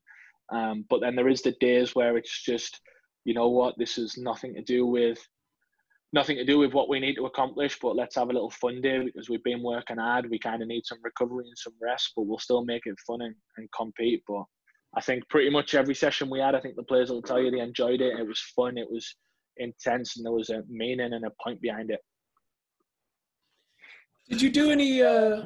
Um, 0.52 0.84
but 0.90 1.00
then 1.00 1.16
there 1.16 1.28
is 1.28 1.42
the 1.42 1.52
days 1.60 1.94
where 1.94 2.16
it's 2.16 2.42
just, 2.42 2.80
you 3.24 3.34
know 3.34 3.48
what, 3.48 3.74
this 3.78 3.98
is 3.98 4.16
nothing 4.16 4.54
to 4.54 4.62
do 4.62 4.86
with 4.86 5.18
nothing 6.12 6.36
to 6.36 6.44
do 6.44 6.58
with 6.58 6.72
what 6.72 6.88
we 6.88 7.00
need 7.00 7.16
to 7.16 7.26
accomplish, 7.26 7.78
but 7.80 7.96
let's 7.96 8.14
have 8.14 8.30
a 8.30 8.32
little 8.32 8.50
fun 8.50 8.80
day 8.80 9.04
because 9.04 9.28
we've 9.28 9.42
been 9.42 9.62
working 9.62 9.98
hard. 9.98 10.30
We 10.30 10.38
kind 10.38 10.62
of 10.62 10.68
need 10.68 10.86
some 10.86 10.98
recovery 11.02 11.44
and 11.46 11.58
some 11.58 11.74
rest, 11.82 12.12
but 12.14 12.26
we'll 12.26 12.38
still 12.38 12.64
make 12.64 12.82
it 12.86 12.94
fun 13.06 13.22
and, 13.22 13.34
and 13.56 13.68
compete. 13.76 14.22
But 14.26 14.44
I 14.96 15.00
think 15.00 15.28
pretty 15.28 15.50
much 15.50 15.74
every 15.74 15.94
session 15.94 16.30
we 16.30 16.38
had, 16.38 16.54
I 16.54 16.60
think 16.60 16.76
the 16.76 16.84
players 16.84 17.10
will 17.10 17.22
tell 17.22 17.40
you 17.40 17.50
they 17.50 17.60
enjoyed 17.60 18.00
it. 18.00 18.18
It 18.18 18.26
was 18.26 18.40
fun, 18.54 18.78
it 18.78 18.90
was 18.90 19.14
intense, 19.56 20.16
and 20.16 20.24
there 20.24 20.32
was 20.32 20.50
a 20.50 20.62
meaning 20.68 21.12
and 21.12 21.26
a 21.26 21.32
point 21.42 21.60
behind 21.60 21.90
it. 21.90 22.00
Did 24.28 24.42
you 24.42 24.50
do 24.50 24.70
any 24.70 25.02
uh, 25.02 25.42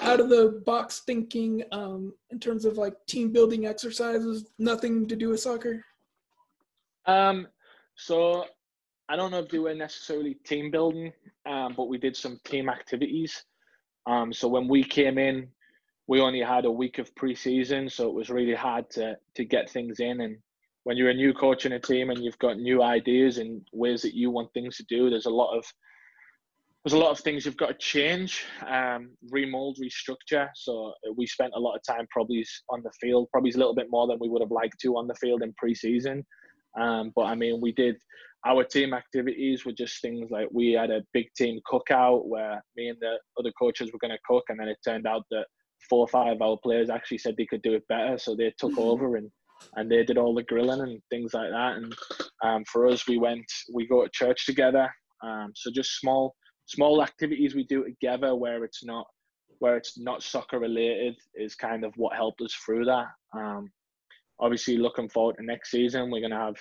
out 0.00 0.20
of 0.20 0.28
the 0.28 0.62
box 0.66 1.00
thinking 1.00 1.62
um, 1.72 2.12
in 2.30 2.38
terms 2.38 2.64
of 2.64 2.76
like 2.76 2.94
team 3.06 3.32
building 3.32 3.66
exercises? 3.66 4.46
Nothing 4.58 5.06
to 5.08 5.16
do 5.16 5.30
with 5.30 5.40
soccer. 5.40 5.84
Um, 7.06 7.48
so 7.96 8.44
I 9.08 9.16
don't 9.16 9.30
know 9.30 9.40
if 9.40 9.48
they 9.48 9.58
were 9.58 9.74
necessarily 9.74 10.34
team 10.34 10.70
building, 10.70 11.12
um, 11.46 11.74
but 11.76 11.88
we 11.88 11.98
did 11.98 12.16
some 12.16 12.38
team 12.44 12.68
activities. 12.68 13.44
Um, 14.06 14.32
so 14.32 14.48
when 14.48 14.68
we 14.68 14.84
came 14.84 15.18
in, 15.18 15.48
we 16.06 16.20
only 16.20 16.40
had 16.40 16.64
a 16.64 16.70
week 16.70 16.98
of 16.98 17.14
preseason, 17.14 17.90
so 17.90 18.08
it 18.08 18.14
was 18.14 18.30
really 18.30 18.54
hard 18.54 18.90
to 18.90 19.16
to 19.34 19.44
get 19.44 19.70
things 19.70 20.00
in. 20.00 20.20
And 20.20 20.36
when 20.84 20.96
you're 20.96 21.10
a 21.10 21.14
new 21.14 21.32
coach 21.32 21.66
in 21.66 21.72
a 21.72 21.80
team 21.80 22.10
and 22.10 22.22
you've 22.22 22.38
got 22.38 22.58
new 22.58 22.82
ideas 22.82 23.38
and 23.38 23.66
ways 23.72 24.02
that 24.02 24.14
you 24.14 24.30
want 24.30 24.52
things 24.52 24.76
to 24.76 24.84
do, 24.84 25.08
there's 25.08 25.26
a 25.26 25.30
lot 25.30 25.56
of 25.56 25.64
there's 26.84 26.94
a 26.94 26.98
lot 26.98 27.10
of 27.10 27.20
things 27.20 27.44
you've 27.44 27.58
got 27.58 27.68
to 27.68 27.74
change, 27.74 28.44
um, 28.66 29.10
remold, 29.30 29.78
restructure. 29.78 30.48
So 30.54 30.94
uh, 31.06 31.12
we 31.14 31.26
spent 31.26 31.52
a 31.54 31.60
lot 31.60 31.76
of 31.76 31.82
time 31.82 32.06
probably 32.10 32.44
on 32.70 32.82
the 32.82 32.90
field, 33.00 33.28
probably 33.30 33.50
a 33.50 33.56
little 33.58 33.74
bit 33.74 33.88
more 33.90 34.06
than 34.06 34.18
we 34.18 34.28
would 34.30 34.40
have 34.40 34.50
liked 34.50 34.80
to 34.80 34.96
on 34.96 35.06
the 35.06 35.14
field 35.14 35.42
in 35.42 35.54
preseason. 35.62 36.24
Um, 36.80 37.12
but 37.14 37.24
I 37.24 37.34
mean, 37.34 37.60
we 37.60 37.72
did 37.72 37.96
our 38.46 38.64
team 38.64 38.94
activities 38.94 39.66
were 39.66 39.72
just 39.72 40.00
things 40.00 40.30
like 40.30 40.48
we 40.50 40.72
had 40.72 40.90
a 40.90 41.04
big 41.12 41.26
team 41.36 41.60
cookout 41.70 42.26
where 42.26 42.62
me 42.76 42.88
and 42.88 42.98
the 43.00 43.18
other 43.38 43.52
coaches 43.60 43.92
were 43.92 43.98
going 43.98 44.16
to 44.16 44.18
cook, 44.26 44.44
and 44.48 44.58
then 44.58 44.68
it 44.68 44.78
turned 44.82 45.06
out 45.06 45.24
that 45.30 45.44
four 45.88 46.00
or 46.00 46.08
five 46.08 46.36
of 46.36 46.42
our 46.42 46.56
players 46.62 46.88
actually 46.88 47.18
said 47.18 47.34
they 47.36 47.46
could 47.46 47.62
do 47.62 47.74
it 47.74 47.86
better, 47.88 48.16
so 48.16 48.34
they 48.34 48.52
took 48.58 48.72
mm-hmm. 48.72 48.80
over 48.80 49.16
and 49.16 49.30
and 49.76 49.90
they 49.90 50.02
did 50.02 50.16
all 50.16 50.34
the 50.34 50.42
grilling 50.44 50.80
and 50.80 51.02
things 51.10 51.34
like 51.34 51.50
that. 51.50 51.76
And 51.76 51.94
um, 52.42 52.64
for 52.64 52.88
us, 52.88 53.06
we 53.06 53.18
went 53.18 53.44
we 53.74 53.86
go 53.86 54.02
to 54.02 54.10
church 54.10 54.46
together. 54.46 54.90
Um, 55.22 55.52
so 55.54 55.70
just 55.70 56.00
small 56.00 56.34
small 56.70 57.02
activities 57.02 57.54
we 57.54 57.64
do 57.64 57.84
together 57.84 58.36
where 58.36 58.64
it's 58.64 58.84
not 58.84 59.06
where 59.58 59.76
it's 59.76 59.98
not 59.98 60.22
soccer 60.22 60.58
related 60.58 61.16
is 61.34 61.54
kind 61.54 61.84
of 61.84 61.92
what 61.96 62.16
helped 62.16 62.40
us 62.40 62.54
through 62.54 62.84
that. 62.86 63.08
Um, 63.34 63.70
obviously, 64.38 64.78
looking 64.78 65.08
forward 65.08 65.36
to 65.36 65.44
next 65.44 65.70
season, 65.70 66.10
we're 66.10 66.20
going 66.20 66.30
to 66.30 66.36
have 66.36 66.56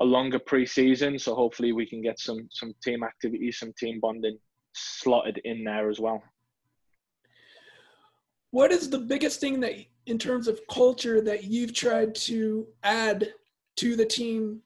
a 0.00 0.04
longer 0.04 0.40
pre-season, 0.40 1.18
so 1.18 1.34
hopefully 1.34 1.72
we 1.72 1.86
can 1.86 2.02
get 2.02 2.18
some 2.18 2.48
some 2.50 2.74
team 2.82 3.04
activities, 3.04 3.58
some 3.58 3.72
team 3.78 4.00
bonding 4.00 4.38
slotted 4.72 5.38
in 5.44 5.62
there 5.64 5.88
as 5.88 6.00
well. 6.00 6.22
What 8.50 8.72
is 8.72 8.88
the 8.88 8.98
biggest 8.98 9.38
thing 9.38 9.60
that, 9.60 9.74
in 10.06 10.18
terms 10.18 10.48
of 10.48 10.60
culture, 10.70 11.20
that 11.20 11.44
you've 11.44 11.74
tried 11.74 12.14
to 12.30 12.66
add 12.82 13.32
to 13.76 13.96
the 13.96 14.06
team 14.06 14.62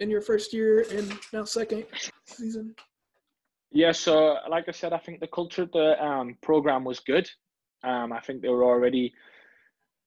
in 0.00 0.10
your 0.10 0.20
first 0.20 0.52
year 0.52 0.84
and 0.92 1.12
now 1.32 1.44
second 1.44 1.86
season? 2.26 2.74
Yeah, 3.70 3.92
so 3.92 4.36
like 4.48 4.64
I 4.68 4.72
said, 4.72 4.92
I 4.92 4.98
think 4.98 5.20
the 5.20 5.26
culture 5.26 5.62
of 5.62 5.72
the 5.72 6.02
um, 6.02 6.36
program 6.42 6.84
was 6.84 7.00
good. 7.00 7.28
Um, 7.84 8.12
I 8.12 8.20
think 8.20 8.42
they 8.42 8.48
were 8.48 8.64
already 8.64 9.12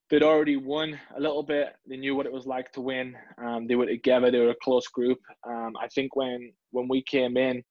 they'd 0.10 0.24
already 0.24 0.58
won 0.58 1.00
a 1.16 1.22
little 1.22 1.42
bit. 1.42 1.70
They 1.88 1.96
knew 1.96 2.16
what 2.16 2.26
it 2.26 2.34
was 2.34 2.46
like 2.46 2.72
to 2.74 2.82
win. 2.82 3.16
Um, 3.38 3.66
they 3.66 3.76
were 3.76 3.86
together. 3.86 4.30
They 4.30 4.40
were 4.40 4.50
a 4.50 4.64
close 4.64 4.88
group. 4.88 5.20
Um, 5.48 5.74
I 5.82 5.88
think 5.88 6.16
when 6.16 6.52
when 6.72 6.88
we 6.88 7.02
came 7.04 7.38
in, 7.38 7.64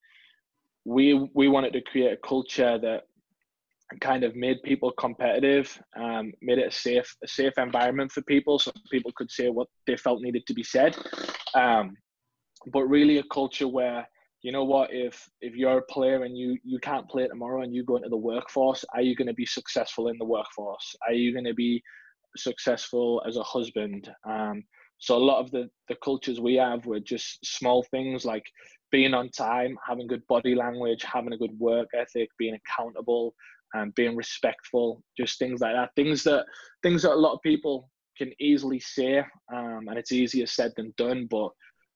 we 0.85 1.29
we 1.35 1.49
wanted 1.49 1.73
to 1.75 1.83
create 1.83 2.13
a 2.13 2.27
culture 2.29 2.79
that 2.79 3.03
kind 4.01 4.23
of 4.23 4.37
made 4.37 4.63
people 4.63 4.93
competitive, 4.93 5.77
um, 5.97 6.33
made 6.41 6.59
it 6.59 6.69
a 6.69 6.71
safe 6.71 7.15
a 7.23 7.29
safe 7.29 7.59
environment 7.59 8.13
for 8.13 8.23
people, 8.23 8.59
so 8.59 8.73
people 8.91 9.13
could 9.17 9.31
say 9.31 9.49
what 9.49 9.69
they 9.87 9.97
felt 9.97 10.23
needed 10.23 10.47
to 10.47 10.55
be 10.55 10.63
said. 10.63 10.97
Um, 11.55 11.97
but 12.73 12.85
really, 12.85 13.19
a 13.19 13.25
culture 13.25 13.69
where 13.69 14.07
you 14.43 14.53
know 14.53 14.65
what 14.65 14.93
if 14.93 15.29
if 15.41 15.55
you're 15.55 15.79
a 15.79 15.83
player 15.83 16.25
and 16.25 16.37
you 16.37 16.57
you 16.65 16.79
can't 16.79 17.09
play 17.09 17.27
tomorrow 17.29 17.63
and 17.63 17.75
you 17.75 17.85
go 17.85 17.97
into 17.97 18.09
the 18.09 18.17
workforce 18.17 18.85
are 18.95 19.03
you 19.03 19.15
going 19.15 19.29
to 19.29 19.35
be 19.35 19.47
successful 19.47 20.09
in 20.09 20.17
the 20.19 20.25
workforce? 20.25 20.97
Are 21.07 21.13
you 21.13 21.33
going 21.33 21.45
to 21.45 21.55
be 21.55 21.83
successful 22.37 23.23
as 23.27 23.37
a 23.37 23.43
husband? 23.43 24.11
Um, 24.29 24.65
so 24.99 25.17
a 25.17 25.19
lot 25.19 25.41
of 25.41 25.51
the 25.51 25.69
the 25.89 25.97
cultures 26.03 26.41
we 26.41 26.55
have 26.55 26.87
were 26.87 27.01
just 27.01 27.45
small 27.45 27.83
things 27.91 28.25
like 28.25 28.45
being 28.91 29.15
on 29.15 29.31
time 29.31 29.77
having 29.87 30.07
good 30.07 30.27
body 30.27 30.55
language 30.55 31.05
having 31.05 31.33
a 31.33 31.39
good 31.39 31.57
work 31.59 31.89
ethic 31.95 32.29
being 32.39 32.57
accountable 32.57 33.35
and 33.75 33.83
um, 33.85 33.93
being 33.95 34.17
respectful 34.17 35.03
just 35.17 35.39
things 35.39 35.61
like 35.61 35.75
that. 35.75 35.91
Things 35.97 36.23
that 36.25 36.45
things 36.83 37.03
that 37.03 37.13
a 37.13 37.15
lot 37.15 37.35
of 37.35 37.43
people 37.43 37.91
can 38.17 38.33
easily 38.41 38.81
say 38.81 39.19
um, 39.53 39.87
and 39.89 39.99
it's 39.99 40.13
easier 40.13 40.47
said 40.47 40.73
than 40.77 40.93
done 40.97 41.27
but 41.31 41.51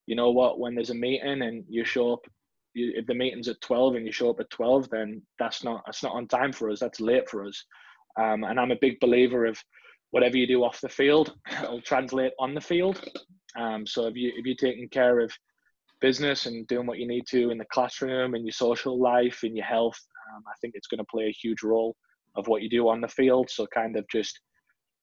you 0.06 0.16
know 0.16 0.30
what, 0.30 0.58
when 0.58 0.74
there's 0.74 0.90
a 0.90 0.94
meeting 0.94 1.42
and 1.42 1.64
you 1.68 1.84
show 1.84 2.12
up, 2.12 2.20
you, 2.74 2.92
if 2.96 3.06
the 3.06 3.14
meeting's 3.14 3.48
at 3.48 3.60
12 3.60 3.96
and 3.96 4.06
you 4.06 4.12
show 4.12 4.30
up 4.30 4.40
at 4.40 4.50
12, 4.50 4.90
then 4.90 5.22
that's 5.38 5.64
not 5.64 5.82
that's 5.86 6.02
not 6.02 6.14
on 6.14 6.26
time 6.26 6.52
for 6.52 6.70
us. 6.70 6.80
That's 6.80 7.00
late 7.00 7.28
for 7.28 7.46
us. 7.46 7.64
Um, 8.20 8.44
and 8.44 8.60
I'm 8.60 8.70
a 8.70 8.78
big 8.80 9.00
believer 9.00 9.46
of 9.46 9.58
whatever 10.10 10.36
you 10.36 10.46
do 10.46 10.62
off 10.62 10.80
the 10.80 10.88
field, 10.88 11.34
it'll 11.62 11.80
translate 11.80 12.32
on 12.38 12.54
the 12.54 12.60
field. 12.60 13.02
Um, 13.56 13.86
so 13.86 14.06
if 14.06 14.16
you 14.16 14.32
if 14.36 14.44
you're 14.44 14.56
taking 14.56 14.88
care 14.88 15.20
of 15.20 15.32
business 16.00 16.46
and 16.46 16.66
doing 16.66 16.86
what 16.86 16.98
you 16.98 17.08
need 17.08 17.26
to 17.28 17.50
in 17.50 17.58
the 17.58 17.64
classroom, 17.72 18.34
in 18.34 18.44
your 18.44 18.52
social 18.52 19.00
life, 19.00 19.42
in 19.42 19.56
your 19.56 19.64
health, 19.64 19.98
um, 20.34 20.42
I 20.46 20.52
think 20.60 20.74
it's 20.76 20.86
going 20.86 20.98
to 20.98 21.04
play 21.04 21.24
a 21.24 21.38
huge 21.42 21.62
role 21.62 21.96
of 22.36 22.46
what 22.46 22.62
you 22.62 22.68
do 22.68 22.88
on 22.88 23.00
the 23.00 23.08
field. 23.08 23.48
So 23.48 23.66
kind 23.72 23.96
of 23.96 24.04
just 24.08 24.38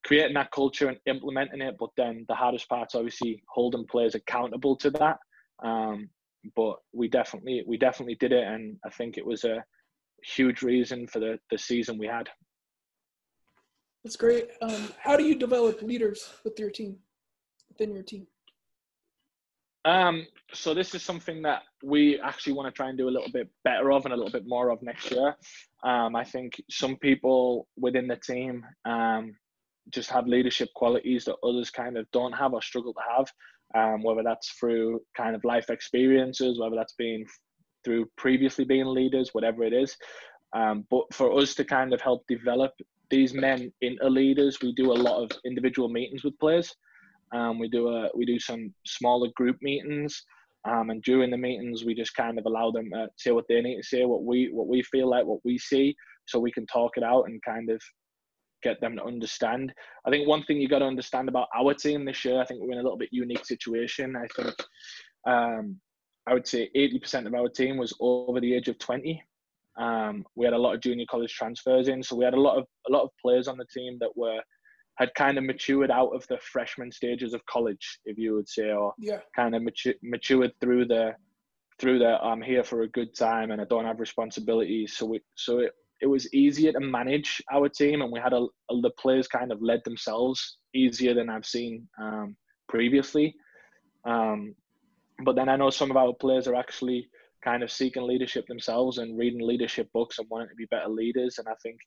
creating 0.04 0.34
that 0.34 0.52
culture 0.52 0.90
and 0.90 0.98
implementing 1.06 1.62
it. 1.62 1.76
But 1.80 1.90
then 1.98 2.26
the 2.28 2.36
hardest 2.36 2.68
part's 2.70 2.96
obviously 2.96 3.44
holding 3.50 3.86
players 3.86 4.16
accountable 4.16 4.76
to 4.78 4.90
that. 4.92 5.18
Um, 5.64 6.10
but 6.56 6.78
we 6.92 7.08
definitely 7.08 7.64
we 7.68 7.78
definitely 7.78 8.16
did 8.16 8.32
it, 8.32 8.44
and 8.44 8.78
I 8.86 8.90
think 8.90 9.18
it 9.18 9.26
was 9.26 9.44
a 9.44 9.64
huge 10.24 10.62
reason 10.62 11.08
for 11.08 11.20
the 11.20 11.40
the 11.52 11.58
season 11.58 11.98
we 11.98 12.08
had. 12.08 12.30
That's 14.04 14.16
great. 14.16 14.50
Um, 14.62 14.92
how 15.00 15.16
do 15.16 15.24
you 15.24 15.36
develop 15.36 15.82
leaders 15.84 16.28
with 16.44 16.60
your 16.60 16.72
team, 16.72 16.98
within 17.70 17.94
your 17.94 18.04
team? 18.04 18.26
Um, 19.86 20.28
so 20.54 20.74
this 20.74 20.94
is 20.94 21.02
something 21.02 21.42
that 21.44 21.64
we 21.84 22.20
actually 22.20 22.54
want 22.54 22.68
to 22.68 22.72
try 22.72 22.90
and 22.90 22.98
do 22.98 23.10
a 23.10 23.12
little 23.12 23.32
bit 23.32 23.50
better 23.64 23.92
of 23.92 24.06
and 24.06 24.14
a 24.14 24.18
little 24.18 24.32
bit 24.32 24.48
more 24.48 24.70
of 24.70 24.82
next 24.82 25.12
year. 25.12 25.36
Um, 25.84 26.16
I 26.16 26.24
think 26.24 26.62
some 26.70 26.98
people 26.98 27.68
within 27.78 28.08
the 28.08 28.16
team 28.16 28.64
um, 28.86 29.36
just 29.92 30.10
have 30.10 30.28
leadership 30.28 30.70
qualities 30.76 31.26
that 31.26 31.36
others 31.44 31.70
kind 31.70 31.98
of 31.98 32.10
don't 32.12 32.34
have 32.34 32.54
or 32.54 32.62
struggle 32.62 32.94
to 32.94 33.02
have. 33.18 33.32
Um, 33.74 34.04
whether 34.04 34.22
that's 34.22 34.50
through 34.60 35.00
kind 35.16 35.34
of 35.34 35.46
life 35.46 35.70
experiences, 35.70 36.60
whether 36.60 36.76
that's 36.76 36.96
been 36.96 37.26
through 37.86 38.06
previously 38.18 38.66
being 38.66 38.86
leaders, 38.86 39.30
whatever 39.34 39.64
it 39.64 39.72
is. 39.72 39.96
Um, 40.54 40.86
but 40.90 41.04
for 41.14 41.40
us 41.40 41.56
to 41.56 41.64
kind 41.64 41.94
of 41.94 42.02
help 42.02 42.26
develop 42.28 42.74
these 43.10 43.34
men 43.34 43.72
into 43.82 44.10
leaders, 44.10 44.60
we 44.62 44.74
do 44.74 44.92
a 44.92 44.94
lot 44.94 45.24
of 45.24 45.32
individual 45.46 45.88
meetings 45.88 46.24
with 46.24 46.38
players. 46.40 46.76
Um, 47.34 47.60
we 47.60 47.70
do 47.70 47.88
a 47.88 48.10
we 48.16 48.26
do 48.26 48.40
some 48.40 48.74
smaller 48.86 49.30
group 49.36 49.58
meetings, 49.62 50.22
um, 50.70 50.90
and 50.90 51.02
during 51.04 51.32
the 51.32 51.38
meetings, 51.38 51.86
we 51.86 51.96
just 51.96 52.16
kind 52.16 52.38
of 52.38 52.46
allow 52.46 52.72
them 52.72 52.90
to 52.92 53.08
say 53.16 53.32
what 53.32 53.46
they 53.48 53.62
need 53.62 53.78
to 53.78 53.84
say, 53.84 54.06
what 54.06 54.24
we 54.24 54.50
what 54.52 54.68
we 54.68 54.84
feel 54.84 55.10
like, 55.10 55.26
what 55.26 55.40
we 55.46 55.58
see, 55.58 55.96
so 56.26 56.40
we 56.40 56.52
can 56.52 56.66
talk 56.68 56.98
it 56.98 57.04
out 57.04 57.24
and 57.24 57.42
kind 57.44 57.70
of 57.70 57.82
get 58.62 58.82
them 58.82 58.96
to 58.96 59.04
understand. 59.04 59.74
I 60.06 60.10
think 60.10 60.28
one 60.28 60.44
thing 60.44 60.58
you 60.58 60.68
got 60.68 60.80
to 60.80 60.86
understand 60.86 61.30
about 61.30 61.48
our 61.56 61.74
team 61.74 62.06
this 62.06 62.24
year, 62.26 62.40
I 62.42 62.46
think 62.46 62.62
we're 62.62 62.74
in 62.74 62.80
a 62.80 62.84
little 62.84 62.98
bit 62.98 63.10
unique 63.12 63.46
situation. 63.46 64.16
I 64.16 64.28
think 64.36 64.56
um, 65.28 65.78
I 66.28 66.34
would 66.34 66.48
say 66.48 66.70
80% 66.76 67.28
of 67.28 67.34
our 67.34 67.50
team 67.50 67.78
was 67.78 67.94
over 68.00 68.40
the 68.40 68.54
age 68.54 68.68
of 68.68 68.78
20. 68.80 69.22
Um, 69.78 70.26
we 70.36 70.46
had 70.46 70.54
a 70.54 70.58
lot 70.58 70.76
of 70.76 70.82
junior 70.82 71.06
college 71.10 71.34
transfers 71.34 71.88
in, 71.88 72.04
so 72.04 72.16
we 72.16 72.26
had 72.26 72.34
a 72.34 72.40
lot 72.40 72.58
of 72.58 72.66
a 72.90 72.92
lot 72.92 73.04
of 73.04 73.10
players 73.22 73.48
on 73.48 73.58
the 73.58 73.66
team 73.74 73.98
that 74.02 74.16
were 74.16 74.42
had 74.98 75.14
kind 75.16 75.38
of 75.38 75.44
matured 75.44 75.90
out 75.90 76.10
of 76.10 76.28
the 76.28 76.38
freshman 76.40 76.92
stages 76.92 77.34
of 77.34 77.44
college, 77.46 78.00
if 78.06 78.18
you 78.18 78.36
would 78.36 78.48
say, 78.48 78.72
or 78.72 78.94
yeah. 79.00 79.20
kind 79.36 79.56
of 79.56 79.62
matu- 79.62 79.96
matured 80.04 80.52
through 80.60 80.86
the 80.86 81.16
through 81.80 82.00
the 82.00 82.22
I'm 82.22 82.42
here 82.42 82.64
for 82.64 82.84
a 82.84 82.90
good 82.90 83.16
time 83.16 83.50
and 83.50 83.60
I 83.60 83.66
don't 83.66 83.86
have 83.86 84.00
responsibilities. 84.00 84.94
So 84.96 85.06
we 85.08 85.22
so 85.36 85.60
it 85.60 85.72
it 86.02 86.08
was 86.08 86.34
easier 86.34 86.72
to 86.74 86.80
manage 86.80 87.42
our 87.52 87.70
team, 87.70 88.02
and 88.02 88.12
we 88.12 88.20
had 88.20 88.34
a, 88.34 88.48
a, 88.70 88.82
the 88.82 88.92
players 89.00 89.28
kind 89.28 89.52
of 89.52 89.62
led 89.62 89.82
themselves 89.86 90.58
easier 90.74 91.14
than 91.14 91.30
I've 91.30 91.46
seen 91.46 91.88
um, 92.02 92.36
previously. 92.68 93.36
Um, 94.06 94.56
but 95.24 95.36
then 95.36 95.50
I 95.50 95.56
know 95.56 95.70
some 95.70 95.92
of 95.92 95.98
our 95.98 96.14
players 96.14 96.48
are 96.48 96.56
actually 96.56 97.08
kind 97.44 97.64
of 97.64 97.72
seeking 97.72 98.04
leadership 98.04 98.46
themselves 98.48 98.98
and 98.98 99.18
reading 99.18 99.46
leadership 99.46 99.90
books 99.94 100.20
and 100.20 100.28
wanting 100.30 100.50
to 100.50 100.56
be 100.56 100.66
better 100.66 100.90
leaders. 100.90 101.38
And 101.38 101.48
I 101.48 101.54
think, 101.62 101.80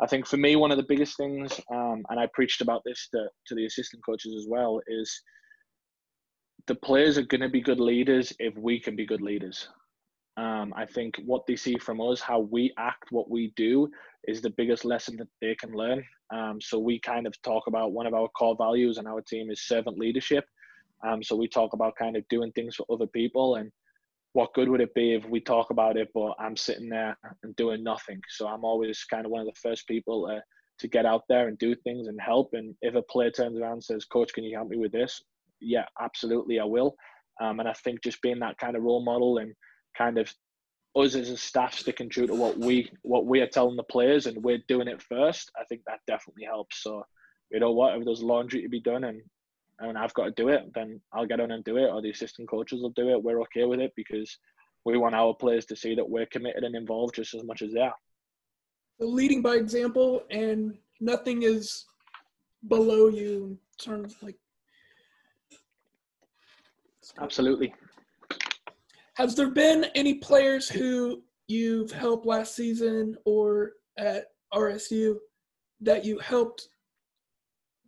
I 0.00 0.06
think 0.06 0.26
for 0.26 0.36
me, 0.36 0.56
one 0.56 0.70
of 0.70 0.76
the 0.76 0.86
biggest 0.88 1.16
things, 1.16 1.58
um, 1.70 2.02
and 2.10 2.20
I 2.20 2.26
preached 2.34 2.60
about 2.60 2.82
this 2.84 3.08
to, 3.12 3.26
to 3.46 3.54
the 3.54 3.66
assistant 3.66 4.04
coaches 4.04 4.34
as 4.38 4.46
well, 4.48 4.80
is 4.88 5.22
the 6.66 6.74
players 6.74 7.18
are 7.18 7.22
going 7.22 7.42
to 7.42 7.48
be 7.48 7.60
good 7.60 7.80
leaders 7.80 8.32
if 8.38 8.56
we 8.56 8.80
can 8.80 8.96
be 8.96 9.06
good 9.06 9.20
leaders. 9.20 9.68
Um, 10.36 10.72
I 10.76 10.84
think 10.84 11.16
what 11.24 11.46
they 11.46 11.56
see 11.56 11.76
from 11.78 12.00
us, 12.00 12.20
how 12.20 12.40
we 12.40 12.72
act, 12.76 13.12
what 13.12 13.30
we 13.30 13.52
do, 13.56 13.88
is 14.26 14.40
the 14.40 14.50
biggest 14.50 14.84
lesson 14.84 15.16
that 15.18 15.28
they 15.40 15.54
can 15.54 15.72
learn. 15.72 16.04
Um, 16.34 16.60
so 16.60 16.78
we 16.78 16.98
kind 16.98 17.26
of 17.26 17.40
talk 17.42 17.66
about 17.66 17.92
one 17.92 18.06
of 18.06 18.14
our 18.14 18.28
core 18.28 18.56
values 18.56 18.98
and 18.98 19.06
our 19.06 19.20
team 19.20 19.50
is 19.50 19.62
servant 19.62 19.98
leadership. 19.98 20.44
Um, 21.06 21.22
so 21.22 21.36
we 21.36 21.46
talk 21.46 21.72
about 21.72 21.96
kind 21.96 22.16
of 22.16 22.26
doing 22.28 22.50
things 22.52 22.76
for 22.76 22.86
other 22.90 23.06
people 23.06 23.56
and 23.56 23.70
what 24.32 24.52
good 24.54 24.68
would 24.68 24.80
it 24.80 24.94
be 24.94 25.14
if 25.14 25.24
we 25.26 25.40
talk 25.40 25.70
about 25.70 25.96
it, 25.96 26.08
but 26.12 26.34
I'm 26.40 26.56
sitting 26.56 26.88
there 26.88 27.16
and 27.42 27.54
doing 27.54 27.84
nothing. 27.84 28.20
So 28.28 28.48
I'm 28.48 28.64
always 28.64 29.04
kind 29.04 29.24
of 29.24 29.30
one 29.30 29.40
of 29.40 29.46
the 29.46 29.60
first 29.62 29.86
people 29.86 30.26
uh, 30.26 30.40
to 30.80 30.88
get 30.88 31.06
out 31.06 31.22
there 31.28 31.46
and 31.46 31.56
do 31.58 31.74
things 31.76 32.08
and 32.08 32.20
help. 32.20 32.50
And 32.52 32.74
if 32.82 32.96
a 32.96 33.02
player 33.02 33.30
turns 33.30 33.58
around 33.58 33.74
and 33.74 33.84
says, 33.84 34.04
"Coach, 34.04 34.32
can 34.32 34.42
you 34.42 34.56
help 34.56 34.68
me 34.68 34.76
with 34.76 34.90
this?" 34.90 35.22
Yeah, 35.60 35.84
absolutely, 36.00 36.58
I 36.58 36.64
will. 36.64 36.96
Um, 37.40 37.60
and 37.60 37.68
I 37.68 37.74
think 37.74 38.02
just 38.02 38.20
being 38.22 38.40
that 38.40 38.58
kind 38.58 38.76
of 38.76 38.82
role 38.82 39.04
model 39.04 39.38
and 39.38 39.54
kind 39.96 40.18
of 40.18 40.32
us 40.96 41.14
as 41.14 41.30
a 41.30 41.36
staff 41.36 41.74
sticking 41.74 42.08
true 42.08 42.26
to 42.26 42.34
what 42.34 42.58
we 42.58 42.90
what 43.02 43.26
we 43.26 43.40
are 43.40 43.46
telling 43.46 43.76
the 43.76 43.82
players 43.82 44.26
and 44.26 44.42
we're 44.42 44.62
doing 44.68 44.88
it 44.88 45.02
first, 45.02 45.50
I 45.60 45.64
think 45.64 45.82
that 45.86 46.00
definitely 46.06 46.44
helps. 46.44 46.82
So, 46.82 47.04
you 47.50 47.60
know 47.60 47.72
what, 47.72 47.96
if 47.96 48.04
there's 48.04 48.22
laundry 48.22 48.62
to 48.62 48.68
be 48.68 48.80
done 48.80 49.04
and 49.04 49.20
and 49.80 49.98
I've 49.98 50.14
got 50.14 50.24
to 50.24 50.30
do 50.30 50.50
it, 50.50 50.72
then 50.74 51.00
I'll 51.12 51.26
get 51.26 51.40
on 51.40 51.50
and 51.50 51.64
do 51.64 51.78
it, 51.78 51.90
or 51.90 52.00
the 52.00 52.10
assistant 52.10 52.48
coaches 52.48 52.80
will 52.80 52.90
do 52.90 53.10
it. 53.10 53.22
We're 53.22 53.40
okay 53.42 53.64
with 53.64 53.80
it 53.80 53.92
because 53.96 54.38
we 54.84 54.96
want 54.96 55.14
our 55.14 55.34
players 55.34 55.64
to 55.66 55.76
see 55.76 55.94
that 55.96 56.08
we're 56.08 56.26
committed 56.26 56.62
and 56.62 56.76
involved 56.76 57.16
just 57.16 57.34
as 57.34 57.42
much 57.42 57.62
as 57.62 57.72
they 57.72 57.80
are. 57.80 57.94
So 59.00 59.06
leading 59.06 59.42
by 59.42 59.54
example, 59.54 60.22
and 60.30 60.78
nothing 61.00 61.42
is 61.42 61.86
below 62.68 63.08
you 63.08 63.58
in 63.80 63.84
terms 63.84 64.14
of 64.14 64.22
like. 64.22 64.36
Absolutely. 67.20 67.74
Has 69.14 69.34
there 69.34 69.50
been 69.50 69.84
any 69.94 70.14
players 70.14 70.68
who 70.68 71.22
you've 71.46 71.92
helped 71.92 72.26
last 72.26 72.56
season 72.56 73.16
or 73.24 73.72
at 73.96 74.26
RSU 74.52 75.16
that 75.80 76.04
you 76.04 76.18
helped 76.18 76.68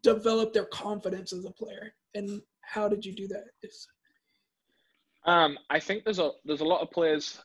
develop 0.02 0.52
their 0.52 0.66
confidence 0.66 1.32
as 1.32 1.44
a 1.44 1.50
player? 1.50 1.92
And 2.14 2.40
how 2.62 2.88
did 2.88 3.04
you 3.04 3.12
do 3.14 3.28
that? 3.28 3.44
Um, 5.24 5.58
I 5.70 5.80
think 5.80 6.04
there's 6.04 6.20
a 6.20 6.30
there's 6.44 6.60
a 6.60 6.64
lot 6.64 6.80
of 6.80 6.90
players 6.92 7.40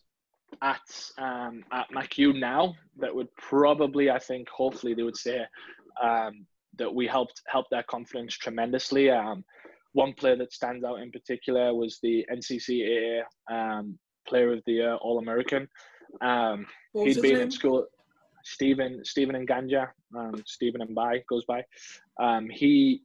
at 0.61 0.81
um, 1.17 1.63
at 1.71 1.89
MacU 1.91 2.37
now 2.39 2.75
that 2.99 3.13
would 3.13 3.35
probably, 3.35 4.11
I 4.11 4.19
think, 4.19 4.47
hopefully 4.49 4.93
they 4.93 5.03
would 5.03 5.17
say 5.17 5.45
um, 6.01 6.45
that 6.77 6.93
we 6.93 7.07
helped 7.07 7.41
help 7.47 7.67
their 7.71 7.83
confidence 7.83 8.35
tremendously. 8.35 9.09
Um, 9.09 9.43
one 9.93 10.13
player 10.13 10.35
that 10.37 10.53
stands 10.53 10.83
out 10.83 11.01
in 11.01 11.11
particular 11.11 11.73
was 11.73 11.99
the 12.01 12.25
NCCAA 12.31 13.21
um, 13.51 13.97
Player 14.27 14.53
of 14.53 14.61
the 14.65 14.73
Year 14.73 14.95
All 14.95 15.19
American. 15.19 15.67
Um, 16.21 16.65
he'd 16.93 17.21
been 17.21 17.33
name? 17.33 17.43
in 17.43 17.51
school. 17.51 17.85
Stephen 18.43 19.05
Stephen 19.05 19.45
Nganja, 19.45 19.87
um, 20.17 20.41
Stephen 20.45 20.81
and 20.81 20.95
by 20.95 21.23
goes 21.29 21.45
by. 21.45 21.63
Um, 22.19 22.49
he 22.49 23.03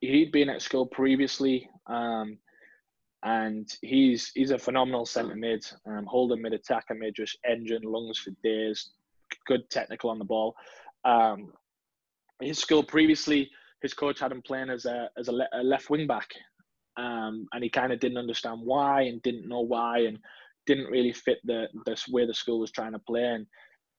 he'd 0.00 0.32
been 0.32 0.48
at 0.48 0.62
school 0.62 0.86
previously, 0.86 1.68
um, 1.86 2.38
and 3.24 3.68
he's 3.82 4.30
he's 4.34 4.52
a 4.52 4.58
phenomenal 4.58 5.04
centre 5.04 5.34
mid, 5.34 5.64
um, 5.86 6.06
holding 6.06 6.40
mid 6.40 6.52
attacker 6.52 6.94
mid, 6.94 7.14
just 7.16 7.38
engine 7.48 7.82
lungs 7.82 8.18
for 8.18 8.30
days, 8.44 8.90
good 9.46 9.68
technical 9.70 10.10
on 10.10 10.18
the 10.18 10.24
ball. 10.24 10.54
Um, 11.04 11.52
his 12.40 12.58
school 12.58 12.82
previously 12.82 13.50
his 13.86 13.94
coach 13.94 14.18
had 14.18 14.32
him 14.32 14.42
playing 14.42 14.68
as 14.68 14.84
a 14.84 15.08
as 15.16 15.28
a, 15.28 15.32
le- 15.32 15.48
a 15.52 15.62
left 15.62 15.90
wing 15.90 16.08
back, 16.08 16.28
um, 16.96 17.46
and 17.52 17.62
he 17.62 17.70
kind 17.70 17.92
of 17.92 18.00
didn't 18.00 18.18
understand 18.18 18.60
why 18.62 19.02
and 19.02 19.22
didn't 19.22 19.48
know 19.48 19.60
why 19.60 20.00
and 20.00 20.18
didn't 20.66 20.90
really 20.90 21.12
fit 21.12 21.38
the 21.44 21.68
this 21.84 22.08
way 22.08 22.26
the 22.26 22.34
school 22.34 22.58
was 22.58 22.72
trying 22.72 22.92
to 22.92 22.98
play. 22.98 23.22
And 23.22 23.46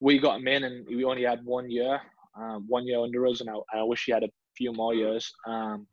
we 0.02 0.20
got 0.20 0.40
him 0.40 0.48
in, 0.50 0.66
and 0.66 0.86
we 0.88 1.06
only 1.06 1.24
had 1.24 1.40
one 1.46 1.72
year, 1.72 2.02
um, 2.38 2.66
one 2.68 2.86
year 2.86 3.00
under 3.00 3.26
us, 3.28 3.40
and 3.40 3.50
I, 3.50 3.80
I, 3.80 3.84
wish 3.84 4.04
he 4.06 4.12
had 4.12 4.24
a 4.24 4.30
few 4.58 4.74
more 4.74 4.94
years. 4.94 5.32
Um, 5.48 5.88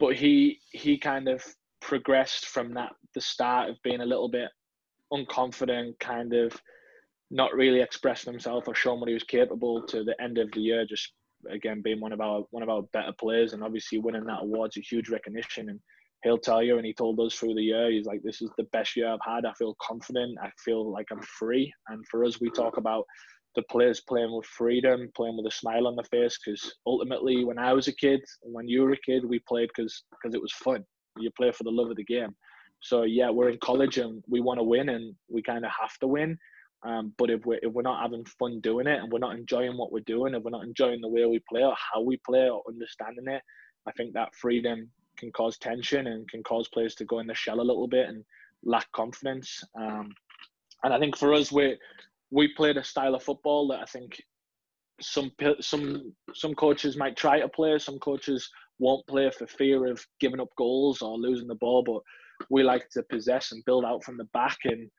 but 0.00 0.16
he 0.16 0.58
he 0.72 0.98
kind 0.98 1.28
of 1.28 1.44
progressed 1.80 2.46
from 2.46 2.74
that 2.74 2.92
the 3.14 3.20
start 3.20 3.70
of 3.70 3.82
being 3.84 4.00
a 4.00 4.12
little 4.12 4.28
bit 4.28 4.50
unconfident, 5.12 5.96
kind 6.00 6.32
of 6.34 6.60
not 7.30 7.54
really 7.54 7.80
expressing 7.80 8.32
himself 8.32 8.66
or 8.66 8.74
showing 8.74 8.98
what 8.98 9.08
he 9.08 9.14
was 9.14 9.22
capable 9.22 9.80
to 9.86 10.02
the 10.02 10.20
end 10.20 10.38
of 10.38 10.50
the 10.50 10.60
year, 10.60 10.84
just 10.84 11.12
again 11.48 11.82
being 11.82 12.00
one 12.00 12.12
of 12.12 12.20
our 12.20 12.42
one 12.50 12.62
of 12.62 12.68
our 12.68 12.82
better 12.92 13.12
players. 13.18 13.52
And 13.52 13.62
obviously 13.62 13.98
winning 13.98 14.24
that 14.24 14.42
award's 14.42 14.76
a 14.76 14.80
huge 14.80 15.08
recognition. 15.08 15.68
And 15.70 15.80
he'll 16.22 16.38
tell 16.38 16.62
you 16.62 16.76
and 16.76 16.86
he 16.86 16.92
told 16.92 17.18
us 17.20 17.34
through 17.34 17.54
the 17.54 17.62
year 17.62 17.90
he's 17.90 18.06
like 18.06 18.22
this 18.22 18.42
is 18.42 18.50
the 18.56 18.64
best 18.64 18.96
year 18.96 19.08
I've 19.08 19.18
had. 19.24 19.44
I 19.44 19.52
feel 19.54 19.76
confident. 19.80 20.38
I 20.42 20.50
feel 20.64 20.90
like 20.90 21.06
I'm 21.10 21.22
free. 21.22 21.72
And 21.88 22.04
for 22.10 22.24
us 22.24 22.40
we 22.40 22.50
talk 22.50 22.76
about 22.76 23.04
the 23.56 23.62
players 23.62 24.00
playing 24.00 24.34
with 24.34 24.46
freedom 24.46 25.08
playing 25.16 25.36
with 25.36 25.52
a 25.52 25.56
smile 25.56 25.86
on 25.86 25.96
the 25.96 26.04
face 26.04 26.38
because 26.38 26.72
ultimately 26.86 27.44
when 27.44 27.58
I 27.58 27.72
was 27.72 27.88
a 27.88 27.92
kid 27.92 28.20
when 28.42 28.68
you 28.68 28.82
were 28.82 28.92
a 28.92 29.00
kid 29.04 29.24
we 29.24 29.40
played 29.40 29.70
because 29.74 30.04
because 30.10 30.34
it 30.34 30.42
was 30.42 30.52
fun. 30.52 30.84
You 31.18 31.30
play 31.36 31.50
for 31.50 31.64
the 31.64 31.70
love 31.70 31.90
of 31.90 31.96
the 31.96 32.04
game. 32.04 32.34
So 32.80 33.02
yeah 33.02 33.30
we're 33.30 33.50
in 33.50 33.58
college 33.62 33.98
and 33.98 34.22
we 34.28 34.40
want 34.40 34.58
to 34.58 34.64
win 34.64 34.90
and 34.90 35.14
we 35.28 35.42
kind 35.42 35.64
of 35.64 35.70
have 35.80 35.96
to 36.00 36.06
win 36.06 36.38
um, 36.82 37.12
but 37.18 37.30
if 37.30 37.44
we're, 37.44 37.58
if 37.62 37.72
we're 37.72 37.82
not 37.82 38.02
having 38.02 38.24
fun 38.24 38.60
doing 38.60 38.86
it 38.86 39.00
and 39.00 39.12
we're 39.12 39.18
not 39.18 39.36
enjoying 39.36 39.76
what 39.76 39.92
we're 39.92 40.00
doing, 40.00 40.34
if 40.34 40.42
we're 40.42 40.50
not 40.50 40.64
enjoying 40.64 41.00
the 41.00 41.08
way 41.08 41.26
we 41.26 41.40
play 41.48 41.62
or 41.62 41.74
how 41.74 42.00
we 42.00 42.18
play 42.26 42.48
or 42.48 42.62
understanding 42.66 43.28
it, 43.28 43.42
I 43.86 43.92
think 43.92 44.14
that 44.14 44.34
freedom 44.34 44.88
can 45.16 45.30
cause 45.32 45.58
tension 45.58 46.06
and 46.06 46.28
can 46.28 46.42
cause 46.42 46.68
players 46.68 46.94
to 46.96 47.04
go 47.04 47.18
in 47.18 47.26
the 47.26 47.34
shell 47.34 47.60
a 47.60 47.62
little 47.62 47.88
bit 47.88 48.08
and 48.08 48.24
lack 48.64 48.90
confidence. 48.92 49.62
Um, 49.78 50.10
and 50.82 50.94
I 50.94 50.98
think 50.98 51.16
for 51.16 51.34
us, 51.34 51.52
we 51.52 51.76
we 52.30 52.54
played 52.54 52.76
a 52.76 52.84
style 52.84 53.14
of 53.14 53.22
football 53.22 53.68
that 53.68 53.80
I 53.80 53.84
think 53.84 54.22
some 55.00 55.30
some 55.60 56.14
some 56.34 56.54
coaches 56.54 56.96
might 56.96 57.16
try 57.16 57.40
to 57.40 57.48
play. 57.48 57.78
Some 57.78 57.98
coaches 57.98 58.48
won't 58.78 59.06
play 59.06 59.30
for 59.30 59.46
fear 59.46 59.86
of 59.86 60.04
giving 60.20 60.40
up 60.40 60.48
goals 60.56 61.02
or 61.02 61.18
losing 61.18 61.48
the 61.48 61.54
ball. 61.56 61.82
But 61.84 62.00
we 62.48 62.62
like 62.62 62.88
to 62.90 63.02
possess 63.02 63.52
and 63.52 63.64
build 63.66 63.84
out 63.84 64.02
from 64.02 64.16
the 64.16 64.24
back 64.32 64.58
and 64.64 64.90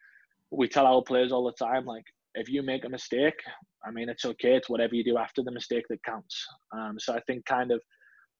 we 0.52 0.68
tell 0.68 0.86
our 0.86 1.02
players 1.02 1.32
all 1.32 1.46
the 1.46 1.66
time, 1.66 1.86
like, 1.86 2.04
if 2.36 2.50
you 2.50 2.62
make 2.64 2.86
a 2.86 2.90
mistake, 2.90 3.40
I 3.86 3.92
mean, 3.92 4.10
it's 4.10 4.26
okay. 4.26 4.56
It's 4.56 4.70
whatever 4.70 4.96
you 4.96 5.04
do 5.04 5.18
after 5.18 5.44
the 5.44 5.52
mistake 5.52 5.86
that 5.90 6.04
counts. 6.04 6.46
Um, 6.74 6.98
so 7.00 7.14
I 7.14 7.20
think 7.22 7.46
kind 7.46 7.72
of 7.72 7.82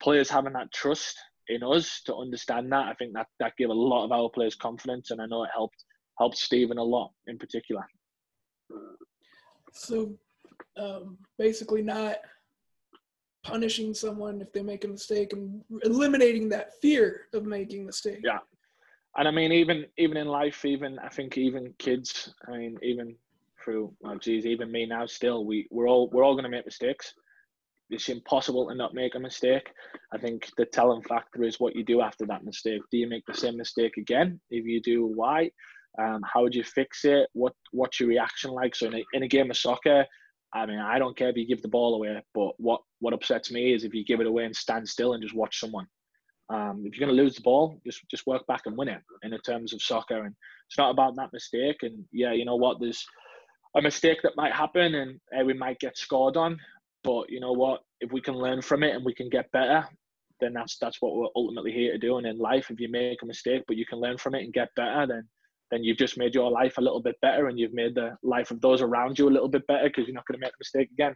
players 0.02 0.30
having 0.30 0.54
that 0.54 0.72
trust 0.72 1.18
in 1.48 1.64
us 1.64 2.02
to 2.06 2.16
understand 2.16 2.72
that, 2.72 2.88
I 2.88 2.94
think 2.94 3.14
that 3.14 3.28
that 3.40 3.54
gave 3.58 3.70
a 3.70 3.74
lot 3.74 4.06
of 4.06 4.12
our 4.12 4.30
players 4.30 4.56
confidence, 4.56 5.12
and 5.12 5.22
I 5.22 5.26
know 5.26 5.44
it 5.44 5.50
helped 5.54 5.84
helped 6.18 6.38
Stephen 6.38 6.78
a 6.78 6.84
lot 6.84 7.12
in 7.28 7.38
particular. 7.38 7.84
So, 9.74 10.14
um, 10.78 11.18
basically, 11.38 11.82
not 11.82 12.18
punishing 13.44 13.94
someone 13.94 14.40
if 14.40 14.54
they 14.54 14.62
make 14.62 14.84
a 14.84 14.88
mistake 14.88 15.34
and 15.34 15.64
eliminating 15.84 16.48
that 16.50 16.80
fear 16.80 17.28
of 17.34 17.46
making 17.46 17.86
mistakes. 17.86 18.22
Yeah, 18.24 18.40
and 19.18 19.28
I 19.28 19.32
mean, 19.32 19.52
even 19.52 19.86
even 19.98 20.18
in 20.18 20.28
life, 20.28 20.64
even 20.66 21.00
I 21.00 21.10
think 21.10 21.38
even 21.38 21.74
kids, 21.78 22.34
I 22.48 22.58
mean, 22.58 22.78
even 22.82 23.16
through, 23.64 23.94
oh 24.06 24.18
geez, 24.18 24.46
even 24.46 24.72
me 24.72 24.86
now, 24.86 25.06
still, 25.06 25.46
we 25.46 25.68
we're 25.70 25.88
all 25.88 26.10
we're 26.12 26.24
all 26.24 26.34
going 26.34 26.44
to 26.44 26.50
make 26.50 26.66
mistakes. 26.66 27.14
It's 27.90 28.08
impossible 28.08 28.70
to 28.70 28.76
not 28.76 28.94
make 28.94 29.16
a 29.16 29.20
mistake. 29.20 29.70
I 30.14 30.18
think 30.18 30.48
the 30.58 30.66
telling 30.66 31.02
factor 31.02 31.44
is 31.44 31.60
what 31.60 31.76
you 31.76 31.84
do 31.84 32.00
after 32.00 32.26
that 32.28 32.46
mistake. 32.46 32.82
Do 32.90 32.98
you 32.98 33.08
make 33.08 33.26
the 33.26 33.34
same 33.34 33.58
mistake 33.58 33.98
again? 33.98 34.40
If 34.50 34.66
you 34.66 34.82
do, 34.82 35.06
why? 35.08 35.52
Um, 36.00 36.22
how 36.24 36.44
would 36.44 36.56
you 36.56 36.64
fix 36.64 37.04
it? 37.04 37.28
What 37.34 37.54
what's 37.72 38.00
your 38.00 38.08
reaction 38.08 38.52
like? 38.52 38.76
So 38.76 38.88
in 38.88 38.96
a, 38.96 39.04
in 39.14 39.24
a 39.24 39.28
game 39.28 39.52
of 39.52 39.58
soccer, 39.58 40.06
I 40.54 40.66
mean, 40.66 40.80
I 40.80 41.00
don't 41.00 41.18
care 41.18 41.30
if 41.30 41.36
you 41.36 41.46
give 41.46 41.62
the 41.62 41.68
ball 41.68 41.96
away, 41.96 42.22
but 42.34 42.54
what 42.58 42.82
what 43.00 43.14
upsets 43.14 43.52
me 43.52 43.74
is 43.74 43.84
if 43.84 43.94
you 43.94 44.06
give 44.06 44.22
it 44.22 44.28
away 44.28 44.46
and 44.46 44.56
stand 44.56 44.88
still 44.88 45.14
and 45.14 45.22
just 45.22 45.36
watch 45.36 45.60
someone. 45.60 45.88
Um, 46.52 46.84
if 46.86 46.98
you're 46.98 47.08
going 47.08 47.16
to 47.16 47.24
lose 47.24 47.36
the 47.36 47.42
ball, 47.42 47.80
just 47.86 48.02
just 48.10 48.28
work 48.28 48.46
back 48.48 48.64
and 48.66 48.78
win 48.78 48.90
it. 48.90 49.02
In 49.24 49.32
terms 49.40 49.74
of 49.74 49.82
soccer, 49.82 50.26
and 50.26 50.36
it's 50.68 50.78
not 50.78 50.92
about 50.92 51.16
that 51.16 51.32
mistake. 51.32 51.78
And 51.84 52.04
yeah, 52.12 52.34
you 52.34 52.46
know 52.46 52.58
what? 52.58 52.80
There's 52.80 53.06
a 53.78 53.82
mistake 53.82 54.20
that 54.24 54.36
might 54.36 54.54
happen, 54.54 54.96
and 54.96 55.20
uh, 55.38 55.46
we 55.46 55.54
might 55.54 55.80
get 55.80 55.98
scored 55.98 56.36
on. 56.36 56.60
But 57.04 57.30
you 57.30 57.40
know 57.40 57.54
what? 57.54 57.82
If 58.02 58.12
we 58.12 58.22
can 58.22 58.36
learn 58.36 58.62
from 58.62 58.84
it 58.84 58.96
and 58.96 59.06
we 59.06 59.14
can 59.14 59.30
get 59.30 59.52
better, 59.52 59.88
then 60.42 60.54
that's 60.54 60.78
that's 60.78 61.02
what 61.02 61.16
we're 61.16 61.28
ultimately 61.36 61.72
here 61.72 61.94
to 61.94 61.98
do. 61.98 62.18
And 62.18 62.28
in 62.28 62.38
life, 62.38 62.70
if 62.70 62.80
you 62.80 62.90
make 62.90 63.22
a 63.22 63.26
mistake 63.26 63.64
but 63.68 63.78
you 63.78 63.86
can 63.86 64.00
learn 64.00 64.18
from 64.18 64.36
it 64.36 64.44
and 64.44 64.54
get 64.54 64.70
better, 64.76 65.08
then 65.08 65.28
then 65.72 65.86
you've 65.86 65.98
just 65.98 66.18
made 66.18 66.36
your 66.36 66.52
life 66.52 66.78
a 66.78 66.82
little 66.82 67.02
bit 67.02 67.16
better, 67.22 67.48
and 67.48 67.58
you've 67.58 67.74
made 67.74 67.96
the 67.96 68.18
life 68.24 68.52
of 68.52 68.60
those 68.60 68.82
around 68.82 69.18
you 69.18 69.30
a 69.30 69.32
little 69.32 69.48
bit 69.48 69.66
better 69.68 69.88
because 69.88 70.06
you're 70.06 70.16
not 70.16 70.28
going 70.28 70.38
to 70.40 70.46
make 70.46 70.54
a 70.54 70.60
mistake 70.60 70.90
again. 70.92 71.16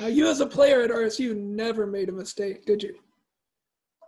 Now, 0.00 0.06
you 0.06 0.28
as 0.28 0.40
a 0.40 0.46
player 0.46 0.82
at 0.82 0.90
RSU 0.90 1.36
never 1.36 1.86
made 1.86 2.08
a 2.08 2.12
mistake, 2.12 2.66
did 2.66 2.82
you? 2.82 2.96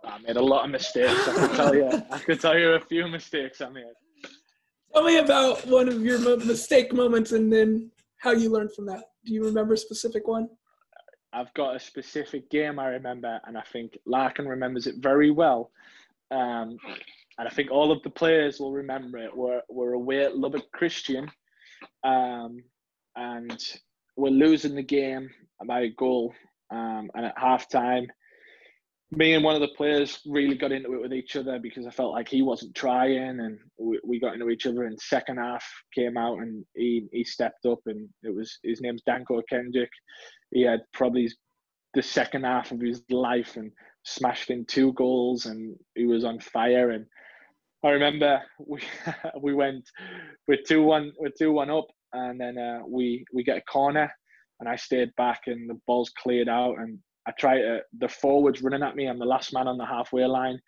I 0.03 0.17
made 0.19 0.37
a 0.37 0.41
lot 0.43 0.65
of 0.65 0.71
mistakes. 0.71 1.27
I 1.27 1.47
could 1.47 1.55
tell 1.55 1.75
you. 1.75 2.03
I 2.11 2.19
could 2.19 2.41
tell 2.41 2.57
you 2.57 2.71
a 2.71 2.79
few 2.79 3.07
mistakes 3.07 3.61
I 3.61 3.69
made. 3.69 3.83
Tell 4.93 5.03
me 5.03 5.17
about 5.19 5.65
one 5.67 5.87
of 5.87 6.01
your 6.01 6.37
mistake 6.37 6.93
moments, 6.93 7.31
and 7.31 7.51
then 7.51 7.91
how 8.17 8.31
you 8.31 8.49
learned 8.49 8.73
from 8.73 8.85
that. 8.87 9.03
Do 9.25 9.33
you 9.33 9.43
remember 9.43 9.73
a 9.73 9.77
specific 9.77 10.27
one? 10.27 10.49
I've 11.33 11.53
got 11.53 11.75
a 11.75 11.79
specific 11.79 12.49
game 12.49 12.77
I 12.77 12.87
remember, 12.87 13.39
and 13.45 13.57
I 13.57 13.63
think 13.71 13.97
Larkin 14.05 14.47
remembers 14.47 14.87
it 14.87 14.95
very 14.99 15.31
well. 15.31 15.71
Um, 16.29 16.77
and 17.37 17.47
I 17.47 17.49
think 17.49 17.71
all 17.71 17.91
of 17.91 18.03
the 18.03 18.09
players 18.09 18.59
will 18.59 18.73
remember 18.73 19.17
it. 19.17 19.35
We're, 19.35 19.61
we're 19.69 19.93
away 19.93 20.25
at 20.25 20.37
Lubbock 20.37 20.69
Christian, 20.73 21.31
um, 22.03 22.63
and 23.15 23.57
we're 24.17 24.29
losing 24.29 24.75
the 24.75 24.83
game 24.83 25.29
by 25.65 25.81
a 25.81 25.89
goal. 25.89 26.33
Um, 26.69 27.09
and 27.15 27.25
at 27.25 27.37
half 27.37 27.69
time, 27.69 28.07
me 29.11 29.33
and 29.33 29.43
one 29.43 29.55
of 29.55 29.61
the 29.61 29.67
players 29.69 30.21
really 30.25 30.55
got 30.55 30.71
into 30.71 30.93
it 30.93 31.01
with 31.01 31.13
each 31.13 31.35
other 31.35 31.59
because 31.59 31.85
I 31.85 31.91
felt 31.91 32.13
like 32.13 32.29
he 32.29 32.41
wasn't 32.41 32.75
trying, 32.75 33.41
and 33.41 33.59
we, 33.77 33.99
we 34.05 34.19
got 34.19 34.33
into 34.33 34.49
each 34.49 34.65
other. 34.65 34.85
And 34.85 34.99
second 34.99 35.37
half 35.37 35.65
came 35.93 36.17
out, 36.17 36.39
and 36.39 36.65
he 36.75 37.07
he 37.11 37.23
stepped 37.25 37.65
up, 37.65 37.79
and 37.87 38.07
it 38.23 38.33
was 38.33 38.57
his 38.63 38.81
name's 38.81 39.01
Danko 39.03 39.41
Kendrick. 39.49 39.91
He 40.51 40.61
had 40.61 40.81
probably 40.93 41.29
the 41.93 42.01
second 42.01 42.45
half 42.45 42.71
of 42.71 42.79
his 42.79 43.03
life 43.09 43.57
and 43.57 43.71
smashed 44.03 44.49
in 44.49 44.65
two 44.65 44.93
goals, 44.93 45.45
and 45.45 45.75
he 45.93 46.05
was 46.05 46.23
on 46.23 46.39
fire. 46.39 46.91
And 46.91 47.05
I 47.83 47.89
remember 47.89 48.41
we 48.65 48.81
we 49.41 49.53
went 49.53 49.89
with 50.47 50.61
two 50.65 50.83
one 50.83 51.11
with 51.17 51.33
two 51.37 51.51
one 51.51 51.69
up, 51.69 51.87
and 52.13 52.39
then 52.39 52.57
uh, 52.57 52.79
we 52.87 53.25
we 53.33 53.43
get 53.43 53.57
a 53.57 53.71
corner, 53.71 54.09
and 54.61 54.69
I 54.69 54.77
stayed 54.77 55.13
back, 55.17 55.41
and 55.47 55.69
the 55.69 55.77
ball's 55.85 56.13
cleared 56.17 56.47
out, 56.47 56.79
and 56.79 56.97
I 57.27 57.31
try 57.31 57.57
to 57.57 57.81
the 57.97 58.07
forwards 58.07 58.61
running 58.61 58.83
at 58.83 58.95
me. 58.95 59.07
I'm 59.07 59.19
the 59.19 59.25
last 59.25 59.53
man 59.53 59.67
on 59.67 59.77
the 59.77 59.85
halfway 59.85 60.25
line, 60.25 60.59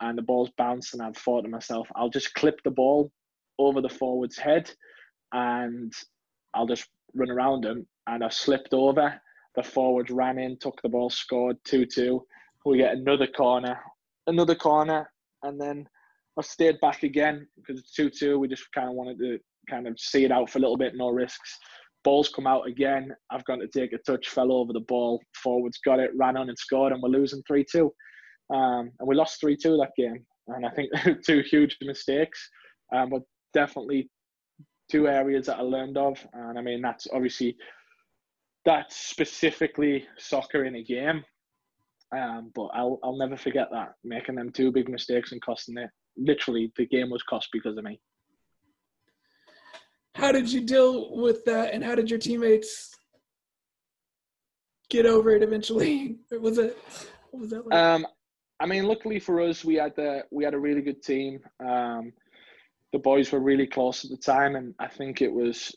and 0.00 0.16
the 0.16 0.22
ball's 0.22 0.50
bounced, 0.56 0.94
and 0.94 1.02
I've 1.02 1.16
thought 1.16 1.42
to 1.42 1.48
myself, 1.48 1.88
I'll 1.94 2.10
just 2.10 2.34
clip 2.34 2.60
the 2.64 2.70
ball 2.70 3.10
over 3.58 3.80
the 3.80 3.88
forward's 3.88 4.38
head, 4.38 4.70
and 5.32 5.92
I'll 6.54 6.66
just 6.66 6.88
run 7.14 7.30
around 7.30 7.64
him, 7.64 7.86
and 8.06 8.24
I 8.24 8.28
slipped 8.28 8.72
over. 8.72 9.20
The 9.56 9.62
forwards 9.62 10.10
ran 10.10 10.38
in, 10.38 10.56
took 10.58 10.80
the 10.82 10.88
ball, 10.88 11.10
scored 11.10 11.56
two 11.64 11.84
two. 11.84 12.24
We 12.64 12.78
get 12.78 12.96
another 12.96 13.26
corner, 13.26 13.78
another 14.26 14.54
corner, 14.54 15.10
and 15.42 15.60
then 15.60 15.86
I 16.38 16.42
stayed 16.42 16.80
back 16.80 17.02
again 17.02 17.46
because 17.56 17.78
it's 17.78 17.92
2 17.92 18.10
2. 18.10 18.38
We 18.38 18.48
just 18.48 18.72
kind 18.72 18.88
of 18.88 18.94
wanted 18.94 19.18
to 19.18 19.38
kind 19.68 19.86
of 19.86 19.98
see 19.98 20.24
it 20.24 20.32
out 20.32 20.48
for 20.48 20.58
a 20.58 20.62
little 20.62 20.76
bit, 20.76 20.96
no 20.96 21.08
risks. 21.08 21.58
Balls 22.04 22.28
come 22.28 22.46
out 22.46 22.66
again. 22.66 23.14
I've 23.30 23.44
gone 23.44 23.60
to 23.60 23.68
take 23.68 23.92
a 23.92 23.98
touch, 23.98 24.28
fell 24.28 24.52
over 24.52 24.72
the 24.72 24.80
ball. 24.80 25.20
Forwards 25.42 25.78
got 25.84 26.00
it, 26.00 26.10
ran 26.16 26.36
on 26.36 26.48
and 26.48 26.58
scored, 26.58 26.92
and 26.92 27.02
we're 27.02 27.10
losing 27.10 27.42
3 27.46 27.64
2. 27.70 27.92
Um, 28.52 28.90
and 28.98 29.08
we 29.08 29.14
lost 29.14 29.40
3 29.40 29.56
2 29.56 29.76
that 29.76 29.92
game. 29.96 30.24
And 30.48 30.66
I 30.66 30.70
think 30.70 30.90
two 31.26 31.42
huge 31.42 31.76
mistakes, 31.82 32.48
um, 32.94 33.10
but 33.10 33.22
definitely 33.54 34.10
two 34.90 35.06
areas 35.06 35.46
that 35.46 35.58
I 35.58 35.62
learned 35.62 35.96
of. 35.96 36.18
And 36.32 36.58
I 36.58 36.62
mean, 36.62 36.80
that's 36.80 37.06
obviously 37.12 37.56
that's 38.64 38.96
specifically 38.96 40.06
soccer 40.18 40.64
in 40.64 40.76
a 40.76 40.82
game. 40.82 41.24
Um, 42.16 42.50
but 42.54 42.70
I'll 42.74 42.98
I'll 43.04 43.16
never 43.16 43.36
forget 43.36 43.68
that 43.72 43.92
making 44.02 44.34
them 44.34 44.50
two 44.50 44.72
big 44.72 44.88
mistakes 44.88 45.32
and 45.32 45.40
costing 45.42 45.78
it 45.78 45.90
literally 46.16 46.72
the 46.76 46.86
game 46.86 47.10
was 47.10 47.22
cost 47.22 47.48
because 47.52 47.76
of 47.76 47.84
me. 47.84 48.00
How 50.20 50.32
did 50.32 50.52
you 50.52 50.60
deal 50.60 51.16
with 51.16 51.44
that, 51.46 51.72
and 51.72 51.82
how 51.82 51.94
did 51.94 52.10
your 52.10 52.18
teammates 52.18 52.94
get 54.90 55.06
over 55.06 55.30
it 55.30 55.42
eventually? 55.42 56.16
was 56.30 56.58
it? 56.58 56.76
Was 57.32 57.50
that 57.50 57.66
like? 57.66 57.78
Um, 57.78 58.06
I 58.60 58.66
mean, 58.66 58.84
luckily 58.84 59.18
for 59.18 59.40
us, 59.40 59.64
we 59.64 59.76
had 59.76 59.96
the 59.96 60.24
we 60.30 60.44
had 60.44 60.52
a 60.52 60.58
really 60.58 60.82
good 60.82 61.02
team. 61.02 61.40
Um, 61.66 62.12
the 62.92 62.98
boys 62.98 63.32
were 63.32 63.40
really 63.40 63.66
close 63.66 64.04
at 64.04 64.10
the 64.10 64.16
time, 64.18 64.56
and 64.56 64.74
I 64.78 64.88
think 64.88 65.22
it 65.22 65.32
was 65.32 65.74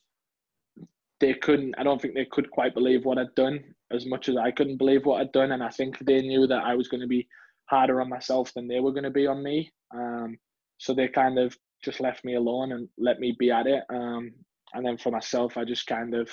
they 1.22 1.34
couldn't. 1.36 1.76
I 1.78 1.84
don't 1.84 2.02
think 2.02 2.14
they 2.14 2.28
could 2.30 2.52
quite 2.52 2.74
believe 2.74 3.06
what 3.06 3.18
I'd 3.18 3.34
done 3.36 3.64
as 3.92 4.06
much 4.06 4.28
as 4.28 4.36
I 4.36 4.52
couldn't 4.52 4.78
believe 4.78 5.06
what 5.06 5.22
I'd 5.22 5.32
done, 5.32 5.54
and 5.54 5.64
I 5.64 5.70
think 5.70 6.00
they 6.00 6.20
knew 6.22 6.48
that 6.48 6.66
I 6.66 6.76
was 6.76 6.90
going 6.90 7.02
to 7.02 7.08
be 7.08 7.30
harder 7.66 8.02
on 8.02 8.10
myself 8.10 8.54
than 8.54 8.68
they 8.68 8.82
were 8.82 8.92
going 8.92 9.04
to 9.06 9.10
be 9.10 9.26
on 9.26 9.42
me. 9.42 9.72
Um, 9.96 10.38
so 10.80 10.94
they 10.94 11.08
kind 11.08 11.40
of 11.40 11.56
just 11.84 12.00
left 12.00 12.26
me 12.26 12.36
alone 12.36 12.72
and 12.72 12.88
let 12.98 13.20
me 13.20 13.36
be 13.38 13.52
at 13.52 13.68
it. 13.68 13.84
Um, 13.90 14.32
and 14.74 14.86
then 14.86 14.98
for 14.98 15.12
myself, 15.12 15.58
I 15.58 15.66
just 15.66 15.86
kind 15.88 16.16
of 16.16 16.30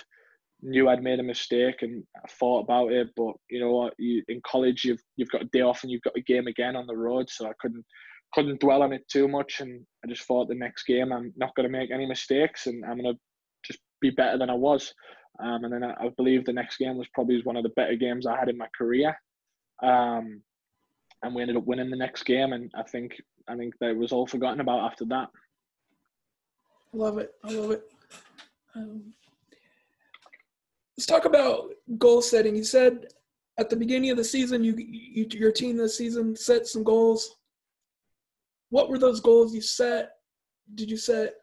knew 0.63 0.89
I'd 0.89 1.03
made 1.03 1.21
a 1.21 1.25
mistake 1.25 1.83
and 1.83 2.05
I 2.17 2.29
thought 2.29 2.65
about 2.65 2.93
it. 2.93 3.09
But 3.17 3.35
you 3.51 3.61
know 3.61 3.73
what? 3.73 3.95
You, 3.99 4.23
in 4.29 4.41
college, 4.47 4.85
you've 4.85 5.03
you've 5.17 5.31
got 5.31 5.43
a 5.43 5.51
day 5.53 5.61
off 5.61 5.83
and 5.83 5.91
you've 5.91 6.03
got 6.03 6.17
a 6.17 6.23
game 6.23 6.47
again 6.47 6.77
on 6.77 6.87
the 6.87 6.97
road, 6.97 7.29
so 7.29 7.47
I 7.47 7.53
couldn't 7.61 7.85
couldn't 8.33 8.61
dwell 8.61 8.83
on 8.83 8.93
it 8.93 9.09
too 9.09 9.29
much. 9.29 9.61
And 9.61 9.85
I 10.05 10.09
just 10.09 10.23
thought 10.23 10.49
the 10.49 10.55
next 10.55 10.85
game, 10.85 11.13
I'm 11.13 11.33
not 11.37 11.55
going 11.55 11.71
to 11.71 11.79
make 11.79 11.91
any 11.91 12.07
mistakes 12.07 12.67
and 12.67 12.85
I'm 12.85 13.01
going 13.01 13.15
to 13.15 13.21
just 13.65 13.81
be 14.01 14.11
better 14.11 14.39
than 14.39 14.51
I 14.51 14.55
was. 14.55 14.95
Um, 15.43 15.65
and 15.65 15.73
then 15.73 15.85
I, 15.85 15.95
I, 15.95 16.09
believe 16.17 16.45
the 16.45 16.53
next 16.53 16.77
game 16.77 16.99
was 16.99 17.09
probably 17.15 17.41
one 17.43 17.57
of 17.57 17.63
the 17.63 17.71
better 17.71 17.95
games 17.95 18.27
I 18.27 18.39
had 18.39 18.49
in 18.49 18.59
my 18.59 18.69
career. 18.77 19.17
Um, 19.83 20.43
and 21.23 21.35
we 21.35 21.43
ended 21.43 21.57
up 21.57 21.67
winning 21.67 21.91
the 21.91 21.97
next 21.97 22.25
game. 22.25 22.53
And 22.53 22.71
I 22.75 22.83
think 22.83 23.21
I 23.49 23.57
think 23.57 23.75
that 23.81 23.97
was 23.97 24.13
all 24.13 24.27
forgotten 24.27 24.61
about 24.61 24.81
after 24.81 25.05
that. 25.07 25.31
Love 26.93 27.19
it. 27.19 27.33
I 27.45 27.53
love 27.53 27.71
it. 27.71 27.85
Um, 28.75 29.13
let's 30.97 31.07
talk 31.07 31.25
about 31.25 31.71
goal 31.99 32.23
setting. 32.23 32.57
You 32.57 32.65
said 32.65 33.07
at 33.59 33.71
the 33.71 33.77
beginning 33.77 34.11
of 34.11 34.17
the 34.17 34.25
season, 34.25 34.65
you, 34.65 34.75
you 34.77 35.27
your 35.31 35.53
team 35.53 35.77
this 35.77 35.97
season 35.97 36.35
set 36.35 36.67
some 36.67 36.83
goals. 36.83 37.37
What 38.71 38.89
were 38.89 38.99
those 38.99 39.21
goals 39.21 39.55
you 39.55 39.61
set? 39.61 40.13
Did 40.75 40.91
you 40.91 40.97
set 40.97 41.35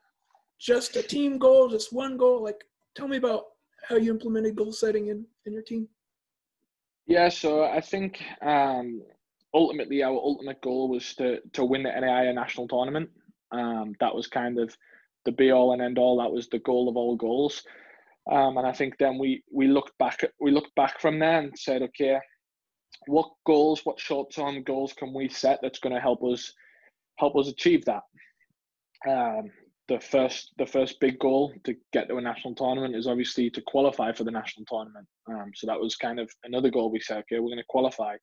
just 0.59 0.95
a 0.95 1.03
team 1.03 1.37
goal, 1.37 1.69
just 1.69 1.93
one 1.93 2.17
goal? 2.17 2.43
Like, 2.43 2.63
tell 2.95 3.07
me 3.07 3.17
about 3.17 3.45
how 3.87 3.97
you 3.97 4.11
implemented 4.11 4.55
goal 4.55 4.71
setting 4.71 5.07
in, 5.07 5.25
in 5.45 5.53
your 5.53 5.61
team. 5.61 5.87
Yeah, 7.05 7.29
so 7.29 7.63
I 7.63 7.79
think 7.79 8.21
um, 8.41 9.01
ultimately 9.53 10.03
our 10.03 10.13
ultimate 10.13 10.61
goal 10.61 10.89
was 10.89 11.13
to 11.15 11.39
to 11.53 11.65
win 11.65 11.83
the 11.83 11.89
NAIA 11.89 12.33
national 12.33 12.67
tournament. 12.67 13.09
Um, 13.51 13.95
that 13.99 14.13
was 14.13 14.27
kind 14.27 14.59
of 14.59 14.75
the 15.25 15.31
be 15.31 15.51
all 15.51 15.73
and 15.73 15.81
end 15.81 15.97
all. 15.97 16.17
That 16.17 16.31
was 16.31 16.47
the 16.49 16.59
goal 16.59 16.89
of 16.89 16.97
all 16.97 17.15
goals. 17.15 17.63
Um, 18.31 18.57
and 18.57 18.67
I 18.67 18.73
think 18.73 18.97
then 18.97 19.17
we 19.17 19.43
we 19.51 19.67
looked 19.67 19.97
back 19.97 20.21
we 20.39 20.51
looked 20.51 20.75
back 20.75 20.99
from 20.99 21.19
there 21.19 21.39
and 21.39 21.57
said, 21.57 21.81
okay, 21.81 22.19
what 23.05 23.29
goals, 23.45 23.81
what 23.83 23.99
short 23.99 24.33
term 24.33 24.63
goals 24.63 24.93
can 24.93 25.13
we 25.13 25.29
set 25.29 25.59
that's 25.61 25.79
going 25.79 25.95
to 25.95 26.01
help 26.01 26.23
us 26.23 26.53
help 27.17 27.35
us 27.35 27.47
achieve 27.47 27.85
that? 27.85 28.03
Um, 29.07 29.51
the 29.87 29.99
first 29.99 30.51
the 30.57 30.65
first 30.65 30.99
big 30.99 31.17
goal 31.19 31.53
to 31.63 31.75
get 31.93 32.09
to 32.09 32.17
a 32.17 32.21
national 32.21 32.55
tournament 32.55 32.95
is 32.95 33.07
obviously 33.07 33.49
to 33.51 33.61
qualify 33.61 34.11
for 34.11 34.25
the 34.25 34.31
national 34.31 34.65
tournament. 34.65 35.07
Um, 35.29 35.51
so 35.55 35.67
that 35.67 35.79
was 35.79 35.95
kind 35.95 36.19
of 36.19 36.29
another 36.43 36.69
goal 36.69 36.91
we 36.91 36.99
said, 36.99 37.19
okay, 37.19 37.39
we're 37.39 37.49
going 37.49 37.57
to 37.57 37.63
qualify. 37.69 38.15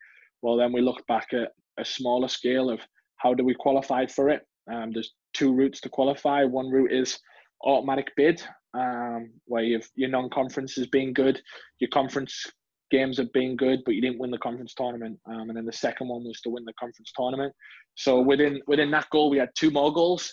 Well, 0.45 0.59
then 0.59 0.74
we 0.74 0.82
look 0.82 1.07
back 1.07 1.28
at 1.32 1.53
a 1.78 1.84
smaller 1.86 2.28
scale 2.28 2.68
of 2.68 2.78
how 3.16 3.32
do 3.32 3.42
we 3.42 3.55
qualify 3.55 4.05
for 4.05 4.28
it. 4.28 4.42
Um, 4.70 4.90
there's 4.92 5.14
two 5.32 5.55
routes 5.55 5.80
to 5.80 5.88
qualify. 5.88 6.45
One 6.45 6.68
route 6.68 6.92
is 6.92 7.18
automatic 7.64 8.09
bid, 8.14 8.42
um, 8.74 9.30
where 9.47 9.62
you've, 9.62 9.88
your 9.95 10.11
non-conference 10.11 10.74
has 10.74 10.86
been 10.88 11.14
good, 11.14 11.40
your 11.78 11.88
conference 11.88 12.45
games 12.90 13.16
have 13.16 13.32
been 13.32 13.57
good, 13.57 13.80
but 13.86 13.95
you 13.95 14.03
didn't 14.03 14.18
win 14.18 14.30
the 14.30 14.36
conference 14.36 14.74
tournament. 14.74 15.18
Um, 15.26 15.49
and 15.49 15.57
then 15.57 15.64
the 15.64 15.72
second 15.72 16.09
one 16.09 16.24
was 16.24 16.42
to 16.42 16.51
win 16.51 16.66
the 16.66 16.74
conference 16.78 17.11
tournament. 17.16 17.55
So 17.95 18.20
within 18.20 18.61
within 18.66 18.90
that 18.90 19.09
goal, 19.09 19.30
we 19.30 19.38
had 19.38 19.49
two 19.57 19.70
more 19.70 19.95
goals. 19.95 20.30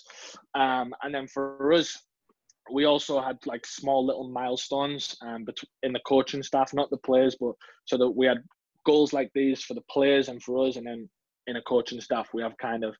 Um, 0.56 0.94
and 1.04 1.16
then 1.16 1.26
for 1.26 1.72
us, 1.72 1.98
we 2.70 2.84
also 2.84 3.22
had 3.22 3.38
like 3.46 3.66
small 3.66 4.06
little 4.06 4.30
milestones 4.30 5.16
um, 5.22 5.46
in 5.84 5.94
the 5.94 6.02
coaching 6.06 6.44
staff, 6.44 6.74
not 6.74 6.90
the 6.90 6.98
players, 6.98 7.38
but 7.40 7.54
so 7.86 7.98
that 7.98 8.10
we 8.10 8.26
had 8.26 8.44
goals 8.86 9.14
like 9.14 9.30
these 9.34 9.62
for 9.64 9.74
the 9.74 9.84
players 9.90 10.30
and 10.30 10.42
for 10.42 10.68
us, 10.68 10.76
and 10.76 10.86
then 10.86 11.10
in 11.48 11.56
a 11.56 11.62
coaching 11.64 12.02
staff, 12.02 12.30
we 12.34 12.42
have 12.42 12.58
kind 12.58 12.84
of 12.84 12.96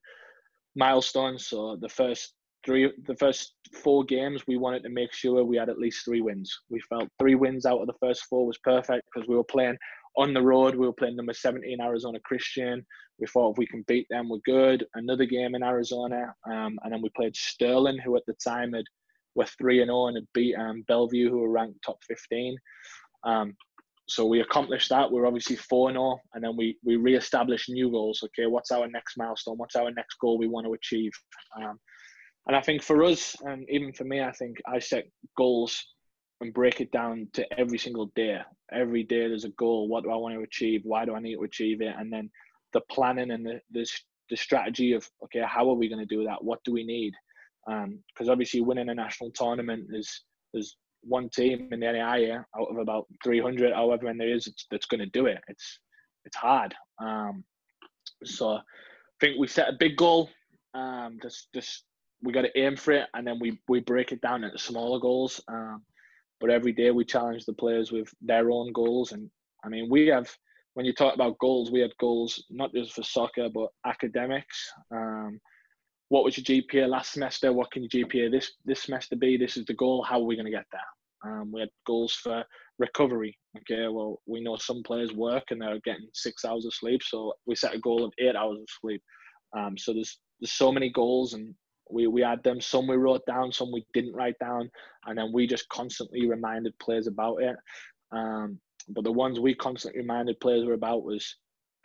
milestones. 0.74 1.48
So 1.48 1.76
the 1.80 1.88
first 1.88 2.34
three, 2.64 2.92
the 3.06 3.16
first 3.16 3.54
four 3.82 4.04
games, 4.04 4.42
we 4.46 4.56
wanted 4.56 4.82
to 4.84 4.88
make 4.90 5.12
sure 5.12 5.44
we 5.44 5.56
had 5.56 5.68
at 5.68 5.78
least 5.78 6.04
three 6.04 6.20
wins. 6.20 6.52
We 6.70 6.80
felt 6.80 7.08
three 7.18 7.34
wins 7.34 7.66
out 7.66 7.80
of 7.80 7.86
the 7.86 7.94
first 8.00 8.24
four 8.28 8.46
was 8.46 8.58
perfect 8.58 9.06
because 9.12 9.28
we 9.28 9.36
were 9.36 9.44
playing 9.44 9.76
on 10.16 10.34
the 10.34 10.42
road. 10.42 10.74
We 10.74 10.86
were 10.86 10.92
playing 10.92 11.16
number 11.16 11.32
17 11.32 11.80
Arizona 11.80 12.18
Christian. 12.20 12.84
We 13.18 13.26
thought 13.26 13.52
if 13.52 13.58
we 13.58 13.66
can 13.66 13.84
beat 13.86 14.06
them, 14.10 14.28
we're 14.28 14.38
good. 14.44 14.84
Another 14.94 15.24
game 15.24 15.54
in 15.54 15.62
Arizona, 15.62 16.34
um, 16.46 16.78
and 16.82 16.92
then 16.92 17.02
we 17.02 17.10
played 17.10 17.36
Sterling, 17.36 17.98
who 17.98 18.16
at 18.16 18.26
the 18.26 18.34
time 18.44 18.72
had 18.72 18.84
were 19.34 19.46
three 19.46 19.80
and 19.80 19.88
zero 19.88 20.02
oh 20.02 20.06
and 20.08 20.16
had 20.16 20.26
beat 20.34 20.54
um, 20.56 20.84
Bellevue, 20.88 21.30
who 21.30 21.38
were 21.38 21.50
ranked 21.50 21.78
top 21.84 21.98
15. 22.06 22.56
Um, 23.24 23.54
so 24.06 24.26
we 24.26 24.40
accomplished 24.40 24.88
that. 24.90 25.10
We're 25.10 25.26
obviously 25.26 25.56
4 25.56 25.92
0, 25.92 26.18
and 26.34 26.42
then 26.44 26.56
we, 26.56 26.76
we 26.84 26.96
re 26.96 27.16
established 27.16 27.70
new 27.70 27.90
goals. 27.90 28.20
Okay, 28.24 28.46
what's 28.46 28.70
our 28.70 28.88
next 28.88 29.16
milestone? 29.16 29.58
What's 29.58 29.76
our 29.76 29.90
next 29.90 30.16
goal 30.20 30.38
we 30.38 30.48
want 30.48 30.66
to 30.66 30.74
achieve? 30.74 31.12
Um, 31.56 31.78
and 32.46 32.56
I 32.56 32.60
think 32.60 32.82
for 32.82 33.04
us, 33.04 33.36
and 33.42 33.64
even 33.70 33.92
for 33.92 34.04
me, 34.04 34.20
I 34.20 34.32
think 34.32 34.56
I 34.66 34.80
set 34.80 35.04
goals 35.36 35.80
and 36.40 36.52
break 36.52 36.80
it 36.80 36.90
down 36.90 37.28
to 37.34 37.58
every 37.58 37.78
single 37.78 38.10
day. 38.16 38.40
Every 38.72 39.04
day 39.04 39.28
there's 39.28 39.44
a 39.44 39.50
goal. 39.50 39.88
What 39.88 40.02
do 40.02 40.10
I 40.10 40.16
want 40.16 40.34
to 40.34 40.42
achieve? 40.42 40.80
Why 40.84 41.04
do 41.04 41.14
I 41.14 41.20
need 41.20 41.36
to 41.36 41.44
achieve 41.44 41.80
it? 41.80 41.94
And 41.96 42.12
then 42.12 42.30
the 42.72 42.80
planning 42.90 43.30
and 43.30 43.46
the, 43.46 43.60
the, 43.70 43.88
the 44.28 44.36
strategy 44.36 44.92
of, 44.92 45.08
okay, 45.24 45.42
how 45.46 45.70
are 45.70 45.74
we 45.74 45.88
going 45.88 46.06
to 46.06 46.14
do 46.16 46.24
that? 46.24 46.42
What 46.42 46.58
do 46.64 46.72
we 46.72 46.84
need? 46.84 47.12
Because 47.64 48.28
um, 48.28 48.30
obviously 48.30 48.60
winning 48.60 48.88
a 48.88 48.94
national 48.94 49.30
tournament 49.30 49.86
is, 49.92 50.22
is 50.52 50.76
one 51.02 51.28
team 51.28 51.68
in 51.72 51.80
the 51.80 51.86
NAIA 51.86 52.44
out 52.56 52.70
of 52.70 52.78
about 52.78 53.06
300, 53.24 53.72
however 53.72 54.06
many 54.06 54.18
there 54.18 54.34
is, 54.34 54.52
that's 54.70 54.86
going 54.86 55.00
to 55.00 55.06
do 55.06 55.26
it. 55.26 55.38
It's 55.48 55.78
it's 56.24 56.36
hard. 56.36 56.74
Um, 57.00 57.44
so 58.24 58.50
I 58.50 58.60
think 59.20 59.38
we 59.38 59.46
set 59.46 59.68
a 59.68 59.76
big 59.78 59.96
goal. 59.96 60.30
Um, 60.74 61.18
just 61.22 61.48
just 61.54 61.84
we 62.22 62.32
got 62.32 62.42
to 62.42 62.58
aim 62.58 62.76
for 62.76 62.92
it, 62.92 63.08
and 63.14 63.26
then 63.26 63.38
we 63.40 63.60
we 63.68 63.80
break 63.80 64.12
it 64.12 64.20
down 64.20 64.44
into 64.44 64.58
smaller 64.58 65.00
goals. 65.00 65.40
Um, 65.48 65.82
but 66.40 66.50
every 66.50 66.72
day 66.72 66.90
we 66.90 67.04
challenge 67.04 67.44
the 67.44 67.52
players 67.52 67.92
with 67.92 68.08
their 68.20 68.50
own 68.50 68.72
goals, 68.72 69.12
and 69.12 69.30
I 69.64 69.68
mean 69.68 69.88
we 69.90 70.08
have. 70.08 70.30
When 70.74 70.86
you 70.86 70.94
talk 70.94 71.14
about 71.14 71.38
goals, 71.38 71.70
we 71.70 71.80
had 71.80 71.94
goals 72.00 72.42
not 72.48 72.72
just 72.72 72.94
for 72.94 73.02
soccer 73.02 73.50
but 73.50 73.68
academics. 73.84 74.72
Um, 74.90 75.38
what 76.12 76.24
was 76.24 76.36
your 76.36 76.44
GPA 76.44 76.90
last 76.90 77.14
semester? 77.14 77.54
What 77.54 77.70
can 77.70 77.88
your 77.90 78.04
GPA 78.04 78.30
this 78.30 78.52
this 78.66 78.82
semester 78.82 79.16
be? 79.16 79.38
This 79.38 79.56
is 79.56 79.64
the 79.64 79.72
goal. 79.72 80.04
How 80.06 80.20
are 80.20 80.24
we 80.24 80.36
going 80.36 80.44
to 80.44 80.52
get 80.52 80.66
there? 80.70 81.32
Um, 81.32 81.50
we 81.50 81.60
had 81.60 81.70
goals 81.86 82.12
for 82.12 82.44
recovery. 82.78 83.38
Okay, 83.56 83.88
well, 83.88 84.20
we 84.26 84.42
know 84.42 84.56
some 84.56 84.82
players 84.82 85.14
work 85.14 85.44
and 85.48 85.62
they're 85.62 85.80
getting 85.86 86.06
six 86.12 86.44
hours 86.44 86.66
of 86.66 86.74
sleep, 86.74 87.02
so 87.02 87.32
we 87.46 87.54
set 87.54 87.74
a 87.74 87.78
goal 87.78 88.04
of 88.04 88.12
eight 88.18 88.36
hours 88.36 88.58
of 88.60 88.66
sleep. 88.82 89.02
Um, 89.56 89.78
so 89.78 89.94
there's 89.94 90.18
there's 90.38 90.52
so 90.52 90.70
many 90.70 90.90
goals 90.90 91.32
and 91.32 91.54
we, 91.90 92.06
we 92.06 92.20
had 92.20 92.42
them. 92.42 92.60
Some 92.60 92.86
we 92.86 92.96
wrote 92.96 93.24
down, 93.24 93.50
some 93.50 93.72
we 93.72 93.82
didn't 93.94 94.12
write 94.12 94.38
down, 94.38 94.70
and 95.06 95.16
then 95.16 95.32
we 95.32 95.46
just 95.46 95.66
constantly 95.70 96.28
reminded 96.28 96.78
players 96.78 97.06
about 97.06 97.36
it. 97.42 97.56
Um, 98.14 98.60
but 98.90 99.04
the 99.04 99.12
ones 99.12 99.40
we 99.40 99.54
constantly 99.54 100.02
reminded 100.02 100.40
players 100.40 100.66
were 100.66 100.74
about 100.74 101.04
was 101.04 101.36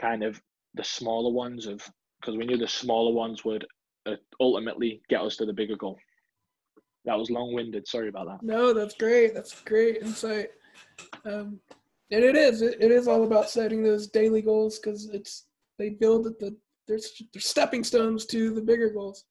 kind 0.01 0.21
of 0.21 0.41
the 0.73 0.83
smaller 0.83 1.31
ones 1.31 1.65
of 1.65 1.81
because 2.19 2.35
we 2.35 2.45
knew 2.45 2.57
the 2.57 2.67
smaller 2.67 3.13
ones 3.13 3.45
would 3.45 3.65
ultimately 4.39 5.01
get 5.09 5.21
us 5.21 5.35
to 5.37 5.45
the 5.45 5.53
bigger 5.53 5.75
goal. 5.75 5.97
That 7.05 7.17
was 7.17 7.29
long-winded. 7.29 7.87
Sorry 7.87 8.09
about 8.09 8.27
that. 8.27 8.43
No, 8.43 8.73
that's 8.73 8.95
great. 8.95 9.33
That's 9.33 9.61
great 9.61 9.97
insight. 10.01 10.49
Um, 11.25 11.59
and 12.11 12.23
it 12.23 12.35
is. 12.35 12.61
It, 12.61 12.77
it 12.79 12.91
is 12.91 13.07
all 13.07 13.23
about 13.23 13.49
setting 13.49 13.83
those 13.83 14.07
daily 14.07 14.41
goals 14.41 14.79
because 14.79 15.09
it's 15.09 15.45
they 15.77 15.89
build 15.89 16.25
the 16.25 16.55
there's 16.87 17.21
there's 17.33 17.47
stepping 17.47 17.83
stones 17.83 18.25
to 18.27 18.53
the 18.53 18.61
bigger 18.61 18.89
goals. 18.89 19.25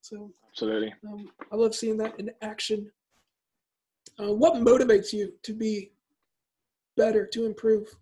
So 0.00 0.32
absolutely, 0.50 0.94
um, 1.06 1.30
I 1.50 1.56
love 1.56 1.74
seeing 1.74 1.96
that 1.98 2.18
in 2.18 2.30
action. 2.42 2.90
Uh, 4.18 4.32
what 4.32 4.54
motivates 4.54 5.12
you 5.12 5.32
to 5.42 5.52
be 5.54 5.92
better, 6.96 7.26
to 7.26 7.46
improve? 7.46 7.94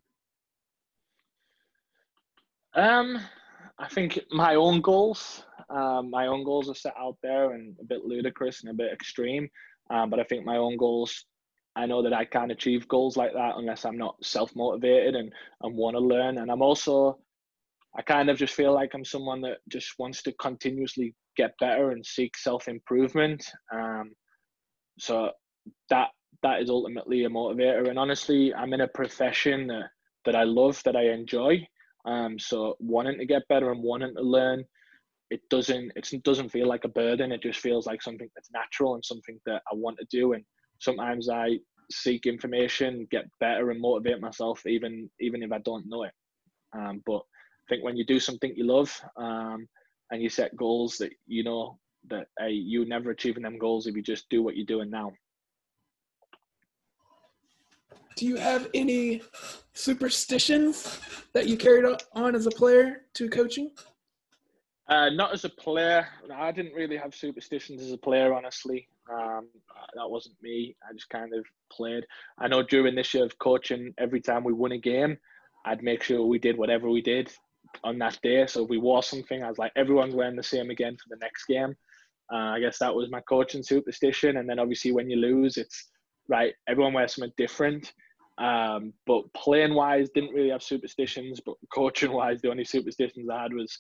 Um, 2.74 3.18
I 3.78 3.88
think 3.88 4.20
my 4.30 4.54
own 4.54 4.80
goals. 4.80 5.44
Um, 5.68 6.10
my 6.10 6.26
own 6.26 6.44
goals 6.44 6.70
are 6.70 6.74
set 6.74 6.94
out 6.98 7.16
there 7.22 7.52
and 7.52 7.76
a 7.80 7.84
bit 7.84 8.04
ludicrous 8.04 8.62
and 8.62 8.70
a 8.70 8.74
bit 8.74 8.92
extreme. 8.92 9.48
Um, 9.90 10.10
but 10.10 10.20
I 10.20 10.24
think 10.24 10.44
my 10.44 10.56
own 10.56 10.76
goals, 10.76 11.26
I 11.74 11.86
know 11.86 12.02
that 12.02 12.12
I 12.12 12.24
can't 12.24 12.52
achieve 12.52 12.88
goals 12.88 13.16
like 13.16 13.32
that 13.32 13.54
unless 13.56 13.84
I'm 13.84 13.98
not 13.98 14.16
self 14.24 14.54
motivated 14.54 15.14
and, 15.14 15.32
and 15.62 15.76
want 15.76 15.96
to 15.96 16.00
learn. 16.00 16.38
And 16.38 16.50
I'm 16.50 16.62
also, 16.62 17.18
I 17.96 18.02
kind 18.02 18.30
of 18.30 18.38
just 18.38 18.54
feel 18.54 18.72
like 18.72 18.94
I'm 18.94 19.04
someone 19.04 19.40
that 19.42 19.58
just 19.68 19.94
wants 19.98 20.22
to 20.24 20.32
continuously 20.32 21.14
get 21.36 21.54
better 21.60 21.90
and 21.90 22.04
seek 22.04 22.36
self 22.36 22.68
improvement. 22.68 23.44
Um, 23.72 24.12
so 24.98 25.30
that 25.90 26.08
that 26.42 26.62
is 26.62 26.70
ultimately 26.70 27.24
a 27.24 27.28
motivator. 27.28 27.88
And 27.88 27.98
honestly, 27.98 28.54
I'm 28.54 28.72
in 28.72 28.82
a 28.82 28.88
profession 28.88 29.66
that, 29.68 29.88
that 30.24 30.36
I 30.36 30.44
love, 30.44 30.82
that 30.84 30.96
I 30.96 31.10
enjoy. 31.10 31.66
Um, 32.04 32.38
so 32.38 32.76
wanting 32.78 33.18
to 33.18 33.26
get 33.26 33.48
better 33.48 33.72
and 33.72 33.82
wanting 33.82 34.14
to 34.14 34.22
learn, 34.22 34.64
it 35.30 35.40
doesn't 35.50 35.92
it 35.96 36.22
doesn't 36.22 36.50
feel 36.50 36.68
like 36.68 36.84
a 36.84 36.88
burden. 36.88 37.32
It 37.32 37.42
just 37.42 37.60
feels 37.60 37.86
like 37.86 38.02
something 38.02 38.28
that's 38.34 38.50
natural 38.52 38.94
and 38.94 39.04
something 39.04 39.38
that 39.46 39.62
I 39.70 39.74
want 39.74 39.98
to 39.98 40.06
do. 40.10 40.34
And 40.34 40.44
sometimes 40.80 41.28
I 41.28 41.58
seek 41.90 42.26
information, 42.26 43.06
get 43.10 43.26
better, 43.40 43.70
and 43.70 43.80
motivate 43.80 44.20
myself, 44.20 44.64
even 44.66 45.10
even 45.20 45.42
if 45.42 45.52
I 45.52 45.58
don't 45.58 45.88
know 45.88 46.04
it. 46.04 46.12
Um, 46.76 47.02
but 47.06 47.18
I 47.18 47.66
think 47.68 47.84
when 47.84 47.96
you 47.96 48.04
do 48.04 48.20
something 48.20 48.52
you 48.54 48.66
love 48.66 48.92
um, 49.16 49.66
and 50.10 50.22
you 50.22 50.28
set 50.28 50.56
goals 50.56 50.96
that 50.98 51.10
you 51.26 51.42
know 51.42 51.78
that 52.08 52.28
uh, 52.40 52.46
you 52.46 52.84
never 52.84 53.10
achieving 53.10 53.42
them 53.42 53.58
goals 53.58 53.86
if 53.86 53.96
you 53.96 54.02
just 54.02 54.28
do 54.30 54.42
what 54.42 54.56
you're 54.56 54.66
doing 54.66 54.90
now. 54.90 55.12
Do 58.14 58.26
you 58.26 58.36
have 58.36 58.70
any 58.72 59.22
superstitions 59.74 61.00
that 61.34 61.48
you 61.48 61.56
carried 61.56 61.84
on 62.14 62.34
as 62.34 62.46
a 62.46 62.50
player 62.50 63.02
to 63.14 63.28
coaching? 63.28 63.72
Uh, 64.88 65.10
not 65.10 65.32
as 65.32 65.44
a 65.44 65.48
player. 65.48 66.06
I 66.32 66.52
didn't 66.52 66.74
really 66.74 66.96
have 66.96 67.14
superstitions 67.14 67.82
as 67.82 67.90
a 67.90 67.98
player, 67.98 68.32
honestly. 68.32 68.88
Um, 69.10 69.48
that 69.94 70.08
wasn't 70.08 70.36
me. 70.42 70.76
I 70.88 70.92
just 70.92 71.08
kind 71.08 71.34
of 71.34 71.44
played. 71.72 72.04
I 72.38 72.46
know 72.46 72.62
during 72.62 72.94
this 72.94 73.12
year 73.12 73.24
of 73.24 73.38
coaching, 73.38 73.92
every 73.98 74.20
time 74.20 74.44
we 74.44 74.52
won 74.52 74.72
a 74.72 74.78
game, 74.78 75.18
I'd 75.64 75.82
make 75.82 76.04
sure 76.04 76.24
we 76.24 76.38
did 76.38 76.56
whatever 76.56 76.88
we 76.88 77.02
did 77.02 77.32
on 77.82 77.98
that 77.98 78.18
day. 78.22 78.46
So 78.46 78.62
if 78.62 78.70
we 78.70 78.78
wore 78.78 79.02
something, 79.02 79.42
I 79.42 79.48
was 79.48 79.58
like, 79.58 79.72
everyone's 79.74 80.14
wearing 80.14 80.36
the 80.36 80.42
same 80.42 80.70
again 80.70 80.96
for 80.96 81.08
the 81.08 81.20
next 81.20 81.46
game. 81.46 81.74
Uh, 82.32 82.36
I 82.36 82.60
guess 82.60 82.78
that 82.78 82.94
was 82.94 83.10
my 83.10 83.20
coaching 83.20 83.64
superstition. 83.64 84.36
And 84.36 84.48
then 84.48 84.60
obviously 84.60 84.92
when 84.92 85.10
you 85.10 85.16
lose, 85.16 85.56
it's 85.56 85.90
right. 86.28 86.54
Everyone 86.68 86.92
wears 86.92 87.14
something 87.14 87.32
different. 87.36 87.92
Um, 88.38 88.92
but 89.06 89.32
playing 89.34 89.74
wise, 89.74 90.10
didn't 90.10 90.34
really 90.34 90.50
have 90.50 90.62
superstitions. 90.62 91.40
But 91.44 91.56
coaching 91.72 92.12
wise, 92.12 92.40
the 92.40 92.50
only 92.50 92.64
superstitions 92.64 93.28
I 93.28 93.42
had 93.42 93.52
was 93.52 93.78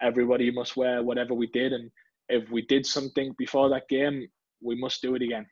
everybody 0.00 0.50
must 0.50 0.76
wear 0.76 1.02
whatever 1.02 1.34
we 1.34 1.46
did, 1.48 1.72
and 1.72 1.90
if 2.28 2.50
we 2.50 2.62
did 2.62 2.86
something 2.86 3.34
before 3.38 3.68
that 3.70 3.88
game, 3.88 4.28
we 4.60 4.74
must 4.76 5.02
do 5.02 5.14
it 5.14 5.22
again. 5.22 5.46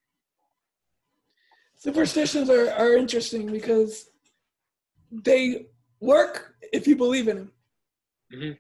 Superstitions 1.77 2.51
are, 2.51 2.71
are 2.73 2.97
interesting 2.97 3.51
because 3.51 4.11
they 5.11 5.67
work 6.01 6.55
if 6.73 6.87
you 6.87 6.97
believe 6.97 7.29
in 7.29 7.37
them. 7.37 7.53
Mm-hmm. 8.35 8.53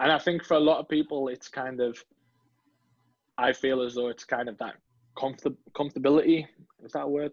And 0.00 0.12
I 0.12 0.18
think 0.18 0.44
for 0.44 0.54
a 0.54 0.60
lot 0.60 0.80
of 0.80 0.88
people, 0.88 1.28
it's 1.28 1.48
kind 1.48 1.80
of, 1.80 2.02
I 3.38 3.52
feel 3.52 3.82
as 3.82 3.94
though 3.94 4.08
it's 4.08 4.24
kind 4.24 4.48
of 4.48 4.58
that 4.58 4.74
comfort, 5.18 5.54
comfortability. 5.74 6.46
Is 6.84 6.92
that 6.92 7.02
a 7.02 7.08
word? 7.08 7.32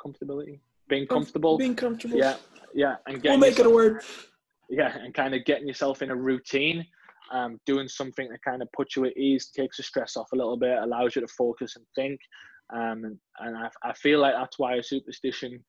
Comfortability? 0.00 0.60
being 0.88 1.06
comfortable. 1.06 1.58
Being 1.58 1.74
comfortable. 1.74 2.18
Yeah, 2.18 2.36
yeah, 2.74 2.96
and 3.06 3.22
we'll 3.22 3.38
make 3.38 3.50
yourself, 3.50 3.66
it 3.66 3.70
a 3.70 3.74
word. 3.74 4.02
Yeah, 4.68 4.96
and 4.96 5.14
kind 5.14 5.34
of 5.34 5.44
getting 5.44 5.66
yourself 5.66 6.02
in 6.02 6.10
a 6.10 6.16
routine, 6.16 6.86
um, 7.32 7.58
doing 7.66 7.88
something 7.88 8.28
that 8.28 8.42
kind 8.42 8.62
of 8.62 8.68
puts 8.72 8.96
you 8.96 9.04
at 9.04 9.16
ease, 9.16 9.50
takes 9.50 9.76
the 9.78 9.82
stress 9.82 10.16
off 10.16 10.32
a 10.32 10.36
little 10.36 10.56
bit, 10.56 10.78
allows 10.78 11.14
you 11.14 11.22
to 11.22 11.28
focus 11.28 11.76
and 11.76 11.84
think. 11.94 12.20
Um, 12.72 13.18
and 13.40 13.56
I, 13.56 13.68
I 13.82 13.92
feel 13.94 14.20
like 14.20 14.34
that's 14.34 14.58
why 14.58 14.76
a 14.76 14.82
superstition 14.82 15.62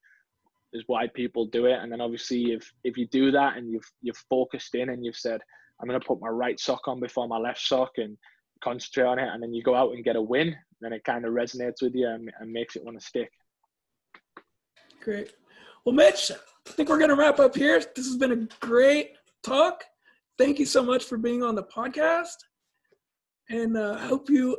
is 0.73 0.83
why 0.87 1.07
people 1.07 1.45
do 1.45 1.65
it. 1.65 1.79
And 1.81 1.91
then 1.91 2.01
obviously, 2.01 2.51
if 2.51 2.69
if 2.83 2.97
you 2.97 3.07
do 3.07 3.31
that 3.31 3.57
and 3.57 3.69
you've 3.69 3.89
you've 4.01 4.23
focused 4.29 4.75
in 4.75 4.89
and 4.89 5.03
you've 5.03 5.17
said, 5.17 5.41
I'm 5.79 5.87
going 5.87 5.99
to 5.99 6.05
put 6.05 6.21
my 6.21 6.29
right 6.29 6.59
sock 6.59 6.87
on 6.87 6.99
before 6.99 7.27
my 7.27 7.37
left 7.37 7.61
sock 7.61 7.91
and 7.97 8.17
concentrate 8.63 9.05
on 9.05 9.19
it, 9.19 9.27
and 9.27 9.41
then 9.41 9.53
you 9.53 9.63
go 9.63 9.75
out 9.75 9.93
and 9.93 10.03
get 10.03 10.15
a 10.15 10.21
win, 10.21 10.55
then 10.81 10.93
it 10.93 11.03
kind 11.03 11.25
of 11.25 11.33
resonates 11.33 11.81
with 11.81 11.93
you 11.95 12.07
and, 12.07 12.31
and 12.39 12.51
makes 12.51 12.75
it 12.75 12.83
want 12.83 12.99
to 12.99 13.05
stick. 13.05 13.29
Great. 15.01 15.33
Well, 15.85 15.93
Mitch, 15.93 16.31
I 16.31 16.71
think 16.71 16.89
we're 16.89 16.97
going 16.97 17.09
to 17.09 17.15
wrap 17.15 17.39
up 17.39 17.55
here. 17.55 17.79
This 17.95 18.07
has 18.07 18.17
been 18.17 18.31
a 18.31 18.47
great 18.65 19.11
talk. 19.43 19.83
Thank 20.37 20.59
you 20.59 20.65
so 20.65 20.83
much 20.83 21.05
for 21.05 21.17
being 21.17 21.43
on 21.43 21.55
the 21.55 21.63
podcast. 21.63 22.35
And 23.49 23.77
uh, 23.77 23.97
hope 23.97 24.29
you, 24.29 24.57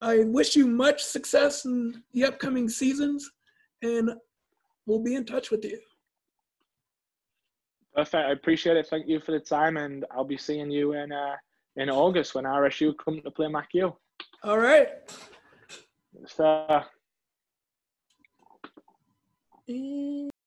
I 0.00 0.24
wish 0.24 0.56
you 0.56 0.66
much 0.66 1.02
success 1.02 1.64
in 1.64 2.02
the 2.12 2.24
upcoming 2.24 2.68
seasons. 2.68 3.30
And 3.82 4.10
we'll 4.86 5.02
be 5.02 5.14
in 5.14 5.24
touch 5.24 5.50
with 5.50 5.64
you. 5.64 5.78
Perfect. 7.94 8.26
I 8.26 8.32
appreciate 8.32 8.76
it. 8.76 8.88
Thank 8.88 9.06
you 9.06 9.20
for 9.20 9.32
the 9.32 9.40
time. 9.40 9.76
And 9.76 10.04
I'll 10.10 10.24
be 10.24 10.38
seeing 10.38 10.70
you 10.70 10.94
in, 10.94 11.12
uh, 11.12 11.36
in 11.76 11.90
August 11.90 12.34
when 12.34 12.44
RSU 12.44 12.94
come 13.02 13.20
to 13.22 13.30
play 13.30 13.46
MacU. 13.46 13.94
All 14.42 14.58
right. 14.58 14.88
So, 16.26 16.82
E 19.66 20.28